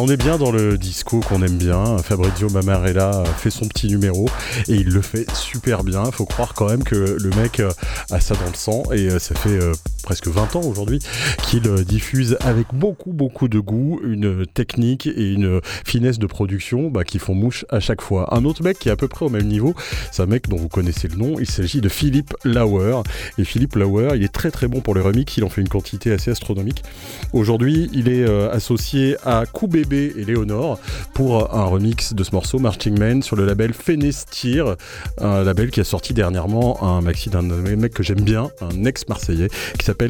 On 0.02 0.08
est 0.08 0.18
bien 0.18 0.40
dans 0.40 0.52
le 0.52 0.80
disco 0.80 1.20
qu'on 1.20 1.44
aime 1.44 1.58
bien. 1.58 2.00
Fabrizio 2.00 2.50
Mamarella 2.50 3.24
fait 3.38 3.52
son 3.52 3.68
petit 3.68 3.88
numéro 3.88 4.28
et 4.68 4.74
il 4.74 4.90
le 4.90 5.02
fait 5.04 5.30
super 5.36 5.84
bien. 5.84 6.06
Faut 6.12 6.26
croire 6.26 6.56
quand 6.56 6.68
même 6.68 6.84
que 6.84 6.96
le 6.96 7.30
mec 7.36 7.62
a 8.10 8.20
ça 8.20 8.34
dans 8.34 8.48
le 8.48 8.56
sang 8.56 8.82
et 8.92 9.12
euh, 9.12 9.20
ça 9.20 9.36
fait 9.36 9.50
euh, 9.50 9.74
presque 10.12 10.28
20 10.28 10.58
ans 10.58 10.64
aujourd'hui 10.66 11.00
qu'il 11.42 11.62
diffuse 11.86 12.36
avec 12.42 12.68
beaucoup 12.74 13.14
beaucoup 13.14 13.48
de 13.48 13.60
goût 13.60 14.02
une 14.04 14.46
technique 14.46 15.08
et 15.08 15.32
une 15.32 15.62
finesse 15.86 16.20
de 16.20 16.28
production 16.28 16.90
bah, 16.90 17.06
qui 17.06 17.18
font 17.18 17.34
mouche 17.34 17.64
à 17.70 17.80
chaque 17.80 18.02
fois. 18.02 18.36
Un 18.36 18.44
autre 18.44 18.62
mec 18.62 18.78
qui 18.78 18.90
est 18.90 18.92
à 18.92 18.98
peu 18.98 19.08
près 19.08 19.26
au 19.26 19.30
même 19.30 19.48
niveau, 19.48 19.74
c'est 20.12 20.22
un 20.22 20.26
mec 20.26 20.50
dont 20.50 20.58
vous 20.58 20.68
connaissez 20.68 21.08
le 21.08 21.16
nom, 21.16 21.40
il 21.40 21.50
s'agit 21.50 21.80
de 21.80 21.88
Philippe 21.88 22.34
Lauer. 22.44 23.04
Et 23.38 23.46
Philippe 23.46 23.76
Lauer, 23.76 24.10
il 24.16 24.24
est 24.24 24.34
très 24.34 24.52
très 24.52 24.68
bon 24.68 24.82
pour 24.82 24.96
les 24.96 25.02
remix, 25.02 25.38
il 25.38 25.46
en 25.46 25.50
fait 25.50 25.62
une 25.62 25.70
quantité 25.70 26.12
assez 26.12 26.32
astronomique. 26.32 26.84
Aujourd'hui, 27.32 27.90
il 27.94 28.10
est 28.10 28.26
associé 28.50 29.16
à 29.24 29.44
Bébé 29.70 30.14
et 30.18 30.26
Léonore 30.26 30.78
pour 31.14 31.56
un 31.56 31.64
remix 31.64 32.14
de 32.14 32.24
ce 32.26 32.32
morceau 32.32 32.60
Marching 32.60 33.00
Man 33.00 33.24
sur 33.24 33.38
le 33.38 33.46
label 33.46 33.74
Fenestir, 33.74 34.76
un 35.20 35.44
label 35.44 35.72
qui 35.72 35.80
a 35.80 35.86
sorti 35.86 36.14
dernièrement 36.14 36.84
un 36.84 37.00
maxi 37.00 37.30
d'un 37.30 37.44
mec 37.44 37.94
que 37.94 38.04
j'aime 38.04 38.22
bien, 38.22 38.50
un 38.60 38.84
ex-marseillais 38.84 39.48
qui 39.78 39.86
s'appelle 39.86 40.01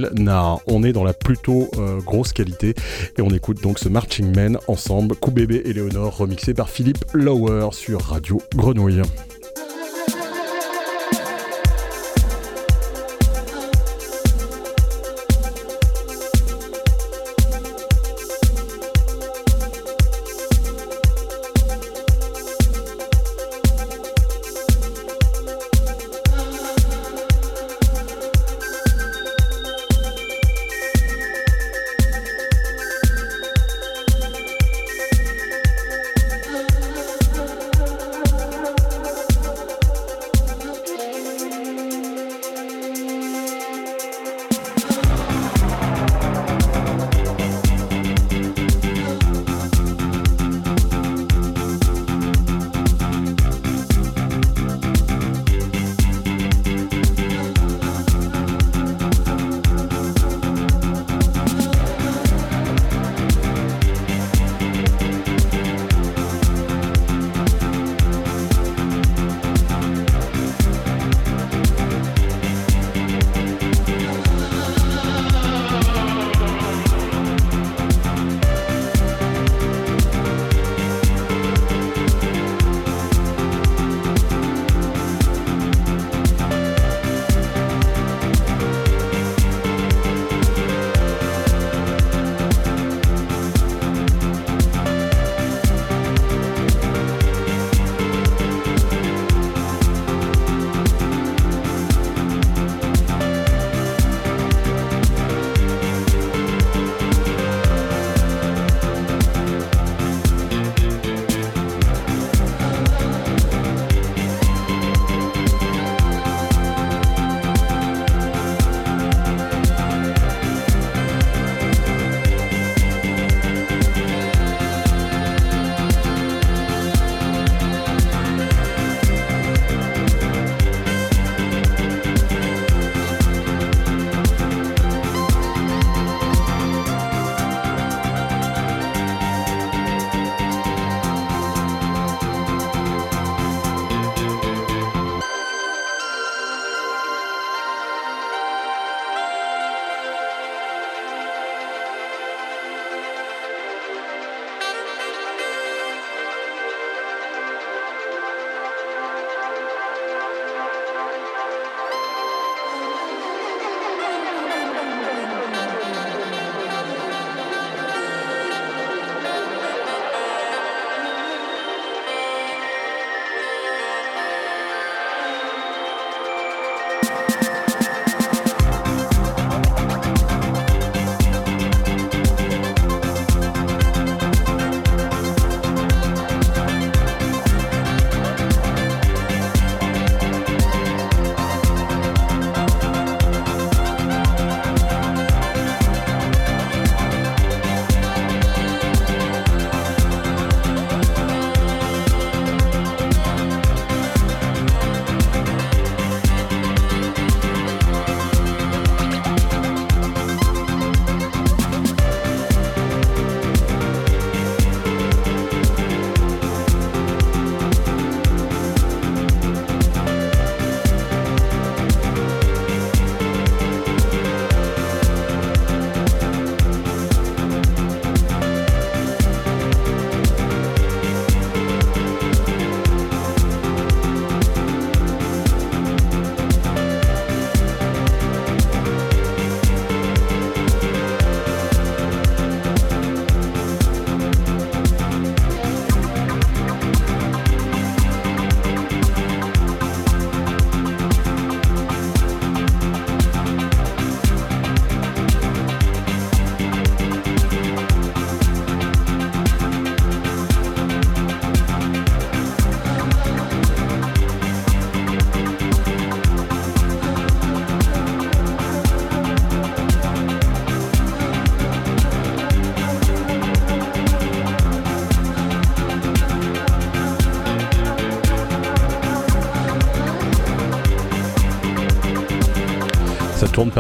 On 0.68 0.84
est 0.84 0.94
dans 0.94 1.04
la 1.04 1.14
plutôt 1.14 1.70
euh, 1.78 2.00
grosse 2.00 2.32
qualité 2.32 2.76
et 3.18 3.22
on 3.22 3.30
écoute 3.30 3.62
donc 3.62 3.78
ce 3.78 3.90
Marching 3.90 4.34
Man 4.34 4.58
ensemble, 4.68 5.16
Bébé 5.32 5.62
et 5.66 5.74
Léonore 5.74 6.18
remixé 6.18 6.54
par 6.54 6.70
Philippe 6.70 7.04
Lower 7.14 7.70
sur 7.72 8.02
Radio 8.02 8.42
Grenouille. 8.56 9.02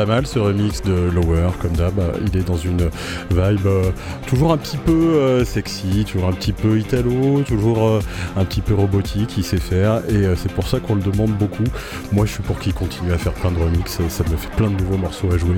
Pas 0.02 0.07
mal 0.07 0.26
ce 0.26 0.40
remix 0.40 0.82
de 0.82 0.94
Lower, 0.94 1.49
comme 1.61 1.73
d'hab. 1.73 1.94
Il 2.26 2.36
est 2.36 2.44
dans 2.44 2.57
une 2.57 2.90
vibe 3.30 3.68
euh, 3.68 3.91
toujours 4.26 4.52
un 4.52 4.57
petit 4.57 4.78
peu 4.78 4.91
euh, 4.91 5.45
sexy, 5.45 6.06
toujours 6.06 6.28
un 6.28 6.34
petit 6.34 6.53
peu 6.53 6.80
italo, 6.80 7.44
toujours 7.48 7.88
euh, 7.88 7.99
un 8.36 8.44
petit 8.44 8.61
peu 8.61 8.73
robotique, 8.73 9.38
il 9.38 9.44
sait 9.44 9.57
faire. 9.57 10.02
Et 10.10 10.23
c'est 10.38 10.52
pour 10.52 10.68
ça 10.68 10.80
qu'on 10.80 10.95
le 10.95 11.03
demande 11.03 11.32
beaucoup. 11.38 11.65
Moi, 12.11 12.25
je 12.25 12.33
suis 12.33 12.43
pour 12.43 12.59
qu'il 12.59 12.73
continue 12.73 13.13
à 13.13 13.17
faire 13.17 13.33
plein 13.33 13.51
de 13.51 13.59
remix. 13.59 13.99
Ça 14.09 14.23
me 14.25 14.35
fait 14.35 14.53
plein 14.57 14.69
de 14.69 14.75
nouveaux 14.75 14.97
morceaux 14.97 15.31
à 15.31 15.38
jouer. 15.38 15.55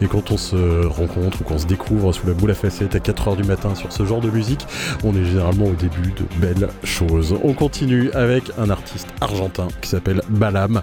Et 0.00 0.06
quand 0.06 0.30
on 0.30 0.36
se 0.36 0.86
rencontre 0.86 1.40
ou 1.40 1.44
qu'on 1.44 1.58
se 1.58 1.66
découvre 1.66 2.12
sous 2.12 2.26
la 2.26 2.32
boule 2.32 2.52
à 2.52 2.54
facette 2.54 2.94
à 2.94 2.98
4h 2.98 3.36
du 3.36 3.42
matin 3.42 3.74
sur 3.74 3.92
ce 3.92 4.04
genre 4.04 4.20
de 4.20 4.30
musique, 4.30 4.66
on 5.02 5.16
est 5.16 5.24
généralement 5.24 5.66
au 5.66 5.74
début 5.74 6.12
de 6.12 6.24
belles 6.38 6.68
choses. 6.84 7.34
On 7.42 7.54
continue 7.54 8.10
avec 8.12 8.44
un 8.56 8.70
artiste 8.70 9.08
argentin 9.20 9.66
qui 9.80 9.88
s'appelle 9.88 10.22
Balam 10.28 10.82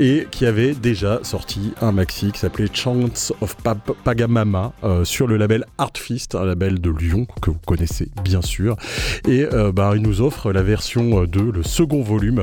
et 0.00 0.26
qui 0.30 0.44
avait 0.44 0.74
déjà 0.74 1.20
sorti 1.22 1.72
un 1.80 1.92
maxi 1.92 2.32
qui 2.32 2.40
s'appelait 2.40 2.68
Chance 2.72 3.32
of 3.40 3.56
Pagamama 4.02 4.72
euh, 4.82 5.04
sur 5.04 5.26
le 5.28 5.36
label 5.36 5.66
Artfist, 5.78 6.34
un 6.34 6.44
label 6.44 6.80
de 6.80 6.90
Lyon 6.90 7.26
que 7.40 7.50
vous 7.50 7.60
connaissez 7.64 8.08
bien 8.24 8.42
sûr. 8.42 8.76
Et 9.28 9.44
euh, 9.44 9.70
bah, 9.70 9.92
il 9.94 10.02
nous 10.02 10.20
offre 10.20 10.52
la 10.52 10.62
version 10.62 11.24
2, 11.24 11.52
le 11.52 11.62
second 11.62 12.02
volume 12.02 12.42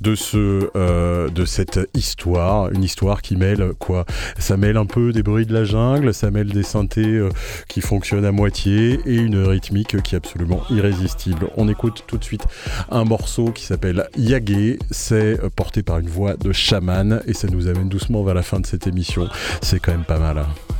de, 0.00 0.14
ce, 0.14 0.70
euh, 0.76 1.28
de 1.28 1.44
cette 1.44 1.71
histoire. 1.94 2.70
Une 2.70 2.84
histoire 2.84 3.22
qui 3.22 3.36
mêle 3.36 3.72
quoi? 3.78 4.04
Ça 4.38 4.56
mêle 4.56 4.76
un 4.76 4.86
peu 4.86 5.12
des 5.12 5.22
bruits 5.22 5.46
de 5.46 5.54
la 5.54 5.64
jungle, 5.64 6.12
ça 6.14 6.30
mêle 6.30 6.48
des 6.48 6.62
synthés 6.62 7.20
qui 7.68 7.80
fonctionnent 7.80 8.24
à 8.24 8.32
moitié 8.32 9.00
et 9.06 9.16
une 9.16 9.36
rythmique 9.44 10.02
qui 10.02 10.14
est 10.14 10.18
absolument 10.18 10.62
irrésistible. 10.70 11.48
On 11.56 11.68
écoute 11.68 12.04
tout 12.06 12.18
de 12.18 12.24
suite 12.24 12.44
un 12.90 13.04
morceau 13.04 13.52
qui 13.52 13.64
s'appelle 13.64 14.08
Yagé. 14.16 14.78
C'est 14.90 15.40
porté 15.54 15.82
par 15.82 15.98
une 15.98 16.08
voix 16.08 16.36
de 16.36 16.52
chaman 16.52 17.22
et 17.26 17.34
ça 17.34 17.48
nous 17.48 17.68
amène 17.68 17.88
doucement 17.88 18.22
vers 18.22 18.34
la 18.34 18.42
fin 18.42 18.60
de 18.60 18.66
cette 18.66 18.86
émission. 18.86 19.28
C'est 19.60 19.80
quand 19.80 19.92
même 19.92 20.04
pas 20.04 20.18
mal. 20.18 20.38
Hein. 20.38 20.71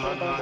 Mama 0.00 0.40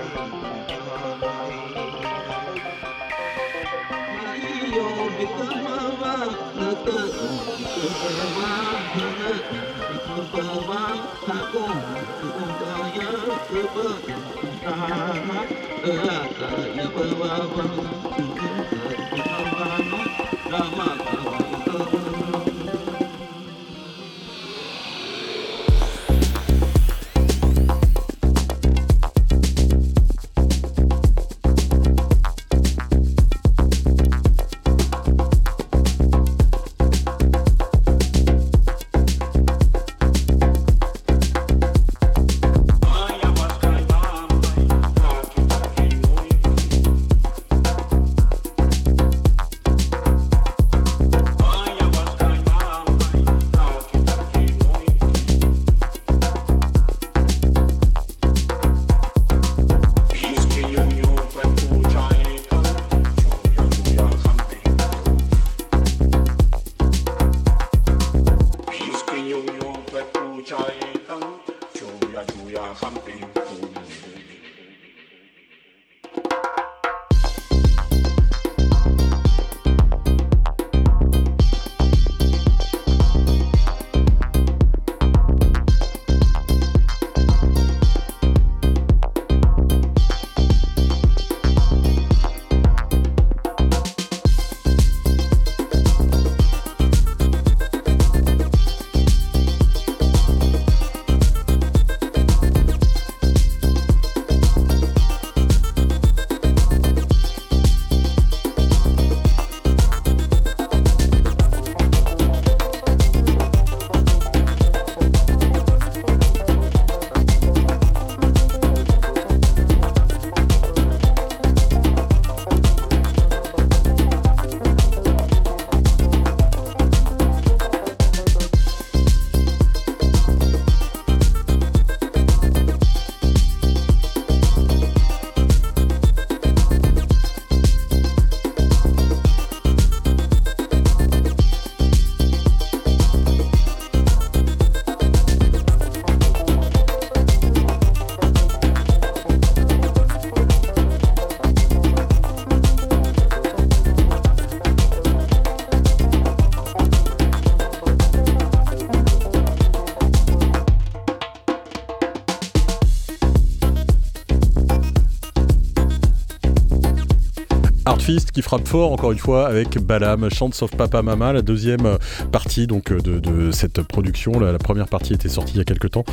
Fist 167.96 168.32
qui 168.32 168.42
frappe 168.42 168.68
fort 168.68 168.92
encore 168.92 169.12
une 169.12 169.18
fois 169.18 169.48
avec 169.48 169.78
Balam, 169.78 170.28
Chants 170.30 170.50
of 170.60 170.76
Papa 170.76 171.00
Mama, 171.00 171.32
la 171.32 171.42
deuxième 171.42 171.86
euh, 171.86 171.96
partie 172.30 172.66
donc 172.66 172.92
euh, 172.92 173.00
de, 173.00 173.50
cette 173.50 173.80
production. 173.82 174.38
La, 174.38 174.58
première 174.58 174.88
partie 174.88 175.14
était 175.14 175.28
sortie 175.28 175.54
il 175.54 175.58
y 175.58 175.60
a 175.60 175.64
quelques 175.64 175.92
temps 175.92 176.04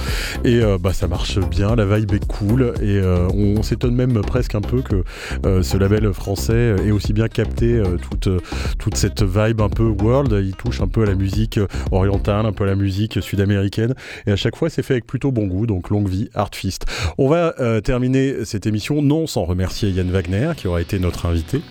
et 0.45 0.61
euh, 0.61 0.77
bah 0.79 0.93
ça 0.93 1.07
marche 1.07 1.39
bien, 1.39 1.75
la 1.75 1.85
vibe 1.85 2.13
est 2.13 2.25
cool 2.25 2.73
et 2.81 3.01
on, 3.01 3.61
s'étonne 3.61 3.95
même 3.95 4.21
presque 4.21 4.55
un 4.55 4.61
peu 4.61 4.81
que 4.81 5.03
ce 5.43 5.77
label 5.77 6.13
français 6.13 6.75
ait 6.85 6.91
aussi 6.91 7.13
bien 7.13 7.27
capté 7.27 7.81
toute, 8.01 8.29
toute 8.77 8.95
cette 8.95 9.23
vibe 9.23 9.61
un 9.61 9.69
peu 9.69 9.83
world. 9.83 10.31
Il 10.31 10.55
touche 10.55 10.81
un 10.81 10.87
peu 10.87 11.01
à 11.01 11.05
la 11.05 11.15
musique 11.15 11.59
orientale, 11.91 12.45
un 12.45 12.51
peu 12.51 12.63
à 12.63 12.67
la 12.67 12.75
musique 12.75 13.21
sud-américaine 13.21 13.95
et 14.27 14.31
à 14.31 14.35
chaque 14.35 14.55
fois 14.55 14.69
c'est 14.69 14.83
fait 14.83 14.93
avec 14.93 15.07
plutôt 15.07 15.31
bon 15.31 15.47
goût. 15.47 15.65
Donc 15.65 15.89
longue 15.89 16.07
vie 16.07 16.29
Art 16.35 16.51
Fist. 16.53 16.85
On 17.17 17.27
va 17.27 17.55
terminer 17.81 18.45
cette 18.45 18.67
émission 18.67 19.01
non 19.01 19.25
sans 19.25 19.45
remercier 19.45 19.89
Yann 19.89 20.11
Wagner 20.11 20.51
qui 20.55 20.67
aura 20.67 20.81
été 20.81 20.99
notre 20.99 21.25
invité. 21.25 21.61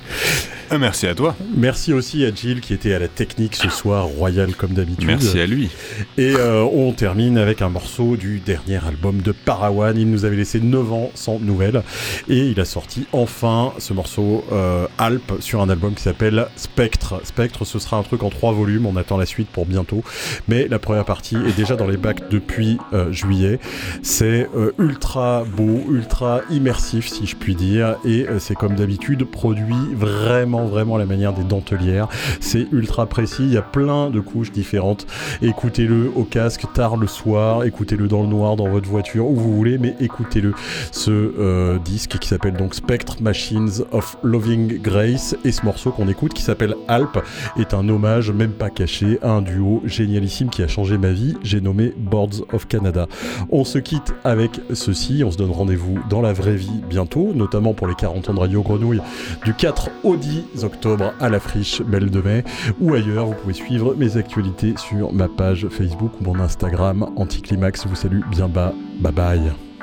Euh, 0.72 0.78
merci 0.78 1.06
à 1.06 1.14
toi. 1.14 1.36
Merci 1.56 1.92
aussi 1.92 2.24
à 2.24 2.34
Jill 2.34 2.60
qui 2.60 2.72
était 2.72 2.94
à 2.94 2.98
la 2.98 3.08
technique 3.08 3.54
ce 3.54 3.68
soir, 3.68 4.06
royal 4.06 4.54
comme 4.54 4.72
d'habitude. 4.72 5.06
Merci 5.06 5.38
à 5.38 5.46
lui. 5.46 5.70
Et 6.16 6.34
euh, 6.36 6.62
on 6.62 6.92
termine 6.92 7.38
avec 7.38 7.62
un 7.62 7.68
morceau 7.68 8.16
du 8.16 8.40
dernier 8.40 8.84
album 8.84 9.20
de 9.20 9.32
Parawan. 9.32 9.96
Il 9.96 10.10
nous 10.10 10.24
avait 10.24 10.36
laissé 10.36 10.60
9 10.60 10.92
ans 10.92 11.10
sans 11.14 11.38
nouvelles. 11.38 11.82
Et 12.28 12.38
il 12.38 12.60
a 12.60 12.64
sorti 12.64 13.06
enfin 13.12 13.72
ce 13.78 13.92
morceau 13.92 14.44
euh, 14.52 14.86
Alp 14.98 15.34
sur 15.40 15.60
un 15.60 15.68
album 15.68 15.94
qui 15.94 16.02
s'appelle 16.02 16.46
Spectre. 16.56 17.20
Spectre, 17.24 17.64
ce 17.64 17.78
sera 17.78 17.96
un 17.98 18.02
truc 18.02 18.22
en 18.22 18.30
trois 18.30 18.52
volumes. 18.52 18.86
On 18.86 18.96
attend 18.96 19.16
la 19.16 19.26
suite 19.26 19.48
pour 19.48 19.66
bientôt. 19.66 20.02
Mais 20.48 20.66
la 20.68 20.78
première 20.78 21.04
partie 21.04 21.36
est 21.36 21.56
déjà 21.56 21.76
dans 21.76 21.86
les 21.86 21.96
bacs 21.96 22.30
depuis 22.30 22.78
juillet. 23.10 23.58
C'est 24.02 24.48
ultra 24.78 25.44
beau, 25.44 25.84
ultra 25.90 26.40
immersif 26.50 27.08
si 27.08 27.26
je 27.26 27.36
puis 27.36 27.54
dire. 27.54 27.96
Et 28.04 28.26
c'est 28.38 28.54
comme 28.54 28.74
d'habitude 28.74 29.24
produit 29.24 29.74
vraiment 29.93 30.65
vraiment, 30.65 30.97
la 30.97 31.06
manière 31.06 31.32
des 31.32 31.44
dentelières. 31.44 32.09
C'est 32.40 32.66
ultra 32.73 33.06
précis, 33.06 33.43
il 33.44 33.52
y 33.52 33.56
a 33.56 33.62
plein 33.62 34.11
de 34.11 34.20
couches 34.20 34.52
différentes. 34.52 35.06
Écoutez-le 35.43 36.11
au 36.15 36.24
casque 36.24 36.65
tard 36.74 36.97
le 36.97 37.06
soir, 37.06 37.65
écoutez-le 37.65 38.09
dans 38.09 38.23
le 38.23 38.28
noir, 38.28 38.56
dans 38.56 38.69
votre 38.69 38.89
voiture, 38.89 39.27
où 39.27 39.35
vous 39.35 39.55
voulez, 39.55 39.78
mais 39.78 39.94
écoutez-le. 40.01 40.55
Ce 40.93 41.11
euh, 41.11 41.78
disque 41.78 42.19
qui 42.19 42.28
s'appelle 42.28 42.55
donc 42.55 42.74
Spectre 42.74 43.16
Machines 43.20 43.85
of 43.93 44.16
Loving 44.23 44.81
Grace 44.81 45.36
et 45.44 45.52
ce 45.52 45.65
morceau 45.65 45.90
qu'on 45.90 46.09
écoute 46.09 46.35
qui 46.35 46.43
s'appelle 46.43 46.74
Alp 46.89 47.19
est 47.59 47.74
un 47.74 47.89
hommage, 47.89 48.31
même 48.31 48.52
pas 48.52 48.70
caché, 48.70 49.19
à 49.23 49.31
un 49.31 49.43
duo 49.43 49.82
génialissime 49.85 50.51
qui 50.51 50.62
a 50.62 50.69
changé 50.69 50.98
ma 50.98 51.11
vie. 51.11 51.36
J'ai 51.43 51.61
nommé 51.61 51.93
Boards 51.97 52.43
of 52.52 52.66
Canada. 52.69 53.06
On 53.51 53.65
se 53.65 53.78
quitte 53.78 54.15
avec 54.24 54.61
ceci, 54.73 55.23
on 55.24 55.31
se 55.31 55.36
donne 55.36 55.51
rendez-vous 55.51 55.98
dans 56.09 56.20
la 56.20 56.32
vraie 56.32 56.56
vie 56.56 56.82
bientôt, 56.89 57.32
notamment 57.35 57.74
pour 57.74 57.86
les 57.86 57.94
40 57.94 58.31
ans 58.31 58.35
de 58.35 58.40
Radio 58.40 58.62
Grenouille 58.62 59.01
du 59.44 59.55
4 59.55 59.73
au 60.02 60.16
10 60.16 60.64
octobre 60.64 61.12
à 61.20 61.28
la 61.28 61.40
friche 61.40 61.82
Belle 61.82 62.10
de 62.10 62.20
Mai 62.20 62.44
ou 62.80 62.94
ailleurs. 62.94 63.26
Vous 63.26 63.34
pouvez 63.34 63.55
suivre 63.55 63.94
mes 63.94 64.16
actualités 64.16 64.74
sur 64.76 65.12
ma 65.12 65.28
page 65.28 65.68
Facebook 65.68 66.12
ou 66.20 66.24
mon 66.24 66.40
Instagram 66.40 67.06
Anticlimax. 67.16 67.86
vous 67.86 67.94
salue 67.94 68.22
bien 68.30 68.48
bas. 68.48 68.72
Bye 69.01 69.12
bye. 69.12 69.73